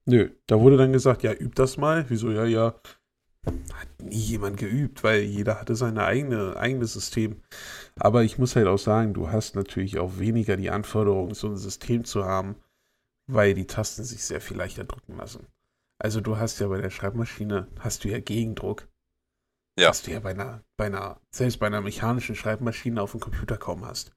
Nö, 0.04 0.30
da 0.46 0.60
wurde 0.60 0.76
dann 0.76 0.92
gesagt, 0.92 1.22
ja, 1.22 1.32
üb 1.32 1.54
das 1.54 1.76
mal. 1.76 2.04
Wieso, 2.08 2.30
ja, 2.30 2.44
ja. 2.44 2.74
Hat 3.46 3.88
nie 4.00 4.16
jemand 4.16 4.56
geübt, 4.56 5.02
weil 5.02 5.22
jeder 5.22 5.60
hatte 5.60 5.74
seine 5.74 6.04
eigene, 6.04 6.56
eigenes 6.56 6.92
System. 6.92 7.42
Aber 7.96 8.22
ich 8.22 8.38
muss 8.38 8.54
halt 8.56 8.66
auch 8.66 8.78
sagen, 8.78 9.14
du 9.14 9.30
hast 9.30 9.56
natürlich 9.56 9.98
auch 9.98 10.18
weniger 10.18 10.56
die 10.56 10.70
Anforderung, 10.70 11.34
so 11.34 11.48
ein 11.48 11.56
System 11.56 12.04
zu 12.04 12.24
haben, 12.24 12.56
weil 13.26 13.54
die 13.54 13.66
Tasten 13.66 14.04
sich 14.04 14.24
sehr 14.24 14.40
viel 14.40 14.56
leichter 14.56 14.84
drücken 14.84 15.16
lassen. 15.16 15.46
Also 15.98 16.20
du 16.20 16.36
hast 16.36 16.58
ja 16.58 16.68
bei 16.68 16.80
der 16.80 16.90
Schreibmaschine, 16.90 17.68
hast 17.78 18.04
du 18.04 18.08
ja 18.08 18.20
Gegendruck. 18.20 18.88
Ja. 19.78 19.88
Was 19.88 20.02
du 20.02 20.10
ja 20.10 20.20
bei 20.20 20.30
einer, 20.30 20.62
bei 20.76 20.86
einer, 20.86 21.20
selbst 21.30 21.58
bei 21.58 21.66
einer 21.66 21.80
mechanischen 21.80 22.34
Schreibmaschine 22.34 23.00
auf 23.00 23.12
dem 23.12 23.20
Computer 23.20 23.56
kaum 23.56 23.84
hast. 23.84 24.12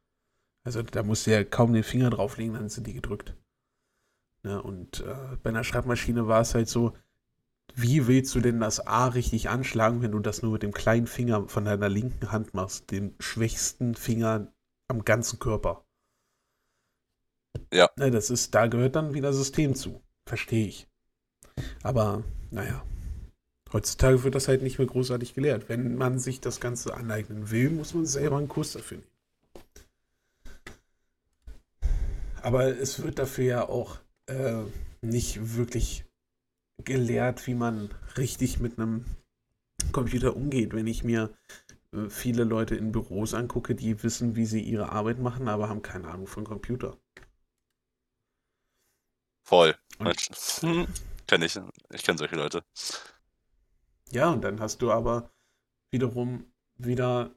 Also 0.64 0.82
da 0.82 1.04
musst 1.04 1.28
du 1.28 1.32
ja 1.32 1.44
kaum 1.44 1.74
den 1.74 1.84
Finger 1.84 2.10
drauflegen, 2.10 2.56
dann 2.56 2.70
sind 2.70 2.88
die 2.88 2.94
gedrückt. 2.94 3.36
Ne, 4.46 4.62
und 4.62 5.00
äh, 5.00 5.38
bei 5.42 5.50
einer 5.50 5.64
Schreibmaschine 5.64 6.28
war 6.28 6.40
es 6.40 6.54
halt 6.54 6.70
so, 6.70 6.94
wie 7.74 8.06
willst 8.06 8.36
du 8.36 8.42
denn 8.42 8.60
das 8.60 8.86
A 8.86 9.08
richtig 9.08 9.50
anschlagen, 9.50 10.04
wenn 10.04 10.12
du 10.12 10.20
das 10.20 10.44
nur 10.44 10.52
mit 10.52 10.62
dem 10.62 10.72
kleinen 10.72 11.08
Finger 11.08 11.48
von 11.48 11.66
deiner 11.66 11.90
linken 11.90 12.32
Hand 12.32 12.54
machst, 12.54 12.92
den 12.92 13.16
schwächsten 13.20 13.96
Finger 13.96 14.54
am 14.88 15.04
ganzen 15.04 15.40
Körper? 15.40 15.84
Ja. 17.74 17.90
Ne, 17.98 18.12
das 18.12 18.30
ist, 18.30 18.54
da 18.54 18.68
gehört 18.68 18.96
dann 18.96 19.16
wieder 19.16 19.34
System 19.34 19.74
zu. 19.74 20.04
Verstehe 20.28 20.68
ich. 20.68 20.88
Aber, 21.82 22.24
naja. 22.52 22.86
Heutzutage 23.74 24.24
wird 24.24 24.36
das 24.36 24.48
halt 24.48 24.62
nicht 24.62 24.78
mehr 24.78 24.88
großartig 24.88 25.34
gelehrt. 25.34 25.70
Wenn 25.70 25.96
man 25.96 26.20
sich 26.20 26.40
das 26.40 26.60
Ganze 26.60 26.94
aneignen 26.94 27.50
will, 27.50 27.72
muss 27.72 27.96
man 27.96 28.06
selber 28.06 28.38
einen 28.38 28.48
Kurs 28.48 28.74
dafür 28.74 29.00
nehmen. 29.00 29.10
Aber 32.44 32.68
es 32.68 33.02
wird 33.02 33.18
dafür 33.18 33.44
ja 33.44 33.68
auch 33.68 34.05
äh, 34.28 34.64
nicht 35.02 35.56
wirklich 35.56 36.06
gelehrt, 36.84 37.48
wie 37.48 37.54
man 37.54 37.90
richtig 38.18 38.60
mit 38.60 38.78
einem 38.78 39.06
Computer 39.92 40.36
umgeht. 40.36 40.74
Wenn 40.74 40.88
ich 40.88 41.04
mir 41.04 41.34
äh, 41.94 42.10
viele 42.10 42.44
Leute 42.44 42.76
in 42.76 42.92
Büros 42.92 43.34
angucke, 43.34 43.76
die 43.76 44.04
wissen, 44.04 44.36
wie 44.36 44.46
sie 44.46 44.62
ihre 44.62 44.92
Arbeit 44.92 45.20
machen, 45.20 45.48
aber 45.48 45.70
haben 45.70 45.82
keine 45.82 46.08
Ahnung 46.08 46.28
von 46.28 46.44
Computer. 46.44 46.98
Voll. 49.44 49.76
Hm, 50.00 50.88
Kenne 51.28 51.46
ich. 51.46 51.60
Ich 51.92 52.04
kenne 52.04 52.18
solche 52.18 52.36
Leute. 52.36 52.64
Ja, 54.12 54.30
und 54.30 54.44
dann 54.44 54.60
hast 54.60 54.82
du 54.82 54.92
aber 54.92 55.32
wiederum 55.92 56.52
wieder, 56.78 57.34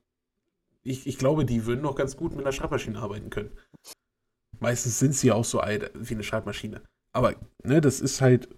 ich, 0.83 1.07
ich 1.07 1.19
glaube, 1.19 1.45
die 1.45 1.65
würden 1.65 1.83
noch 1.83 1.95
ganz 1.95 2.17
gut 2.17 2.33
mit 2.33 2.41
einer 2.41 2.53
Schreibmaschine 2.53 2.99
arbeiten 2.99 3.31
können. 3.31 3.57
Meistens 4.61 4.99
sind 4.99 5.15
sie 5.15 5.33
auch 5.33 5.45
so 5.45 5.61
alt 5.61 5.91
wie 5.95 6.15
eine 6.15 6.25
Schreibmaschine. 6.25 6.83
Aber, 7.13 7.35
ne, 7.63 7.81
das 7.81 8.01
ist 8.01 8.21
halt, 8.21 8.49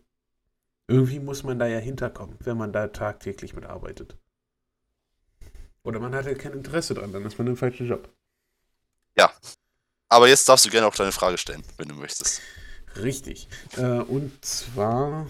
irgendwie 0.89 1.21
muss 1.21 1.43
man 1.43 1.59
da 1.59 1.67
ja 1.67 1.79
hinterkommen, 1.79 2.37
wenn 2.41 2.57
man 2.57 2.73
da 2.73 2.89
tagtäglich 2.89 3.55
mitarbeitet. 3.55 4.17
Oder 5.83 6.01
man 6.01 6.15
hat 6.15 6.27
halt 6.27 6.39
kein 6.39 6.53
Interesse 6.53 6.95
dran, 6.95 7.13
dann 7.13 7.25
ist 7.25 7.39
man 7.39 7.47
im 7.47 7.57
falschen 7.57 7.87
Job. 7.87 8.13
Aber 10.11 10.29
jetzt 10.29 10.49
darfst 10.49 10.67
du 10.67 10.71
gerne 10.71 10.89
auch 10.89 10.95
deine 10.95 11.13
Frage 11.13 11.39
stellen, 11.39 11.63
wenn 11.79 11.89
du 11.89 11.95
möchtest. 11.95 12.43
Richtig. 12.97 13.49
Äh, 13.77 14.01
und 14.01 14.45
zwar, 14.45 15.29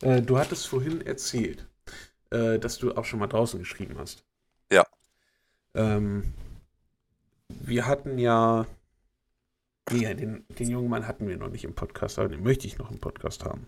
äh, 0.00 0.22
du 0.22 0.38
hattest 0.38 0.68
vorhin 0.68 1.04
erzählt, 1.04 1.66
äh, 2.30 2.60
dass 2.60 2.78
du 2.78 2.94
auch 2.94 3.04
schon 3.04 3.18
mal 3.18 3.26
draußen 3.26 3.58
geschrieben 3.58 3.98
hast. 3.98 4.24
Ja. 4.70 4.86
Ähm, 5.74 6.32
wir 7.48 7.86
hatten 7.86 8.18
ja, 8.18 8.66
nee, 9.90 10.14
den, 10.14 10.46
den 10.48 10.70
jungen 10.70 10.88
Mann 10.88 11.06
hatten 11.06 11.28
wir 11.28 11.36
noch 11.36 11.50
nicht 11.50 11.64
im 11.64 11.74
Podcast, 11.74 12.18
aber 12.18 12.28
den 12.28 12.42
möchte 12.42 12.66
ich 12.66 12.78
noch 12.78 12.90
im 12.90 13.00
Podcast 13.00 13.44
haben. 13.44 13.66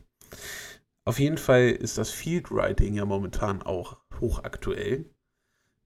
Auf 1.04 1.18
jeden 1.18 1.38
Fall 1.38 1.70
ist 1.70 1.98
das 1.98 2.10
Field 2.10 2.50
Writing 2.50 2.94
ja 2.94 3.04
momentan 3.04 3.62
auch 3.62 3.98
hochaktuell. 4.20 5.10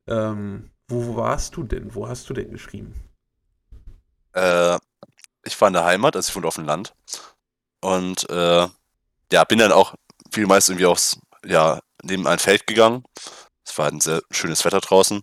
Ähm, 0.07 0.71
wo 0.89 1.17
warst 1.17 1.57
du 1.57 1.63
denn? 1.63 1.95
Wo 1.95 2.09
hast 2.09 2.29
du 2.29 2.35
denn 2.35 2.51
geschrieben? 2.51 2.95
Äh, 4.35 4.79
ich 5.45 5.61
war 5.61 5.69
in 5.69 5.75
der 5.75 5.85
Heimat, 5.85 6.17
also 6.17 6.29
ich 6.29 6.37
wohne 6.37 6.47
auf 6.47 6.57
dem 6.57 6.67
Land. 6.67 6.95
Und 7.81 8.29
äh, 8.29 8.67
ja, 9.33 9.45
bin 9.45 9.59
dann 9.59 9.73
auch 9.73 9.95
viel 10.33 10.45
irgendwie 10.45 10.87
aufs, 10.87 11.19
ja, 11.45 11.81
neben 12.03 12.27
ein 12.27 12.39
Feld 12.39 12.67
gegangen. 12.67 13.05
Es 13.65 13.77
war 13.79 13.85
halt 13.85 13.95
ein 13.95 14.01
sehr 14.01 14.23
schönes 14.31 14.65
Wetter 14.65 14.81
draußen. 14.81 15.23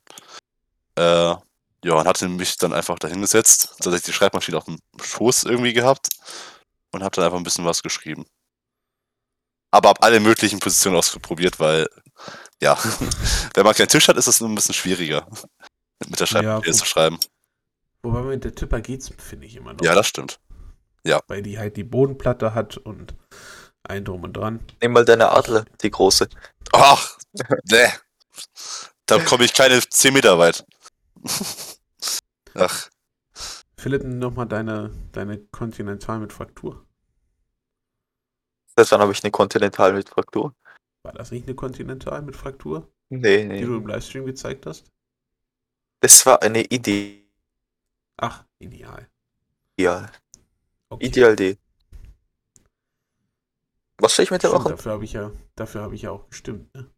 Äh, 0.96 1.36
ja, 1.84 1.94
und 1.94 2.08
hatte 2.08 2.28
mich 2.28 2.58
dann 2.58 2.74
einfach 2.74 3.00
dahingesetzt, 3.00 3.70
tatsächlich 3.78 4.04
die 4.04 4.14
Schreibmaschine 4.14 4.58
auf 4.58 4.66
dem 4.66 4.80
Schoß 5.02 5.44
irgendwie 5.44 5.74
gehabt 5.74 6.10
und 6.92 7.04
habe 7.04 7.16
dann 7.16 7.26
einfach 7.26 7.38
ein 7.38 7.44
bisschen 7.44 7.66
was 7.66 7.82
geschrieben. 7.82 8.26
Aber 9.72 9.90
habe 9.90 10.04
alle 10.04 10.20
möglichen 10.20 10.60
Positionen 10.60 10.98
ausprobiert, 10.98 11.60
weil, 11.60 11.88
ja, 12.62 12.78
wenn 13.56 13.66
man 13.66 13.74
keinen 13.74 13.88
Tisch 13.88 14.08
hat, 14.08 14.18
ist 14.18 14.28
es 14.28 14.42
ein 14.42 14.54
bisschen 14.54 14.76
schwieriger, 14.76 15.28
mit 16.08 16.20
der 16.20 16.26
Schreibmaschine 16.26 16.68
Ja, 16.68 16.74
zu 16.74 16.86
schreiben. 16.86 17.20
Wobei 18.04 18.22
mit 18.22 18.44
der 18.44 18.54
Tipper 18.54 18.82
geht's, 18.82 19.12
finde 19.18 19.48
ich 19.48 19.56
immer 19.56 19.74
noch. 19.74 19.82
Ja, 19.82 19.96
das 19.96 20.08
stimmt. 20.08 20.40
weil 21.28 21.42
die 21.42 21.58
halt 21.58 21.78
die 21.78 21.84
Bodenplatte 21.84 22.54
hat 22.54 22.78
und 22.78 23.16
ein 23.84 24.06
drum 24.06 24.24
und 24.24 24.34
dran. 24.34 24.60
Nimm 24.82 24.92
mal 24.92 25.06
deine 25.06 25.30
Adler, 25.30 25.66
die 25.82 25.90
große. 25.90 26.30
Ach, 26.74 27.18
ne. 27.70 27.92
Da 29.06 29.20
komme 29.20 29.46
ich 29.46 29.54
keine 29.54 29.82
10 29.82 30.14
Meter 30.14 30.38
weit. 30.38 30.66
Ach, 32.56 32.90
Philipp, 33.78 34.04
nochmal 34.04 34.48
deine, 34.48 34.92
deine 35.12 35.40
Continental 35.48 36.20
mit 36.20 36.32
Fraktur. 36.34 36.86
Seit 38.76 38.92
wann 38.92 39.02
habe 39.02 39.12
ich 39.12 39.24
eine 39.24 39.32
Continental 39.32 39.94
mit 39.94 40.10
Fraktur? 40.10 40.54
War 41.04 41.14
das 41.14 41.32
nicht 41.32 41.48
eine 41.48 41.56
Continental 41.56 42.22
mit 42.22 42.36
Fraktur, 42.36 42.92
Nee, 43.10 43.42
die 43.42 43.48
nee. 43.48 43.62
du 43.62 43.78
im 43.78 43.88
Livestream 43.88 44.26
gezeigt 44.26 44.66
hast? 44.66 44.92
Das 46.00 46.26
war 46.26 46.42
eine 46.42 46.64
Idee. 46.64 47.28
Ach, 48.18 48.46
ideal. 48.60 49.10
Ideal. 49.78 50.12
Okay. 50.90 51.06
Ideal 51.08 51.36
D. 51.36 51.58
Was 53.98 54.16
soll 54.16 54.24
ich 54.24 54.32
mit 54.32 54.44
der 54.44 54.50
Stimmt, 54.50 54.64
machen? 54.64 54.76
dafür 54.76 54.92
habe 54.94 55.06
ich 55.06 55.14
ja, 55.14 55.32
dafür 55.56 55.82
habe 55.82 55.96
ich 55.96 56.04
ja 56.04 56.12
auch 56.12 56.28
gestimmt. 56.30 56.74
Ne? 56.76 56.90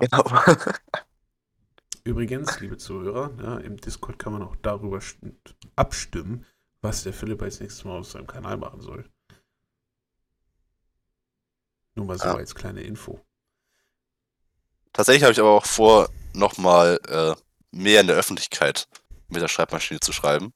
Genau. 0.00 0.24
Übrigens, 2.04 2.60
liebe 2.60 2.76
Zuhörer, 2.76 3.30
ne, 3.30 3.62
im 3.64 3.78
Discord 3.78 4.18
kann 4.18 4.34
man 4.34 4.42
auch 4.42 4.56
darüber 4.56 4.98
st- 4.98 5.34
abstimmen, 5.74 6.44
was 6.82 7.02
der 7.02 7.14
Philipp 7.14 7.40
als 7.40 7.60
nächstes 7.60 7.84
Mal 7.84 7.98
auf 7.98 8.06
seinem 8.06 8.26
Kanal 8.26 8.58
machen 8.58 8.82
soll. 8.82 9.08
Nur 11.94 12.06
mal 12.06 12.18
so 12.18 12.26
Ja. 12.26 12.34
als 12.34 12.54
kleine 12.54 12.82
Info. 12.82 13.20
tatsächlich 14.92 15.24
habe 15.24 15.32
ich 15.32 15.40
aber 15.40 15.50
auch 15.50 15.66
vor, 15.66 16.08
nochmal 16.34 17.00
äh, 17.08 17.34
mehr 17.72 18.00
in 18.00 18.06
der 18.06 18.14
Öffentlichkeit 18.16 18.86
mit 19.28 19.42
der 19.42 19.48
Schreibmaschine 19.48 19.98
zu 19.98 20.12
schreiben. 20.12 20.52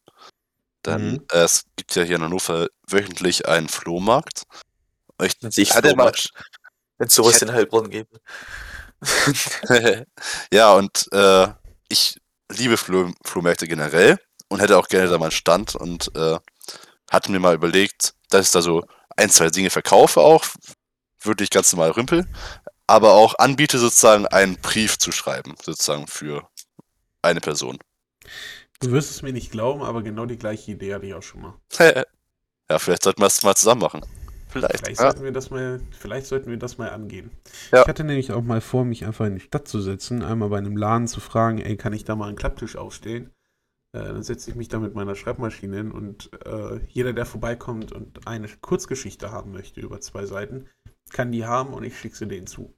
Denn 0.87 1.13
Mhm. 1.15 1.27
äh, 1.33 1.39
es 1.39 1.65
gibt 1.75 1.95
ja 1.97 2.05
hier 2.05 2.17
in 2.17 2.23
Hannover 2.23 2.69
wöchentlich 2.87 3.49
einen 3.49 3.69
Flohmarkt. 3.69 4.45
Ich 5.21 5.33
Sich 5.41 5.75
hatte 5.75 5.89
mal, 5.97 6.13
Flohmarkt. 6.15 6.31
Wenn 6.99 7.09
es 7.09 7.15
sowas 7.17 7.37
Ich 7.37 7.43
in 7.43 7.53
Heilbronn 7.53 7.91
gäbe. 7.91 8.21
ja, 10.53 10.73
und 10.73 11.09
äh, 11.13 11.49
ich 11.89 12.21
liebe 12.51 12.77
Flo 12.77 13.13
Flohmärkte 13.25 13.69
generell 13.69 14.19
und 14.49 14.61
hätte 14.61 14.79
auch 14.79 14.89
gerne 14.89 15.09
da 15.09 15.19
mal 15.19 15.27
einen 15.27 15.33
Stand 15.33 15.75
und 15.75 16.11
äh, 16.17 16.39
hatte 17.11 17.31
mir 17.31 17.39
mal 17.39 17.55
überlegt, 17.55 18.15
dass 18.31 18.47
ich 18.47 18.53
da 18.53 18.63
so 18.63 18.85
ein, 19.17 19.31
zwei 19.31 19.51
Dinge 19.51 19.71
verkaufe 19.71 20.21
auch, 20.21 20.45
wirklich 21.21 21.51
ganz 21.51 21.73
normal 21.73 21.91
Rümpel, 21.91 22.27
aber 22.87 23.13
auch 23.13 23.35
anbiete 23.39 23.79
sozusagen 23.79 24.27
einen 24.27 24.57
Brief 24.57 24.99
zu 24.99 25.13
schreiben, 25.13 25.55
sozusagen 25.63 26.07
für 26.07 26.49
eine 27.23 27.41
Person. 27.41 27.79
Du 28.81 28.93
wirst 28.93 29.11
es 29.11 29.23
mir 29.23 29.33
nicht 29.33 29.51
glauben, 29.51 29.83
aber 29.83 30.03
genau 30.03 30.27
die 30.27 30.39
gleiche 30.39 30.73
Idee 30.73 30.95
hatte 30.95 31.07
ich 31.07 31.15
auch 31.15 31.23
schon 31.23 31.43
mal. 31.43 31.55
ja, 32.71 32.79
vielleicht 32.79 33.03
sollten 33.03 33.21
wir 33.21 33.27
es 33.27 33.43
mal 33.43 33.57
zusammen 33.57 33.81
machen. 33.81 34.05
Vielleicht. 34.59 34.79
Vielleicht 34.79 35.01
ja. 35.01 35.07
sollten 35.07 35.25
wir 35.25 35.33
das 35.33 35.51
mal, 35.51 35.81
vielleicht 35.91 36.27
sollten 36.27 36.51
wir 36.51 36.59
das 36.59 36.79
mal 36.79 36.91
angehen. 36.91 37.31
Ja. 37.73 37.83
Ich 37.83 37.89
hatte 37.89 38.05
nämlich 38.05 38.33
auch 38.33 38.43
mal 38.43 38.61
vor, 38.61 38.85
mich 38.85 39.05
einfach 39.05 39.27
in 39.27 39.35
die 39.35 39.41
Stadt 39.41 39.69
zu 39.69 39.81
setzen, 39.81 40.23
einmal 40.23 40.49
bei 40.49 40.59
einem 40.59 40.77
Laden 40.77 41.09
zu 41.09 41.21
fragen, 41.21 41.59
ey, 41.59 41.77
kann 41.77 41.93
ich 41.93 42.05
da 42.05 42.17
mal 42.17 42.29
einen 42.29 42.37
Klapptisch 42.37 42.77
aufstellen? 42.77 43.31
Äh, 43.93 44.01
dann 44.01 44.23
setze 44.23 44.51
ich 44.51 44.57
mich 44.57 44.69
da 44.69 44.79
mit 44.79 44.95
meiner 44.95 45.15
Schreibmaschine 45.15 45.77
hin 45.77 45.93
und 45.93 46.31
äh, 46.45 46.81
jeder, 46.89 47.13
der 47.13 47.27
vorbeikommt 47.27 47.93
und 47.93 48.27
eine 48.27 48.49
Kurzgeschichte 48.49 49.33
haben 49.33 49.53
möchte 49.53 49.81
über 49.81 50.01
zwei 50.01 50.27
Seiten, 50.27 50.69
kann 51.11 51.33
die 51.33 51.47
haben 51.47 51.73
und 51.73 51.85
ich 51.85 51.99
schicke 51.99 52.17
sie 52.17 52.29
denen 52.29 52.47
zu. 52.47 52.75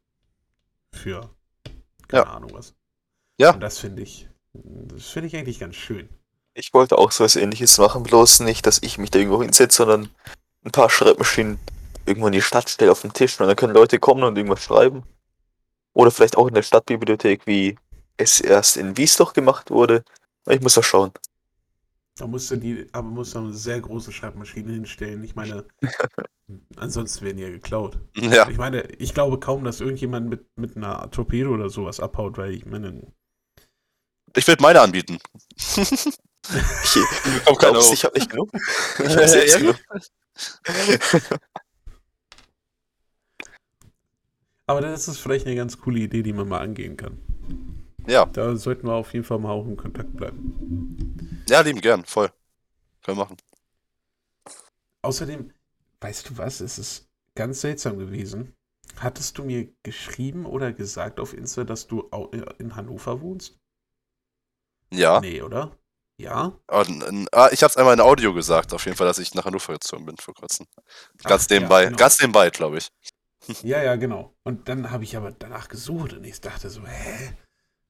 Für 0.93 1.31
keine 2.09 2.25
Ja. 2.25 2.31
Ahnung 2.31 2.51
was. 2.53 2.75
Ja. 3.39 3.55
Und 3.55 3.61
das 3.61 3.79
finde 3.79 4.03
ich, 4.03 4.29
das 4.53 5.07
finde 5.07 5.29
ich 5.29 5.37
eigentlich 5.37 5.59
ganz 5.59 5.77
schön. 5.77 6.09
Ich 6.55 6.75
wollte 6.75 6.99
auch 6.99 7.13
sowas 7.13 7.37
ähnliches 7.37 7.79
machen, 7.79 8.03
bloß 8.03 8.41
nicht, 8.41 8.67
dass 8.67 8.83
ich 8.83 8.99
mich 8.99 9.11
da 9.11 9.19
irgendwo 9.19 9.43
hinsetze, 9.43 9.79
sondern 9.79 10.11
ein 10.65 10.71
paar 10.73 10.91
Schreibmaschinen 10.91 11.59
irgendwo 12.07 12.27
in 12.27 12.33
die 12.33 12.43
Stadt 12.43 12.69
stelle 12.69 12.93
auf 12.93 13.03
den 13.03 13.13
Tisch 13.13 13.41
und 13.41 13.47
dann 13.47 13.57
können 13.57 13.75
Leute 13.75 13.99
kommen 13.99 14.23
und 14.25 14.37
irgendwas 14.37 14.65
schreiben. 14.65 15.05
Oder 15.93 16.11
vielleicht 16.11 16.37
auch 16.37 16.49
in 16.49 16.55
der 16.55 16.63
Stadtbibliothek, 16.63 17.47
wie 17.47 17.77
es 18.17 18.41
erst 18.41 18.77
in 18.77 18.97
Wiesloch 18.97 19.33
gemacht 19.33 19.71
wurde. 19.71 20.05
Ich 20.49 20.61
muss 20.61 20.75
da 20.75 20.83
schauen. 20.83 21.13
Da 22.17 22.27
musst 22.27 22.51
du 22.51 22.57
die, 22.57 22.87
aber 22.93 23.09
musst 23.09 23.35
du 23.35 23.39
eine 23.39 23.53
sehr 23.53 23.81
große 23.81 24.13
Schreibmaschine 24.13 24.73
hinstellen. 24.73 25.25
Ich 25.25 25.35
meine, 25.35 25.65
ansonsten 26.77 27.25
werden 27.25 27.39
die 27.39 27.45
ja 27.45 27.51
geklaut. 27.51 27.99
Ja, 28.15 28.49
Ich 28.49 28.59
meine, 28.59 28.83
ich 28.99 29.15
glaube 29.15 29.39
kaum, 29.39 29.65
dass 29.65 29.81
irgendjemand 29.81 30.29
mit, 30.29 30.47
mit 30.57 30.77
einer 30.77 31.11
Torpedo 31.11 31.51
oder 31.51 31.71
sowas 31.71 31.99
abhaut, 31.99 32.37
weil 32.37 32.53
ich 32.53 32.67
meine, 32.67 33.13
ich 34.37 34.47
würde 34.47 34.63
meine 34.63 34.81
anbieten. 34.81 35.19
Ich 36.53 36.97
hoch. 37.47 37.93
ich 37.93 38.05
habe 38.05 38.19
nicht 38.19 38.31
genug. 38.31 38.51
Ich 38.99 39.15
habe 39.15 39.29
selbst 39.29 39.53
Ja, 39.53 39.59
genug. 39.59 39.77
aber 44.67 44.81
das 44.81 45.07
ist 45.09 45.19
vielleicht 45.19 45.47
eine 45.47 45.57
ganz 45.57 45.79
coole 45.79 46.01
Idee, 46.01 46.23
die 46.23 46.33
man 46.33 46.49
mal 46.49 46.61
angehen 46.61 46.97
kann. 46.97 47.19
Ja, 48.07 48.31
Da 48.33 48.57
sollten 48.57 48.87
wir 48.89 48.95
auf 48.95 49.13
jeden 49.13 49.25
Fall 49.25 49.39
mal 49.39 49.51
auch 49.53 49.67
in 49.67 49.77
Kontakt 49.77 50.17
bleiben. 50.17 51.45
ja, 51.49 51.61
lieben 51.61 51.81
gern, 51.81 52.05
voll. 52.05 52.31
Können 53.03 53.19
wir 53.19 53.25
machen. 53.25 53.37
Außerdem, 55.03 55.53
weißt 56.01 56.31
du 56.31 56.39
was, 56.39 56.61
es 56.61 56.79
ist 56.79 57.11
ganz 57.35 57.61
seltsam 57.61 57.99
gewesen. 57.99 58.55
Hattest 58.97 59.37
du 59.37 59.45
mir 59.45 59.71
geschrieben 59.83 60.47
oder 60.47 60.73
gesagt 60.73 61.21
auf 61.21 61.35
Insta, 61.35 61.65
dass 61.65 61.87
du 61.87 62.09
au- 62.13 62.31
in 62.59 62.77
Hannover 62.77 63.21
wohnst? 63.21 63.61
Ja. 64.91 65.21
Nee, 65.21 65.41
oder? 65.43 65.79
Ja? 66.21 66.53
Und, 66.69 67.03
und, 67.03 67.35
ah, 67.35 67.49
ich 67.51 67.63
habe 67.63 67.71
es 67.71 67.77
einmal 67.77 67.95
in 67.95 68.01
Audio 68.01 68.35
gesagt, 68.35 68.73
auf 68.75 68.85
jeden 68.85 68.97
Fall, 68.97 69.07
dass 69.07 69.19
ich 69.19 69.35
nach 69.35 69.45
Hannover 69.47 69.73
gezogen 69.73 70.05
bin 70.07 70.17
vor 70.19 70.35
kurzem. 70.35 70.67
Ganz 71.25 71.47
Ach, 71.47 71.51
ja, 71.51 71.57
nebenbei, 71.57 71.85
genau. 71.87 71.97
ganz 71.97 72.21
nebenbei, 72.21 72.51
glaube 72.51 72.79
ich. 72.79 72.91
Ja, 73.63 73.83
ja, 73.83 73.97
genau. 73.97 74.35
Und 74.45 74.69
dann 74.69 74.91
habe 74.91 75.03
ich 75.05 75.17
aber 75.17 75.33
danach 75.33 75.69
gesucht 75.69 76.13
und 76.13 76.25
ich 76.25 76.41
dachte 76.43 76.69
so, 76.69 76.87
hä? 76.87 77.33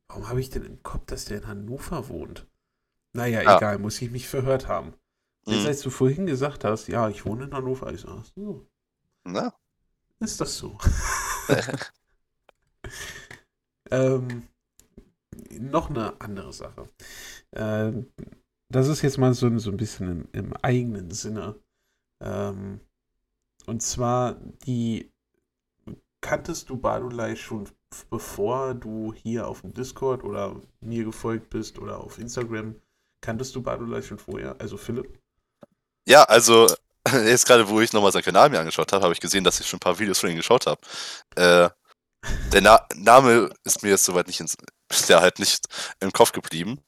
Warum 0.08 0.28
habe 0.28 0.40
ich 0.40 0.50
denn 0.50 0.64
im 0.64 0.82
Kopf, 0.82 1.06
dass 1.06 1.24
der 1.24 1.38
in 1.38 1.46
Hannover 1.48 2.08
wohnt? 2.08 2.46
Naja, 3.12 3.40
Ah. 3.44 3.56
egal, 3.56 3.78
muss 3.78 4.00
ich 4.00 4.10
mich 4.12 4.28
verhört 4.28 4.68
haben. 4.68 4.94
Jetzt, 5.46 5.62
Mhm. 5.62 5.66
als 5.66 5.80
du 5.80 5.90
vorhin 5.90 6.26
gesagt 6.26 6.62
hast, 6.64 6.86
ja, 6.86 7.08
ich 7.08 7.26
wohne 7.26 7.44
in 7.46 7.54
Hannover, 7.54 7.92
ich 7.92 8.06
ach 8.06 8.24
so, 8.36 8.68
Na? 9.24 9.52
ist 10.20 10.40
das 10.40 10.56
so? 10.56 10.78
ähm, 13.90 14.48
noch 15.58 15.90
eine 15.90 16.20
andere 16.20 16.52
Sache. 16.52 16.88
Ähm, 17.52 18.12
das 18.68 18.88
ist 18.88 19.02
jetzt 19.02 19.18
mal 19.18 19.34
so, 19.34 19.56
so 19.58 19.70
ein 19.70 19.76
bisschen 19.76 20.08
im, 20.08 20.28
im 20.32 20.52
eigenen 20.62 21.10
Sinne. 21.10 21.56
Ähm, 22.22 22.80
und 23.66 23.82
zwar 23.82 24.34
die 24.66 25.10
kanntest 26.20 26.68
du 26.68 26.76
Badulai 26.76 27.34
schon 27.36 27.68
bevor 28.08 28.74
du 28.74 29.12
hier 29.12 29.48
auf 29.48 29.62
dem 29.62 29.74
Discord 29.74 30.22
oder 30.24 30.60
mir 30.80 31.04
gefolgt 31.04 31.50
bist 31.50 31.78
oder 31.78 31.98
auf 31.98 32.18
Instagram? 32.18 32.80
Kanntest 33.20 33.54
du 33.54 33.62
Badulai 33.62 34.02
schon 34.02 34.18
vorher? 34.18 34.56
Also 34.60 34.76
Philipp? 34.76 35.18
Ja, 36.06 36.24
also 36.24 36.72
jetzt 37.12 37.46
gerade, 37.46 37.68
wo 37.68 37.80
ich 37.80 37.92
nochmal 37.92 38.12
seinen 38.12 38.22
Kanal 38.22 38.50
mir 38.50 38.60
angeschaut 38.60 38.92
habe, 38.92 39.02
habe 39.02 39.14
ich 39.14 39.20
gesehen, 39.20 39.44
dass 39.44 39.60
ich 39.60 39.66
schon 39.66 39.78
ein 39.78 39.80
paar 39.80 39.98
Videos 39.98 40.18
von 40.18 40.30
ihm 40.30 40.36
geschaut 40.36 40.66
habe. 40.66 40.80
Äh, 41.36 41.70
der 42.52 42.60
Na 42.60 42.86
Name 42.94 43.50
ist 43.64 43.82
mir 43.82 43.90
jetzt 43.90 44.04
soweit 44.04 44.26
nicht 44.26 44.40
ins, 44.40 44.56
ist 44.90 45.08
der 45.08 45.20
halt 45.20 45.38
nicht 45.38 45.64
im 46.00 46.12
Kopf 46.12 46.32
geblieben. 46.32 46.80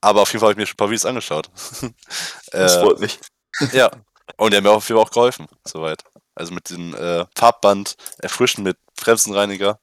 Aber 0.00 0.22
auf 0.22 0.32
jeden 0.32 0.40
Fall 0.40 0.48
habe 0.50 0.52
ich 0.54 0.58
mir 0.62 0.66
schon 0.66 0.74
ein 0.74 0.76
paar 0.78 0.90
Videos 0.90 1.06
angeschaut. 1.06 1.50
Das 2.52 2.76
äh, 2.76 2.80
freut 2.82 3.00
mich. 3.00 3.20
ja. 3.72 3.90
Und 4.36 4.52
der 4.52 4.58
hat 4.58 4.64
mir 4.64 4.70
auf 4.70 4.88
jeden 4.88 4.98
Fall 4.98 5.06
auch 5.06 5.10
geholfen, 5.10 5.46
soweit. 5.66 6.02
Also 6.34 6.52
mit 6.54 6.70
dem 6.70 6.94
äh, 6.94 7.26
Farbband, 7.36 7.96
erfrischen 8.18 8.64
mit 8.64 8.76
Bremsenreiniger. 8.96 9.78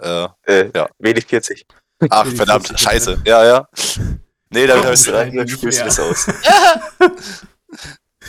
Äh, 0.00 0.28
Äh, 0.44 0.70
Ja. 0.74 0.88
Wenig 0.98 1.26
40. 1.26 1.66
ach, 2.10 2.26
verdammt, 2.26 2.72
scheiße. 2.78 3.22
Ja, 3.24 3.44
ja. 3.44 3.68
Nee, 4.50 4.66
damit 4.66 4.84
habe 4.84 4.94
ich 4.94 5.00
schreien 5.00 5.28
rein, 5.30 5.36
dann 5.36 5.48
spürst 5.48 5.80
du 5.80 5.84
das 5.84 5.98
aus. 6.00 6.26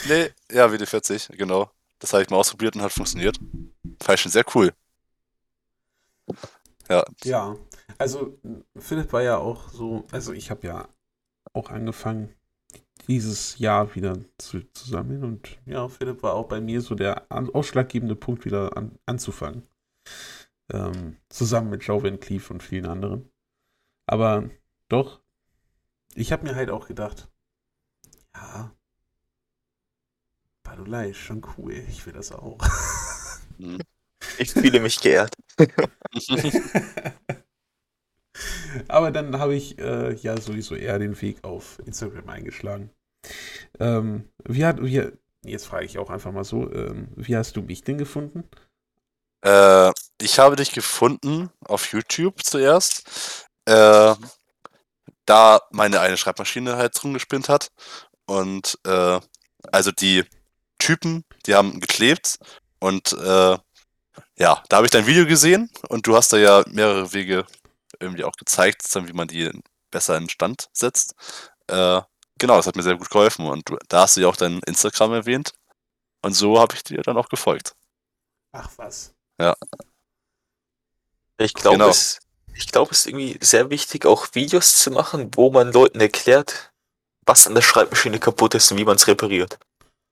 Nee, 0.07 0.31
ja, 0.51 0.67
WD40, 0.67 1.35
genau. 1.35 1.69
Das 1.99 2.13
habe 2.13 2.23
ich 2.23 2.29
mal 2.29 2.37
ausprobiert 2.37 2.75
und 2.75 2.81
hat 2.81 2.93
funktioniert. 2.93 3.37
Fand 4.01 4.15
ich 4.17 4.21
schon 4.21 4.31
sehr 4.31 4.45
cool. 4.55 4.71
Ja, 6.89 7.03
also 7.99 8.39
Philipp 8.77 9.13
war 9.13 9.21
ja 9.21 9.37
auch 9.37 9.69
so, 9.69 10.07
also 10.11 10.33
ich 10.33 10.49
habe 10.49 10.65
ja 10.65 10.89
auch 11.53 11.69
angefangen, 11.69 12.33
dieses 13.07 13.59
Jahr 13.59 13.95
wieder 13.95 14.17
zu, 14.37 14.61
zu 14.73 14.89
sammeln 14.89 15.23
und 15.23 15.57
ja, 15.65 15.87
Philipp 15.87 16.23
war 16.23 16.33
auch 16.33 16.47
bei 16.47 16.61
mir 16.61 16.81
so 16.81 16.95
der 16.95 17.31
an, 17.31 17.49
ausschlaggebende 17.49 18.15
Punkt, 18.15 18.45
wieder 18.45 18.75
an, 18.77 18.97
anzufangen. 19.05 19.67
Ähm, 20.71 21.17
zusammen 21.29 21.71
mit 21.71 21.83
Joe 21.83 22.03
Van 22.03 22.19
Cleef 22.19 22.51
und 22.51 22.61
vielen 22.61 22.85
anderen. 22.85 23.29
Aber 24.05 24.49
doch, 24.87 25.21
ich 26.15 26.31
habe 26.31 26.43
mir 26.43 26.55
halt 26.55 26.69
auch 26.69 26.87
gedacht, 26.87 27.29
ja, 28.35 28.71
Badulai 30.63 31.09
ist 31.09 31.17
schon 31.17 31.45
cool, 31.57 31.73
ich 31.73 32.05
will 32.05 32.13
das 32.13 32.31
auch. 32.31 32.59
Mhm. 33.57 33.79
Ich 34.37 34.51
fühle 34.51 34.79
mich 34.79 34.99
geehrt. 35.01 35.35
Aber 38.87 39.11
dann 39.11 39.39
habe 39.39 39.55
ich 39.55 39.79
äh, 39.79 40.13
ja 40.15 40.39
sowieso 40.39 40.75
eher 40.75 40.99
den 40.99 41.19
Weg 41.21 41.43
auf 41.43 41.79
Instagram 41.85 42.29
eingeschlagen. 42.29 42.91
Ähm, 43.79 44.29
wie 44.45 44.65
hat, 44.65 44.81
wie, 44.81 45.11
jetzt 45.43 45.67
frage 45.67 45.85
ich 45.85 45.97
auch 45.97 46.09
einfach 46.09 46.31
mal 46.31 46.43
so, 46.43 46.71
ähm, 46.71 47.09
wie 47.15 47.35
hast 47.35 47.55
du 47.55 47.61
mich 47.61 47.83
denn 47.83 47.97
gefunden? 47.97 48.43
Äh, 49.41 49.91
ich 50.21 50.39
habe 50.39 50.55
dich 50.55 50.71
gefunden 50.71 51.49
auf 51.65 51.91
YouTube 51.91 52.43
zuerst, 52.43 53.47
äh, 53.65 54.15
da 55.25 55.61
meine 55.71 55.99
eine 55.99 56.17
Schreibmaschine 56.17 56.75
halt 56.77 57.01
rumgespinnt 57.03 57.49
hat. 57.49 57.71
Und 58.25 58.77
äh, 58.85 59.19
also 59.71 59.91
die 59.91 60.23
Typen, 60.77 61.23
die 61.45 61.55
haben 61.55 61.79
geklebt 61.79 62.39
und 62.79 63.13
äh, 63.13 63.57
ja, 64.37 64.63
da 64.69 64.77
habe 64.77 64.85
ich 64.85 64.91
dein 64.91 65.07
Video 65.07 65.25
gesehen 65.25 65.69
und 65.89 66.07
du 66.07 66.15
hast 66.15 66.31
da 66.31 66.37
ja 66.37 66.63
mehrere 66.67 67.11
Wege 67.13 67.45
irgendwie 67.99 68.23
auch 68.23 68.33
gezeigt, 68.33 68.83
wie 68.95 69.13
man 69.13 69.27
die 69.27 69.51
besser 69.91 70.17
in 70.17 70.29
Stand 70.29 70.69
setzt. 70.73 71.13
Äh, 71.67 72.01
genau, 72.37 72.57
das 72.57 72.67
hat 72.67 72.75
mir 72.75 72.83
sehr 72.83 72.97
gut 72.97 73.09
geholfen 73.09 73.45
und 73.47 73.67
du, 73.69 73.77
da 73.87 74.01
hast 74.01 74.17
du 74.17 74.21
ja 74.21 74.27
auch 74.27 74.35
dein 74.35 74.59
Instagram 74.65 75.13
erwähnt 75.13 75.53
und 76.21 76.33
so 76.33 76.59
habe 76.59 76.75
ich 76.75 76.83
dir 76.83 77.01
dann 77.01 77.17
auch 77.17 77.29
gefolgt. 77.29 77.75
Ach 78.51 78.69
was. 78.77 79.13
Ich 81.37 81.53
glaube, 81.53 81.77
Genau. 81.77 81.89
es, 81.89 82.19
ich 82.53 82.71
glaube, 82.71 82.91
es 82.91 82.99
ist 83.01 83.05
irgendwie 83.07 83.37
sehr 83.41 83.69
wichtig, 83.69 84.05
auch 84.05 84.27
Videos 84.33 84.77
zu 84.81 84.91
machen, 84.91 85.31
wo 85.35 85.49
man 85.51 85.71
Leuten 85.71 85.99
erklärt, 86.01 86.71
was 87.25 87.47
an 87.47 87.55
der 87.55 87.61
Schreibmaschine 87.61 88.19
kaputt 88.19 88.55
ist 88.55 88.71
und 88.71 88.77
wie 88.77 88.85
man 88.85 88.95
es 88.97 89.07
repariert. 89.07 89.59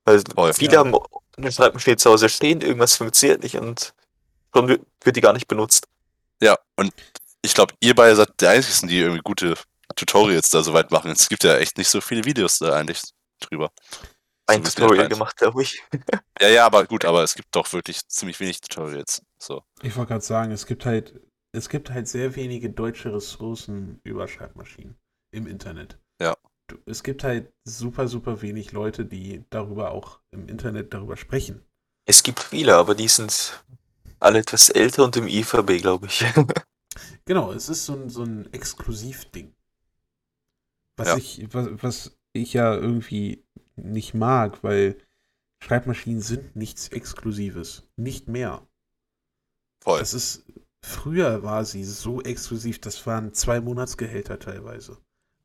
Weil 0.05 0.21
Voll. 0.33 0.53
viele 0.53 0.73
Ja. 0.73 0.79
haben 0.79 0.95
eine 1.35 1.51
Schreibmaschine 1.51 1.97
zu 1.97 2.09
Hause 2.09 2.29
stehen, 2.29 2.61
irgendwas 2.61 2.95
funktioniert 2.95 3.43
nicht 3.43 3.57
und 3.57 3.93
schon 4.53 4.67
wird 4.67 4.85
wird 5.03 5.15
die 5.15 5.21
gar 5.21 5.33
nicht 5.33 5.47
benutzt. 5.47 5.87
Ja, 6.41 6.57
und 6.77 6.93
ich 7.47 7.53
glaube, 7.53 7.73
ihr 7.79 7.95
beide 7.95 8.15
seid 8.15 8.29
die 8.41 8.47
Einzigen, 8.47 8.89
die 8.89 8.99
irgendwie 8.99 9.21
gute 9.23 9.55
Tutorials 9.95 10.49
da 10.49 10.61
soweit 10.61 10.91
machen. 10.91 11.11
Es 11.11 11.29
gibt 11.29 11.45
ja 11.45 11.57
echt 11.57 11.77
nicht 11.77 11.87
so 11.87 12.01
viele 12.01 12.25
Videos 12.25 12.59
da 12.59 12.73
eigentlich 12.73 13.01
drüber. 13.39 13.71
Ein 14.47 14.63
So 14.65 14.81
Tutorial 14.81 15.07
gemacht, 15.07 15.37
glaube 15.37 15.63
ich. 15.63 15.81
Ja, 16.41 16.49
ja, 16.49 16.65
aber 16.67 16.85
gut, 16.85 17.03
aber 17.03 17.23
es 17.23 17.33
gibt 17.33 17.47
doch 17.55 17.71
wirklich 17.73 18.07
ziemlich 18.07 18.39
wenig 18.39 18.61
Tutorials. 18.61 19.23
So. 19.39 19.63
Ich 19.81 19.95
wollte 19.95 20.09
gerade 20.09 20.23
sagen, 20.23 20.51
es 20.51 20.67
gibt 20.67 20.85
halt, 20.85 21.19
es 21.51 21.67
gibt 21.67 21.89
halt 21.89 22.07
sehr 22.07 22.35
wenige 22.35 22.69
deutsche 22.69 23.11
Ressourcen 23.11 23.99
über 24.03 24.27
Schreibmaschinen 24.27 24.95
im 25.31 25.47
Internet. 25.47 25.97
Ja. 26.21 26.37
Es 26.85 27.01
gibt 27.01 27.23
halt 27.23 27.51
super, 27.63 28.07
super 28.07 28.41
wenig 28.43 28.71
Leute, 28.73 29.05
die 29.05 29.45
darüber 29.49 29.91
auch 29.91 30.19
im 30.31 30.47
Internet 30.47 30.93
darüber 30.93 31.17
sprechen. 31.17 31.65
Es 32.05 32.21
gibt 32.21 32.41
viele, 32.41 32.75
aber 32.75 32.93
die 32.93 33.07
sind 33.07 33.63
alle 34.19 34.39
etwas 34.39 34.69
älter 34.69 35.05
und 35.05 35.15
im 35.17 35.27
IVB, 35.27 35.81
glaube 35.81 36.05
ich. 36.07 36.23
Genau, 37.25 37.51
es 37.51 37.69
ist 37.69 37.85
so 37.85 37.93
ein, 37.93 38.09
so 38.09 38.23
ein 38.23 38.51
Exklusivding. 38.53 39.53
Was, 40.97 41.07
Ja. 41.09 41.17
ich, 41.17 41.53
was, 41.53 41.67
was 41.83 42.17
ich 42.33 42.53
ja 42.53 42.73
irgendwie 42.75 43.45
nicht 43.75 44.13
mag, 44.13 44.63
weil 44.63 44.97
Schreibmaschinen 45.63 46.21
sind 46.21 46.55
nichts 46.55 46.87
Exklusives. 46.89 47.87
Nicht 47.95 48.27
mehr. 48.27 48.67
Voll. 49.83 49.99
Das 49.99 50.13
ist, 50.13 50.45
früher 50.81 51.43
war 51.43 51.65
sie 51.65 51.83
so 51.83 52.21
exklusiv, 52.21 52.79
das 52.79 53.05
waren 53.05 53.33
zwei 53.33 53.61
Monatsgehälter 53.61 54.39
teilweise. 54.39 54.97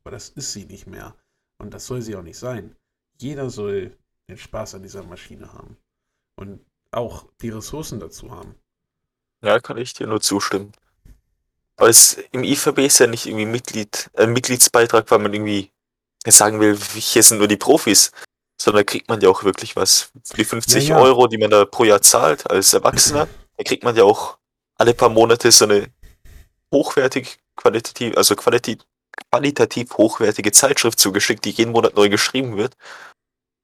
Aber 0.03 0.11
das 0.11 0.29
ist 0.29 0.53
sie 0.53 0.65
nicht 0.65 0.87
mehr. 0.87 1.15
Und 1.57 1.73
das 1.73 1.85
soll 1.85 2.01
sie 2.01 2.15
auch 2.15 2.23
nicht 2.23 2.37
sein. 2.37 2.75
Jeder 3.19 3.49
soll 3.49 3.97
den 4.27 4.37
Spaß 4.37 4.75
an 4.75 4.81
dieser 4.83 5.03
Maschine 5.03 5.53
haben. 5.53 5.77
Und 6.35 6.65
auch 6.91 7.27
die 7.41 7.49
Ressourcen 7.49 7.99
dazu 7.99 8.31
haben. 8.31 8.55
Ja, 9.41 9.59
kann 9.59 9.77
ich 9.77 9.93
dir 9.93 10.07
nur 10.07 10.21
zustimmen. 10.21 10.71
Es, 11.77 12.17
im 12.31 12.43
IVB 12.43 12.79
ist 12.79 12.99
ja 12.99 13.07
nicht 13.07 13.25
irgendwie 13.25 13.45
Mitglied, 13.45 14.09
äh, 14.13 14.27
Mitgliedsbeitrag, 14.27 15.09
weil 15.09 15.19
man 15.19 15.33
irgendwie 15.33 15.71
sagen 16.25 16.59
will, 16.59 16.77
hier 16.77 17.23
sind 17.23 17.39
nur 17.39 17.47
die 17.47 17.57
Profis, 17.57 18.11
sondern 18.61 18.85
kriegt 18.85 19.09
man 19.09 19.19
ja 19.21 19.29
auch 19.29 19.43
wirklich 19.43 19.75
was. 19.75 20.11
Für 20.23 20.37
die 20.37 20.45
50 20.45 20.87
Ja, 20.87 20.97
ja. 20.97 21.03
Euro, 21.03 21.27
die 21.27 21.37
man 21.37 21.49
da 21.49 21.65
pro 21.65 21.83
Jahr 21.83 22.01
zahlt 22.01 22.49
als 22.49 22.73
Erwachsener, 22.73 23.27
da 23.57 23.63
kriegt 23.63 23.83
man 23.83 23.95
ja 23.95 24.03
auch 24.03 24.37
alle 24.75 24.93
paar 24.93 25.09
Monate 25.09 25.51
so 25.51 25.65
eine 25.65 25.91
hochwertig, 26.71 27.39
qualitativ, 27.55 28.15
also 28.17 28.35
qualitativ, 28.35 28.85
qualitativ 29.31 29.93
hochwertige 29.97 30.51
Zeitschrift 30.51 30.99
zugeschickt, 30.99 31.43
die 31.45 31.51
jeden 31.51 31.71
Monat 31.71 31.95
neu 31.95 32.09
geschrieben 32.09 32.55
wird. 32.57 32.75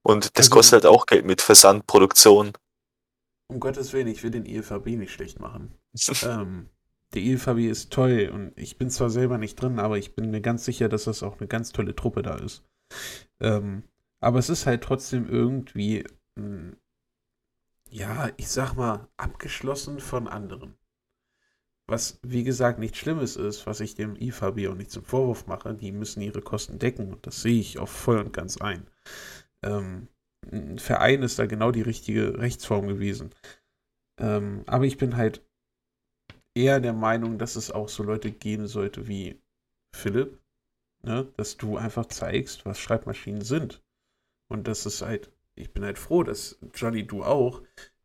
Und 0.04 0.38
das 0.38 0.48
Also- 0.48 0.56
kostet 0.56 0.84
halt 0.84 0.86
auch 0.94 1.06
Geld 1.06 1.26
mit 1.26 1.42
Versand, 1.42 1.88
Produktion. 1.88 2.54
Um 3.52 3.60
Gottes 3.60 3.94
Willen, 3.94 4.08
ich 4.08 4.22
will 4.24 4.32
den 4.32 4.46
IFAB 4.46 4.88
nicht 4.98 5.12
schlecht 5.14 5.40
machen. 5.40 5.74
Ähm, 6.24 6.70
der 7.14 7.22
IFAB 7.24 7.60
ist 7.60 7.92
toll 7.92 8.30
und 8.34 8.54
ich 8.58 8.78
bin 8.78 8.90
zwar 8.90 9.10
selber 9.10 9.38
nicht 9.38 9.56
drin, 9.56 9.80
aber 9.80 9.98
ich 9.98 10.16
bin 10.16 10.32
mir 10.32 10.42
ganz 10.42 10.66
sicher, 10.66 10.90
dass 10.90 11.06
das 11.06 11.24
auch 11.24 11.40
eine 11.40 11.48
ganz 11.48 11.72
tolle 11.72 11.96
Truppe 11.96 12.22
da 12.22 12.36
ist. 12.38 12.64
Ähm, 13.40 13.84
aber 14.22 14.40
es 14.40 14.50
ist 14.50 14.66
halt 14.66 14.84
trotzdem 14.84 15.28
irgendwie, 15.30 16.06
mh, 16.36 16.74
ja, 17.92 18.32
ich 18.38 18.50
sag 18.50 18.74
mal, 18.76 19.08
abgeschlossen 19.18 20.00
von 20.00 20.28
anderen. 20.28 20.76
Was, 21.88 22.20
wie 22.22 22.44
gesagt, 22.44 22.78
nichts 22.80 23.00
Schlimmes 23.00 23.36
ist, 23.36 23.66
was 23.66 23.80
ich 23.80 23.96
dem 23.96 24.16
IFAB 24.16 24.68
auch 24.68 24.76
nicht 24.76 24.92
zum 24.92 25.04
Vorwurf 25.04 25.48
mache. 25.48 25.74
Die 25.74 25.92
müssen 25.92 26.22
ihre 26.22 26.42
Kosten 26.42 26.78
decken 26.78 27.12
und 27.14 27.26
das 27.26 27.42
sehe 27.42 27.60
ich 27.60 27.80
auch 27.80 27.88
voll 27.90 28.20
und 28.20 28.32
ganz 28.32 28.58
ein. 28.58 28.88
Ähm, 29.64 30.08
ein 30.52 30.80
Verein 30.80 31.24
ist 31.24 31.40
da 31.40 31.48
genau 31.48 31.72
die 31.72 31.82
richtige 31.82 32.40
Rechtsform 32.40 32.88
gewesen. 32.88 33.32
Ähm, 34.20 34.64
aber 34.68 34.86
ich 34.86 34.98
bin 34.98 35.18
halt 35.18 35.44
eher 36.56 36.80
der 36.80 36.94
Meinung, 36.94 37.38
dass 37.38 37.56
es 37.56 37.72
auch 37.72 37.90
so 37.90 38.04
Leute 38.04 38.32
geben 38.32 38.68
sollte 38.68 39.08
wie 39.08 39.40
Philipp, 39.96 40.40
ne? 41.04 41.32
dass 41.38 41.58
du 41.58 41.78
einfach 41.78 42.06
zeigst, 42.08 42.66
was 42.66 42.80
Schreibmaschinen 42.80 43.42
sind. 43.42 43.82
Und 44.50 44.68
das 44.68 44.86
ist 44.86 45.02
halt, 45.02 45.32
ich 45.56 45.72
bin 45.74 45.84
halt 45.84 46.00
froh, 46.00 46.24
dass 46.24 46.58
Johnny, 46.74 47.06
du 47.06 47.24
auch, 47.24 47.62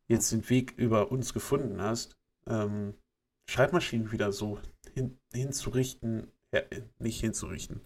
jetzt 0.06 0.32
den 0.32 0.48
Weg 0.50 0.74
über 0.76 1.10
uns 1.10 1.32
gefunden 1.32 1.80
hast, 1.80 2.16
ähm, 2.46 2.94
Schreibmaschinen 3.48 4.12
wieder 4.12 4.32
so 4.32 4.60
hin, 4.92 5.18
hinzurichten, 5.32 6.30
her, 6.52 6.66
nicht 6.98 7.20
hinzurichten, 7.20 7.80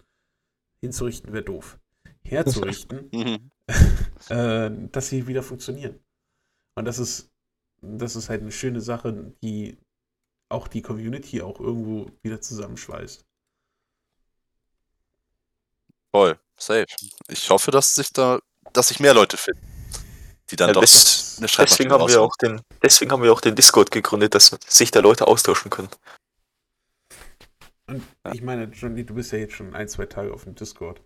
hinzurichten 0.81 1.33
wäre 1.33 1.43
doof, 1.43 1.79
herzurichten, 2.23 3.09
Mhm. 3.13 3.51
äh, 4.29 4.71
dass 4.91 5.09
sie 5.09 5.27
wieder 5.27 5.43
funktionieren. 5.43 5.99
Und 6.75 6.85
das 6.85 6.99
ist, 6.99 7.31
das 7.81 8.15
ist 8.15 8.29
halt 8.29 8.41
eine 8.41 8.51
schöne 8.51 8.81
Sache, 8.81 9.33
die 9.41 9.77
auch 10.49 10.67
die 10.67 10.81
Community 10.81 11.41
auch 11.41 11.59
irgendwo 11.59 12.11
wieder 12.21 12.41
zusammenschweißt. 12.41 13.25
Voll. 16.11 16.39
Safe. 16.57 16.85
Ich 17.29 17.49
hoffe, 17.49 17.71
dass 17.71 17.95
sich 17.95 18.11
da, 18.11 18.39
dass 18.73 18.89
sich 18.89 18.99
mehr 18.99 19.13
Leute 19.13 19.37
finden, 19.37 19.61
die 20.49 20.55
dann 20.55 20.69
Ja, 20.69 20.73
doch 20.73 20.81
das- 20.81 21.37
eine 21.37 21.47
Deswegen 21.47 21.91
haben, 21.91 22.07
wir 22.09 22.21
auch 22.21 22.35
den, 22.35 22.61
deswegen 22.83 23.11
haben 23.11 23.23
wir 23.23 23.31
auch 23.31 23.39
den 23.41 23.55
Discord 23.55 23.91
gegründet, 23.91 24.35
dass 24.35 24.57
sich 24.67 24.91
da 24.91 24.99
Leute 24.99 25.27
austauschen 25.27 25.69
können. 25.69 25.89
Und 27.87 28.03
Ja. 28.25 28.33
ich 28.33 28.41
meine, 28.41 28.65
Johnny, 28.65 29.05
du 29.05 29.13
bist 29.13 29.31
ja 29.31 29.37
jetzt 29.39 29.53
schon 29.53 29.73
ein, 29.73 29.87
zwei 29.87 30.05
Tage 30.05 30.33
auf 30.33 30.43
dem 30.43 30.55
Discord. 30.55 31.01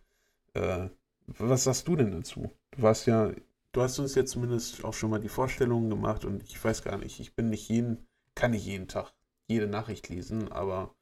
Äh, 0.54 0.90
was 1.28 1.66
sagst 1.66 1.88
du 1.88 1.96
denn 1.96 2.12
dazu? 2.12 2.52
Du 2.72 2.82
warst 2.82 3.06
ja, 3.06 3.32
du 3.74 3.82
hast 3.82 4.00
uns 4.00 4.16
ja 4.16 4.26
zumindest 4.26 4.84
auch 4.84 4.94
schon 4.94 5.10
mal 5.12 5.20
die 5.20 5.30
Vorstellungen 5.30 5.90
gemacht 5.90 6.26
und 6.26 6.44
ich 6.44 6.62
weiß 6.64 6.82
gar 6.84 6.98
nicht, 6.98 7.20
ich 7.20 7.36
bin 7.36 7.50
nicht 7.50 7.70
jeden, 7.70 8.08
kann 8.36 8.52
nicht 8.52 8.66
jeden 8.66 8.88
Tag 8.88 9.14
jede 9.48 9.68
Nachricht 9.68 10.10
lesen, 10.10 10.52
aber 10.52 10.96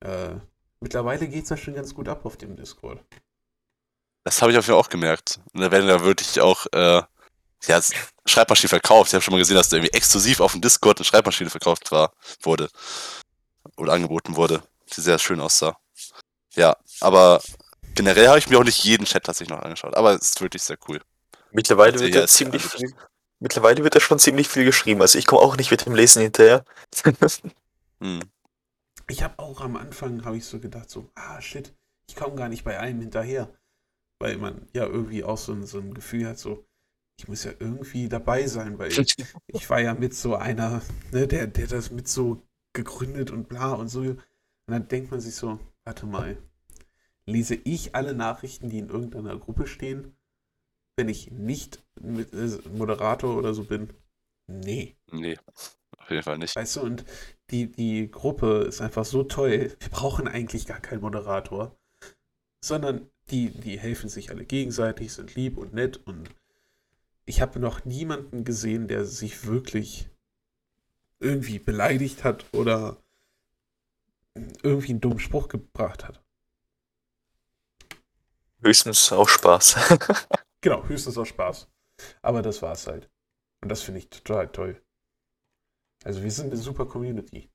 äh, 0.00 0.36
mittlerweile 0.80 1.28
geht 1.28 1.44
es 1.44 1.50
ja 1.50 1.56
schon 1.56 1.74
ganz 1.74 1.94
gut 1.94 2.08
ab 2.08 2.24
auf 2.24 2.36
dem 2.36 2.56
Discord. 2.56 3.04
Das 4.24 4.40
habe 4.40 4.52
ich 4.52 4.58
auf 4.58 4.66
jeden 4.66 4.76
Fall 4.76 4.84
auch 4.84 4.88
gemerkt. 4.88 5.40
Und 5.52 5.60
da 5.60 5.70
werden 5.70 5.86
da 5.86 6.02
wirklich 6.02 6.40
auch 6.40 6.66
äh, 6.72 7.02
ja, 7.66 7.80
Schreibmaschinen 8.26 8.68
verkauft. 8.68 9.08
Ich 9.08 9.14
habe 9.14 9.22
schon 9.22 9.32
mal 9.32 9.38
gesehen, 9.38 9.56
dass 9.56 9.68
da 9.68 9.76
irgendwie 9.76 9.96
exklusiv 9.96 10.40
auf 10.40 10.52
dem 10.52 10.60
Discord 10.60 10.98
eine 10.98 11.04
Schreibmaschine 11.04 11.50
verkauft 11.50 11.92
war, 11.92 12.12
wurde. 12.40 12.68
Oder 13.76 13.92
angeboten 13.92 14.36
wurde, 14.36 14.62
die 14.94 15.00
sehr 15.00 15.18
schön 15.18 15.40
aussah. 15.40 15.76
Ja, 16.54 16.76
aber 17.00 17.42
generell 17.94 18.28
habe 18.28 18.38
ich 18.38 18.48
mir 18.48 18.58
auch 18.58 18.64
nicht 18.64 18.84
jeden 18.84 19.04
Chat 19.04 19.24
tatsächlich 19.24 19.56
noch 19.56 19.62
angeschaut. 19.62 19.94
Aber 19.94 20.12
es 20.14 20.30
ist 20.30 20.40
wirklich 20.40 20.62
sehr 20.62 20.78
cool. 20.88 21.00
Mittlerweile 21.50 21.92
Also 21.92 22.04
wird 22.04 22.14
ja, 22.14 22.22
ja 22.22 22.26
ziemlich 22.26 22.62
viel, 22.64 22.94
mittlerweile 23.44 23.84
wird 23.84 23.94
da 23.94 24.00
schon 24.00 24.18
ziemlich 24.18 24.48
viel 24.48 24.64
geschrieben. 24.64 25.02
Also 25.02 25.18
ich 25.18 25.26
komme 25.26 25.42
auch 25.42 25.56
nicht 25.56 25.70
mit 25.70 25.84
dem 25.86 25.94
Lesen 25.94 26.22
hinterher. 26.22 26.64
Hm. 28.00 28.20
Ich 29.08 29.22
habe 29.22 29.38
auch 29.38 29.60
am 29.60 29.76
Anfang, 29.76 30.24
habe 30.24 30.36
ich 30.36 30.44
so 30.44 30.58
gedacht, 30.58 30.90
so, 30.90 31.08
ah 31.14 31.40
shit, 31.40 31.72
ich 32.08 32.16
komme 32.16 32.34
gar 32.34 32.48
nicht 32.48 32.64
bei 32.64 32.78
einem 32.78 33.00
hinterher. 33.00 33.48
Weil 34.18 34.36
man 34.36 34.66
ja 34.72 34.84
irgendwie 34.84 35.22
auch 35.22 35.38
so 35.38 35.52
ein, 35.52 35.64
so 35.64 35.78
ein 35.78 35.94
Gefühl 35.94 36.26
hat, 36.26 36.38
so, 36.38 36.66
ich 37.16 37.28
muss 37.28 37.44
ja 37.44 37.52
irgendwie 37.58 38.08
dabei 38.08 38.48
sein, 38.48 38.78
weil 38.78 38.90
ich, 38.90 39.14
ich 39.46 39.70
war 39.70 39.80
ja 39.80 39.94
mit 39.94 40.12
so 40.14 40.34
einer, 40.34 40.82
ne, 41.12 41.28
der, 41.28 41.46
der 41.46 41.68
das 41.68 41.92
mit 41.92 42.08
so 42.08 42.42
gegründet 42.72 43.30
und 43.30 43.48
bla 43.48 43.74
und 43.74 43.88
so. 43.88 44.00
Und 44.00 44.18
dann 44.66 44.88
denkt 44.88 45.12
man 45.12 45.20
sich 45.20 45.36
so, 45.36 45.60
warte 45.84 46.06
mal, 46.06 46.36
lese 47.26 47.54
ich 47.54 47.94
alle 47.94 48.14
Nachrichten, 48.14 48.70
die 48.70 48.78
in 48.78 48.88
irgendeiner 48.88 49.38
Gruppe 49.38 49.68
stehen, 49.68 50.13
wenn 50.96 51.08
ich 51.08 51.30
nicht 51.30 51.82
äh, 52.02 52.68
Moderator 52.72 53.36
oder 53.36 53.54
so 53.54 53.64
bin? 53.64 53.92
Nee. 54.46 54.96
Nee, 55.10 55.38
auf 55.98 56.10
jeden 56.10 56.22
Fall 56.22 56.38
nicht. 56.38 56.54
Weißt 56.54 56.76
du, 56.76 56.82
und 56.82 57.04
die, 57.50 57.70
die 57.70 58.10
Gruppe 58.10 58.64
ist 58.68 58.80
einfach 58.80 59.04
so 59.04 59.24
toll. 59.24 59.74
Wir 59.78 59.88
brauchen 59.90 60.28
eigentlich 60.28 60.66
gar 60.66 60.80
keinen 60.80 61.00
Moderator, 61.00 61.76
sondern 62.60 63.08
die, 63.30 63.50
die 63.50 63.78
helfen 63.78 64.08
sich 64.08 64.30
alle 64.30 64.44
gegenseitig, 64.44 65.12
sind 65.12 65.34
lieb 65.34 65.56
und 65.56 65.72
nett. 65.72 65.96
Und 66.06 66.28
ich 67.24 67.40
habe 67.40 67.58
noch 67.58 67.84
niemanden 67.84 68.44
gesehen, 68.44 68.88
der 68.88 69.04
sich 69.04 69.46
wirklich 69.46 70.10
irgendwie 71.20 71.58
beleidigt 71.58 72.22
hat 72.22 72.44
oder 72.52 72.98
irgendwie 74.62 74.90
einen 74.90 75.00
dummen 75.00 75.20
Spruch 75.20 75.48
gebracht 75.48 76.04
hat. 76.04 76.22
Höchstens 78.60 79.12
auch 79.12 79.28
Spaß. 79.28 79.76
Genau, 80.64 80.82
höchstens 80.88 81.18
aus 81.18 81.28
Spaß. 81.28 81.68
Aber 82.22 82.40
das 82.40 82.62
war's 82.62 82.86
halt. 82.86 83.10
Und 83.60 83.68
das 83.68 83.82
finde 83.82 83.98
ich 83.98 84.08
total 84.08 84.48
toll. 84.48 84.80
Also 86.04 86.22
wir 86.22 86.30
sind 86.30 86.46
eine 86.46 86.56
super 86.56 86.86
Community. 86.86 87.50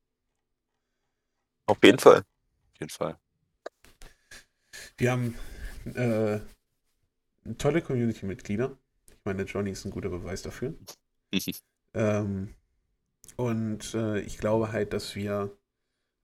Auf 1.65 1.79
jeden 1.83 1.97
Fall. 1.97 2.19
Auf 2.19 2.79
jeden 2.79 2.91
Fall. 2.91 3.17
Wir 4.97 5.11
haben 5.11 5.35
äh, 5.95 6.39
tolle 7.57 7.81
Community-Mitglieder. 7.81 8.77
Ich 9.07 9.25
meine, 9.25 9.41
Johnny 9.41 9.71
ist 9.71 9.85
ein 9.85 9.91
guter 9.91 10.09
Beweis 10.09 10.43
dafür. 10.43 10.75
Ähm, 11.95 12.53
und 13.35 13.95
äh, 13.95 14.19
ich 14.19 14.37
glaube 14.37 14.71
halt, 14.71 14.93
dass 14.93 15.15
wir 15.15 15.57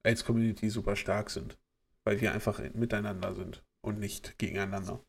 als 0.04 0.24
Community 0.24 0.70
super 0.70 0.94
stark 0.94 1.30
sind, 1.30 1.58
weil 2.04 2.20
wir 2.20 2.32
einfach 2.32 2.60
miteinander 2.74 3.34
sind 3.34 3.64
und 3.80 3.98
nicht 3.98 4.38
gegeneinander. 4.38 5.04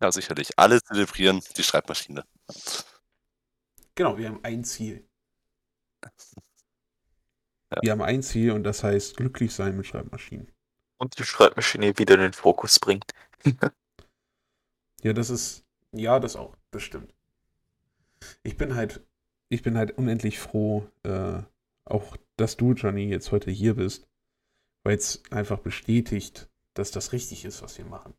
Ja, 0.00 0.12
sicherlich. 0.12 0.58
Alle 0.58 0.82
zelebrieren 0.82 1.42
die 1.56 1.62
Schreibmaschine. 1.62 2.24
Genau, 3.94 4.18
wir 4.18 4.28
haben 4.28 4.40
ein 4.42 4.64
Ziel. 4.64 5.08
Ja. 7.70 7.78
Wir 7.82 7.92
haben 7.92 8.02
ein 8.02 8.22
Ziel 8.22 8.52
und 8.52 8.64
das 8.64 8.84
heißt 8.84 9.16
glücklich 9.16 9.54
sein 9.54 9.76
mit 9.76 9.86
Schreibmaschinen. 9.86 10.52
Und 10.98 11.18
die 11.18 11.24
Schreibmaschine 11.24 11.98
wieder 11.98 12.14
in 12.14 12.20
den 12.20 12.32
Fokus 12.32 12.78
bringt. 12.78 13.12
Ja, 15.02 15.12
das 15.12 15.30
ist, 15.30 15.64
ja, 15.92 16.18
das 16.18 16.34
auch, 16.34 16.56
das 16.72 16.82
stimmt. 16.82 17.14
Ich 18.42 18.56
bin 18.56 18.74
halt, 18.74 19.06
ich 19.50 19.62
bin 19.62 19.76
halt 19.76 19.96
unendlich 19.98 20.38
froh, 20.38 20.88
äh, 21.04 21.42
auch 21.84 22.16
dass 22.36 22.56
du, 22.56 22.72
Johnny, 22.72 23.04
jetzt 23.04 23.30
heute 23.30 23.50
hier 23.50 23.74
bist, 23.74 24.08
weil 24.82 24.96
es 24.96 25.22
einfach 25.30 25.58
bestätigt, 25.58 26.48
dass 26.74 26.90
das 26.90 27.12
richtig 27.12 27.44
ist, 27.44 27.62
was 27.62 27.78
wir 27.78 27.84
machen. 27.84 28.14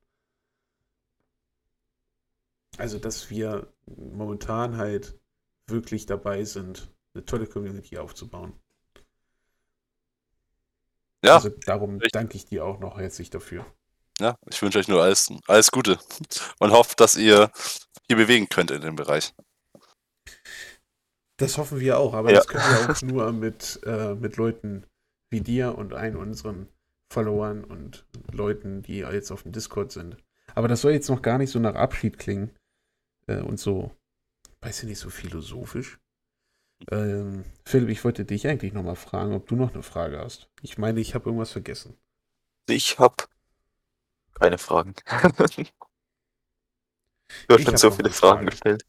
Also, 2.78 3.00
dass 3.00 3.30
wir 3.30 3.68
momentan 3.86 4.78
halt 4.78 5.20
wirklich 5.68 6.06
dabei 6.06 6.44
sind, 6.44 6.92
eine 7.14 7.26
tolle 7.26 7.48
Community 7.48 7.98
aufzubauen. 7.98 8.54
Ja, 11.24 11.36
Also 11.36 11.50
darum 11.66 11.96
richtig. 11.96 12.12
danke 12.12 12.38
ich 12.38 12.46
dir 12.46 12.64
auch 12.66 12.80
noch 12.80 13.00
herzlich 13.00 13.30
dafür. 13.30 13.66
ja, 14.20 14.36
ich 14.50 14.62
wünsche 14.62 14.80
euch 14.80 14.88
nur 14.88 15.02
alles, 15.04 15.32
alles 15.48 15.72
Gute 15.72 16.00
und 16.60 16.72
hoffe, 16.72 16.94
dass 16.96 17.16
ihr 17.16 17.52
hier 18.08 18.16
bewegen 18.18 18.48
könnt 18.50 18.72
in 18.72 18.82
dem 18.82 18.96
Bereich. 18.96 19.34
Das 21.38 21.58
hoffen 21.58 21.80
wir 21.80 22.00
auch, 22.00 22.14
aber 22.14 22.32
Ja. 22.32 22.38
das 22.38 22.48
können 22.48 22.64
wir 22.64 22.94
auch 22.94 23.02
nur 23.02 23.32
mit, 23.32 23.80
äh, 23.86 24.16
mit 24.16 24.38
Leuten 24.38 24.86
wie 25.30 25.42
dir 25.42 25.78
und 25.78 25.94
allen 25.94 26.16
unseren 26.16 26.68
Followern 27.12 27.64
und 27.64 28.06
Leuten, 28.32 28.82
die 28.82 28.98
jetzt 29.00 29.32
auf 29.32 29.44
dem 29.44 29.52
Discord 29.52 29.92
sind. 29.92 30.18
Aber 30.56 30.68
das 30.68 30.82
soll 30.82 30.94
jetzt 30.94 31.10
noch 31.10 31.22
gar 31.22 31.38
nicht 31.38 31.52
so 31.52 31.60
nach 31.60 31.76
Abschied 31.76 32.18
klingen 32.18 32.52
äh, 33.28 33.40
und 33.40 33.60
so, 33.60 33.92
weiß 34.62 34.84
ich 34.84 34.90
nicht, 34.90 35.00
so 35.00 35.10
philosophisch. 35.10 36.00
Ähm, 36.92 37.44
Philipp, 37.66 37.90
ich 37.90 38.04
wollte 38.04 38.26
dich 38.26 38.48
eigentlich 38.48 38.74
nochmal 38.74 38.96
fragen, 38.96 39.34
ob 39.34 39.48
du 39.48 39.56
noch 39.56 39.74
eine 39.74 39.84
Frage 39.84 40.20
hast. 40.20 40.50
Ich 40.62 40.78
meine, 40.78 41.00
ich 41.00 41.16
habe 41.16 41.26
irgendwas 41.26 41.52
vergessen. 41.52 41.98
Ich 42.68 43.00
habe 43.00 43.16
keine 44.34 44.58
Fragen. 44.58 44.94
du 47.48 47.56
hast 47.56 47.64
schon 47.64 47.78
so 47.78 47.92
viele 47.92 48.12
Fragen 48.12 48.46
Frage. 48.46 48.46
gestellt. 48.46 48.86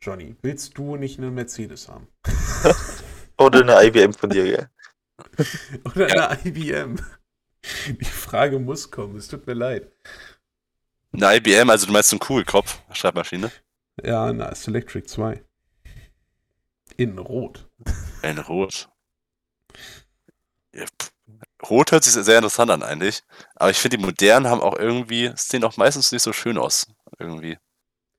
Johnny, 0.00 0.36
willst 0.42 0.78
du 0.78 0.96
nicht 0.96 1.18
eine 1.18 1.30
Mercedes 1.30 1.88
haben? 1.88 2.08
Oder 3.38 3.60
eine 3.60 3.86
IBM 3.86 4.12
von 4.12 4.30
dir, 4.30 4.44
gell? 4.44 4.70
Oder 5.84 6.30
eine 6.30 6.44
IBM? 6.44 6.98
Die 7.88 8.04
Frage 8.04 8.58
muss 8.58 8.90
kommen, 8.90 9.16
es 9.16 9.28
tut 9.28 9.46
mir 9.46 9.54
leid. 9.54 9.92
Eine 11.12 11.36
IBM, 11.36 11.70
also 11.70 11.86
du 11.86 11.92
meinst 11.92 12.10
so 12.10 12.14
einen 12.14 12.20
Kugelkopf, 12.20 12.80
Schreibmaschine? 12.92 13.50
Ja, 14.02 14.26
eine 14.26 14.54
Selectric 14.54 15.06
2. 15.06 15.42
In 16.96 17.18
Rot. 17.18 17.68
In 18.22 18.38
Rot. 18.38 18.88
Ja. 20.72 20.84
Rot 21.68 21.92
hört 21.92 22.04
sich 22.04 22.12
sehr 22.12 22.36
interessant 22.36 22.70
an 22.70 22.82
eigentlich. 22.82 23.22
Aber 23.56 23.70
ich 23.70 23.78
finde, 23.78 23.96
die 23.96 24.04
modernen 24.04 24.46
haben 24.46 24.60
auch 24.60 24.78
irgendwie, 24.78 25.32
sehen 25.36 25.64
auch 25.64 25.76
meistens 25.76 26.12
nicht 26.12 26.22
so 26.22 26.32
schön 26.32 26.58
aus. 26.58 26.86
Irgendwie. 27.18 27.58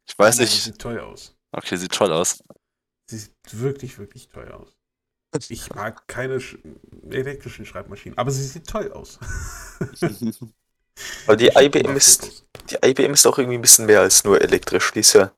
Ich 0.08 0.18
weiß 0.18 0.38
Nein, 0.38 0.46
nein, 0.46 0.54
nicht. 0.54 0.64
Sieht 0.64 0.80
toll 0.80 1.00
aus. 1.00 1.36
Okay, 1.52 1.76
sieht 1.78 1.94
toll 1.94 2.12
aus. 2.12 2.44
Sie 3.06 3.18
sieht 3.18 3.34
wirklich, 3.52 3.98
wirklich 3.98 4.30
toll 4.30 4.52
aus. 4.52 4.76
Ich 5.48 5.70
mag 5.74 6.08
keine 6.08 6.40
sch 6.42 6.58
elektrischen 7.10 7.66
Schreibmaschinen, 7.66 8.18
aber 8.18 8.32
sie 8.32 8.44
sieht 8.44 8.68
toll 8.68 8.92
aus. 8.92 9.20
Weil 11.26 11.38
die 11.38 11.52
IBM 11.56 11.95
ist, 11.95 12.45
die 12.70 12.78
IBM 12.84 13.14
ist 13.14 13.26
auch 13.26 13.38
irgendwie 13.38 13.58
ein 13.58 13.62
bisschen 13.62 13.86
mehr 13.86 14.02
als 14.02 14.24
nur 14.24 14.41
elektrisch. 14.41 14.91
Die 14.91 15.00
ist 15.00 15.14
ja, 15.14 15.32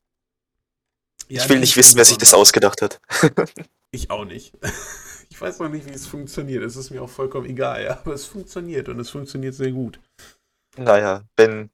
Ja, 1.28 1.44
ich 1.44 1.50
will 1.50 1.60
nicht 1.60 1.78
wissen, 1.78 1.98
wer 1.98 2.06
sich 2.06 2.18
das 2.18 2.34
ausgedacht 2.34 2.82
hat. 2.82 3.00
Ich 3.94 4.10
auch 4.10 4.24
nicht. 4.24 4.54
Ich 5.30 5.42
weiß 5.42 5.60
noch 5.60 5.68
nicht, 5.68 5.86
wie 5.86 5.92
es 5.92 6.08
funktioniert. 6.08 6.64
Es 6.64 6.78
ist 6.78 6.92
mir 6.92 7.02
auch 7.02 7.10
vollkommen 7.10 7.46
egal, 7.46 7.84
ja, 7.84 8.00
aber 8.00 8.14
es 8.14 8.26
funktioniert 8.26 8.88
und 8.88 8.98
es 9.02 9.10
funktioniert 9.10 9.54
sehr 9.54 9.72
gut. 9.72 10.00
Naja, 10.78 11.26
wenn, 11.36 11.70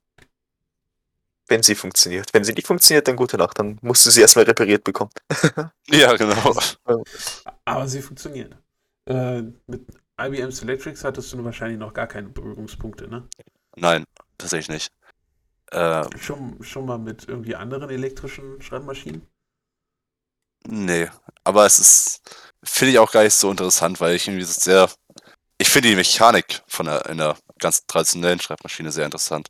wenn 1.46 1.62
sie 1.62 1.76
funktioniert. 1.76 2.32
Wenn 2.32 2.42
sie 2.42 2.52
nicht 2.52 2.66
funktioniert, 2.66 3.06
dann 3.06 3.14
gute 3.14 3.36
Nacht. 3.36 3.58
Dann 3.58 3.78
musst 3.82 4.04
du 4.04 4.10
sie 4.10 4.20
erstmal 4.20 4.46
repariert 4.46 4.84
bekommen. 4.84 5.10
Ja, 5.90 6.16
genau. 6.16 6.56
Aber 7.64 7.88
sie 7.88 8.02
funktioniert. 8.02 8.56
Äh, 9.06 9.42
mit 9.66 9.86
IBM 10.20 10.50
Selectrics 10.50 11.04
hattest 11.04 11.32
du 11.32 11.44
wahrscheinlich 11.44 11.78
noch 11.78 11.94
gar 11.94 12.06
keine 12.06 12.28
Berührungspunkte, 12.28 13.08
ne? 13.08 13.28
Nein, 13.80 14.04
tatsächlich 14.36 14.68
nicht. 14.68 14.92
Äh, 15.70 16.04
Schon, 16.18 16.62
schon 16.62 16.86
mal 16.86 16.98
mit 16.98 17.28
irgendwie 17.28 17.54
anderen 17.54 17.90
elektrischen 17.90 18.60
Schreibmaschinen? 18.62 19.26
nee. 20.66 21.08
Aber 21.44 21.64
es 21.66 21.78
ist, 21.78 22.20
finde 22.62 22.92
ich 22.92 22.98
auch 22.98 23.10
gar 23.10 23.22
nicht 23.22 23.34
so 23.34 23.50
interessant, 23.50 24.00
weil 24.00 24.14
ich 24.14 24.28
irgendwie 24.28 24.44
so 24.44 24.52
sehr, 24.52 24.90
ich 25.56 25.68
finde 25.70 25.88
die 25.88 25.96
Mechanik 25.96 26.62
von 26.66 26.88
einer, 26.88 27.06
einer 27.06 27.36
ganz 27.58 27.86
traditionellen 27.86 28.40
Schreibmaschine 28.40 28.92
sehr 28.92 29.06
interessant. 29.06 29.48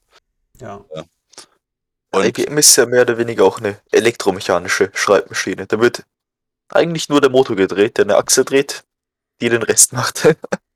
Ja. 0.60 0.84
Und 2.10 2.24
IBM 2.24 2.56
ist 2.58 2.76
ja 2.76 2.86
mehr 2.86 3.02
oder 3.02 3.18
weniger 3.18 3.44
auch 3.44 3.58
eine 3.58 3.80
elektromechanische 3.92 4.90
Schreibmaschine. 4.94 5.66
Da 5.66 5.80
wird 5.80 6.04
eigentlich 6.68 7.08
nur 7.08 7.20
der 7.20 7.30
Motor 7.30 7.56
gedreht, 7.56 7.98
der 7.98 8.04
eine 8.04 8.16
Achse 8.16 8.44
dreht, 8.44 8.84
die 9.40 9.48
den 9.48 9.62
Rest 9.62 9.92
macht. 9.92 10.28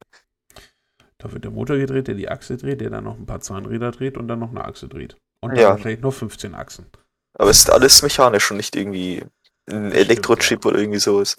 Da 1.23 1.31
wird 1.33 1.45
der 1.45 1.53
Motor 1.53 1.77
gedreht, 1.77 2.09
der 2.09 2.17
die 2.17 2.29
Achse 2.29 2.57
dreht, 2.57 2.81
der 2.81 2.91
dann 2.91 3.05
noch 3.05 3.17
ein 3.17 3.27
paar 3.27 3.41
Zahnräder 3.41 3.93
dreht 3.93 4.17
und 4.17 4.27
dann 4.27 4.41
noch 4.41 4.51
eine 4.51 4.65
Achse 4.65 4.89
dreht. 4.89 5.17
Und 5.41 5.51
dann 5.51 5.61
Ja. 5.61 5.71
wahrscheinlich 5.71 6.01
noch 6.01 6.13
15 6.13 6.55
Achsen. 6.55 6.87
Aber 7.35 7.49
es 7.51 7.61
ist 7.61 7.71
alles 7.71 8.03
mechanisch 8.03 8.51
und 8.51 8.57
nicht 8.57 8.75
irgendwie 8.75 9.25
ein 9.67 9.93
Elektrochip 9.93 10.67
oder 10.67 10.79
irgendwie 10.79 10.99
sowas, 10.99 11.37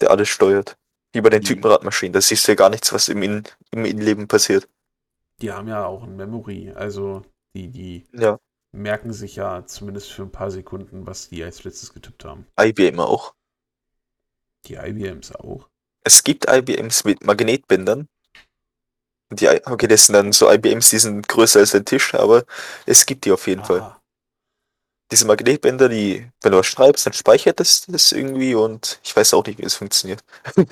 der 0.00 0.10
alles 0.10 0.28
steuert. 0.28 0.76
Wie 1.14 1.22
bei 1.22 1.30
den. 1.30 1.42
Typenradmaschinen. 1.42 2.12
Da 2.12 2.20
siehst 2.20 2.46
du 2.46 2.52
ja 2.52 2.56
gar 2.56 2.68
nichts, 2.68 2.92
was 2.92 3.08
im, 3.08 3.22
In 3.22 3.44
im 3.70 3.86
Innenleben 3.86 4.28
passiert. 4.28 4.68
Die 5.40 5.50
haben 5.52 5.68
ja 5.68 5.86
auch 5.86 6.02
ein 6.02 6.16
Memory, 6.16 6.72
also 6.74 7.22
die, 7.54 7.68
die 7.68 8.04
Ja. 8.12 8.38
merken 8.72 9.14
sich 9.14 9.36
ja 9.36 9.64
zumindest 9.64 10.12
für 10.12 10.22
ein 10.22 10.30
paar 10.32 10.50
Sekunden, 10.50 11.06
was 11.06 11.30
die 11.30 11.42
als 11.42 11.64
letztes 11.64 11.94
getippt 11.94 12.26
haben. 12.26 12.46
IBM 12.60 13.00
auch. 13.00 13.32
Die 14.66 14.74
IBMs 14.74 15.34
auch. 15.34 15.68
Es 16.04 16.22
gibt 16.24 16.46
IBMs 16.50 17.04
mit 17.04 17.24
Magnetbändern. 17.24 18.06
Die, 19.30 19.46
okay, 19.46 19.86
das 19.86 20.06
sind 20.06 20.14
dann 20.14 20.32
so 20.32 20.50
IBMs, 20.50 20.90
die 20.90 20.98
sind 20.98 21.28
größer 21.28 21.60
als 21.60 21.74
ein 21.74 21.84
Tisch, 21.84 22.14
aber 22.14 22.44
es 22.86 23.04
gibt 23.04 23.24
die 23.24 23.32
auf 23.32 23.46
jeden 23.46 23.64
Fall. 23.64 23.80
Aha. 23.80 24.00
Diese 25.10 25.26
Magnetbänder, 25.26 25.88
die, 25.88 26.30
wenn 26.42 26.52
du 26.52 26.58
was 26.58 26.66
schreibst, 26.66 27.06
dann 27.06 27.12
speichert 27.12 27.60
das 27.60 27.82
das 27.86 28.12
irgendwie 28.12 28.54
und 28.54 29.00
ich 29.04 29.14
weiß 29.14 29.34
auch 29.34 29.44
nicht, 29.46 29.58
wie 29.58 29.64
es 29.64 29.74
funktioniert. 29.74 30.22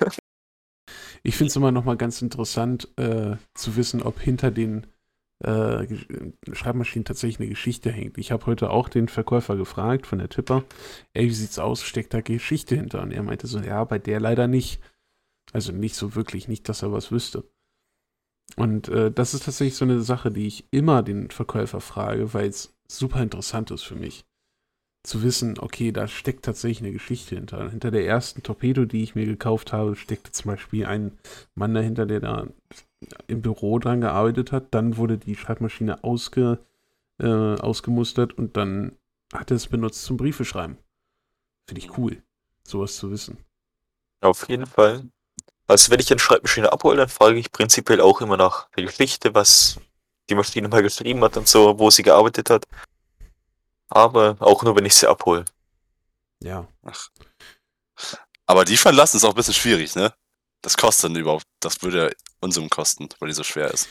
Ich 1.23 1.37
finde 1.37 1.49
es 1.49 1.57
immer 1.57 1.73
noch 1.73 1.85
mal 1.85 1.97
ganz 1.97 2.23
interessant 2.23 2.89
äh, 2.99 3.37
zu 3.53 3.75
wissen, 3.75 4.01
ob 4.01 4.21
hinter 4.21 4.53
den 4.53 4.87
äh, 5.45 5.87
Schreibmaschinen 6.53 7.05
tatsächlich 7.05 7.41
eine 7.41 7.49
Geschichte 7.49 7.91
hängt. 7.91 8.17
Ich 8.17 8.31
habe 8.31 8.47
heute 8.47 8.71
auch 8.71 8.89
den 8.89 9.09
Verkäufer 9.09 9.57
gefragt 9.57 10.07
von 10.07 10.19
der 10.19 10.29
Tipper, 10.29 10.65
ey, 11.15 11.27
wie 11.27 11.35
sieht's 11.35 11.59
aus, 11.59 11.83
steckt 11.83 12.15
da 12.15 12.21
Geschichte 12.21 12.77
hinter? 12.77 13.03
Und 13.03 13.11
er 13.11 13.25
meinte 13.25 13.49
so, 13.49 13.59
ja, 13.59 13.83
bei 13.83 13.99
der 13.99 14.21
leider 14.21 14.47
nicht. 14.47 14.81
Also 15.53 15.73
nicht 15.73 15.97
so 15.97 16.15
wirklich, 16.15 16.47
nicht, 16.47 16.69
dass 16.69 16.83
er 16.83 16.93
was 16.93 17.11
wüsste. 17.11 17.45
Und 18.55 18.89
äh, 18.89 19.11
das 19.11 19.35
ist 19.35 19.45
tatsächlich 19.45 19.77
so 19.77 19.85
eine 19.85 20.01
Sache, 20.01 20.31
die 20.31 20.47
ich 20.47 20.65
immer 20.71 21.03
den 21.03 21.31
Verkäufer 21.31 21.81
frage, 21.81 22.33
weil 22.33 22.49
es 22.49 22.75
super 22.89 23.21
interessant 23.23 23.71
ist 23.71 23.83
für 23.83 23.97
mich. 23.97 24.25
Zu 25.03 25.23
wissen, 25.23 25.59
okay, 25.59 25.93
da 25.93 26.09
steckt 26.09 26.45
tatsächlich 26.45 26.81
eine 26.81 26.93
Geschichte 26.93 27.35
hinter. 27.35 27.71
Hinter 27.71 27.91
der 27.91 28.07
ersten 28.07 28.43
Torpedo, 28.43 28.85
die 28.85 29.03
ich 29.03 29.15
mir 29.15 29.27
gekauft 29.27 29.73
habe, 29.73 29.95
steckte 29.95 30.33
zum 30.33 30.51
Beispiel 30.51 30.87
ein 30.87 31.19
Mann 31.55 31.75
dahinter, 31.75 32.07
der 32.07 32.21
da 32.21 32.47
im 33.27 33.43
Büro 33.43 33.79
dran 33.79 34.01
gearbeitet 34.01 34.53
hat. 34.53 34.75
Dann 34.75 34.97
wurde 34.97 35.19
die 35.19 35.37
Schreibmaschine 35.37 36.03
ausge, 36.03 36.59
äh, 37.19 37.27
ausgemustert 37.27 38.37
und 38.37 38.57
dann 38.57 38.93
hat 39.33 39.51
er 39.51 39.57
es 39.57 39.69
benutzt 39.69 40.05
zum 40.05 40.17
Briefe 40.17 40.45
schreiben. 40.45 40.79
Finde 41.69 41.81
ich 41.81 41.99
cool, 41.99 42.23
sowas 42.65 42.97
zu 42.97 43.11
wissen. 43.11 43.39
Auf 44.21 44.49
jeden 44.49 44.67
Fall. 44.67 45.05
Also 45.67 45.91
wenn 45.91 46.01
ich 46.01 46.11
eine 46.11 46.21
Schreibmaschine 46.21 46.73
abhole, 46.73 46.97
dann 46.97 47.09
frage 47.09 47.39
ich 47.39 47.51
prinzipiell 47.51 48.01
auch 48.01 48.21
immer 48.21 48.37
nach 48.37 48.69
der 48.77 48.85
Geschichte, 48.85 49.35
was 49.35 49.79
die 50.29 50.35
Maschine 50.35 50.69
mal 50.69 50.83
geschrieben 50.83 51.23
hat 51.25 51.37
und 51.37 51.49
so, 51.49 51.79
wo 51.79 51.91
sie 51.91 52.03
gearbeitet 52.03 52.51
hat. 52.51 52.67
Aber 53.89 54.37
auch 54.41 54.63
nur, 54.63 54.77
wenn 54.77 54.87
ich 54.87 54.95
sie 54.95 55.09
abhole. 55.09 55.45
Ja. 56.41 56.67
Aber 58.47 58.65
die 58.65 58.77
verlassen 58.77 59.17
ist 59.17 59.25
auch 59.25 59.31
ein 59.31 59.37
bisschen 59.37 59.55
schwierig, 59.55 59.95
ne? 59.95 60.13
Das 60.63 60.77
kostet 60.77 61.11
dann 61.11 61.17
überhaupt, 61.17 61.47
das 61.61 61.83
würde 61.83 62.09
ja 62.09 62.11
Unsummen 62.41 62.71
kosten, 62.71 63.09
weil 63.19 63.29
die 63.29 63.35
so 63.35 63.45
schwer 63.45 63.71
ist. 63.71 63.89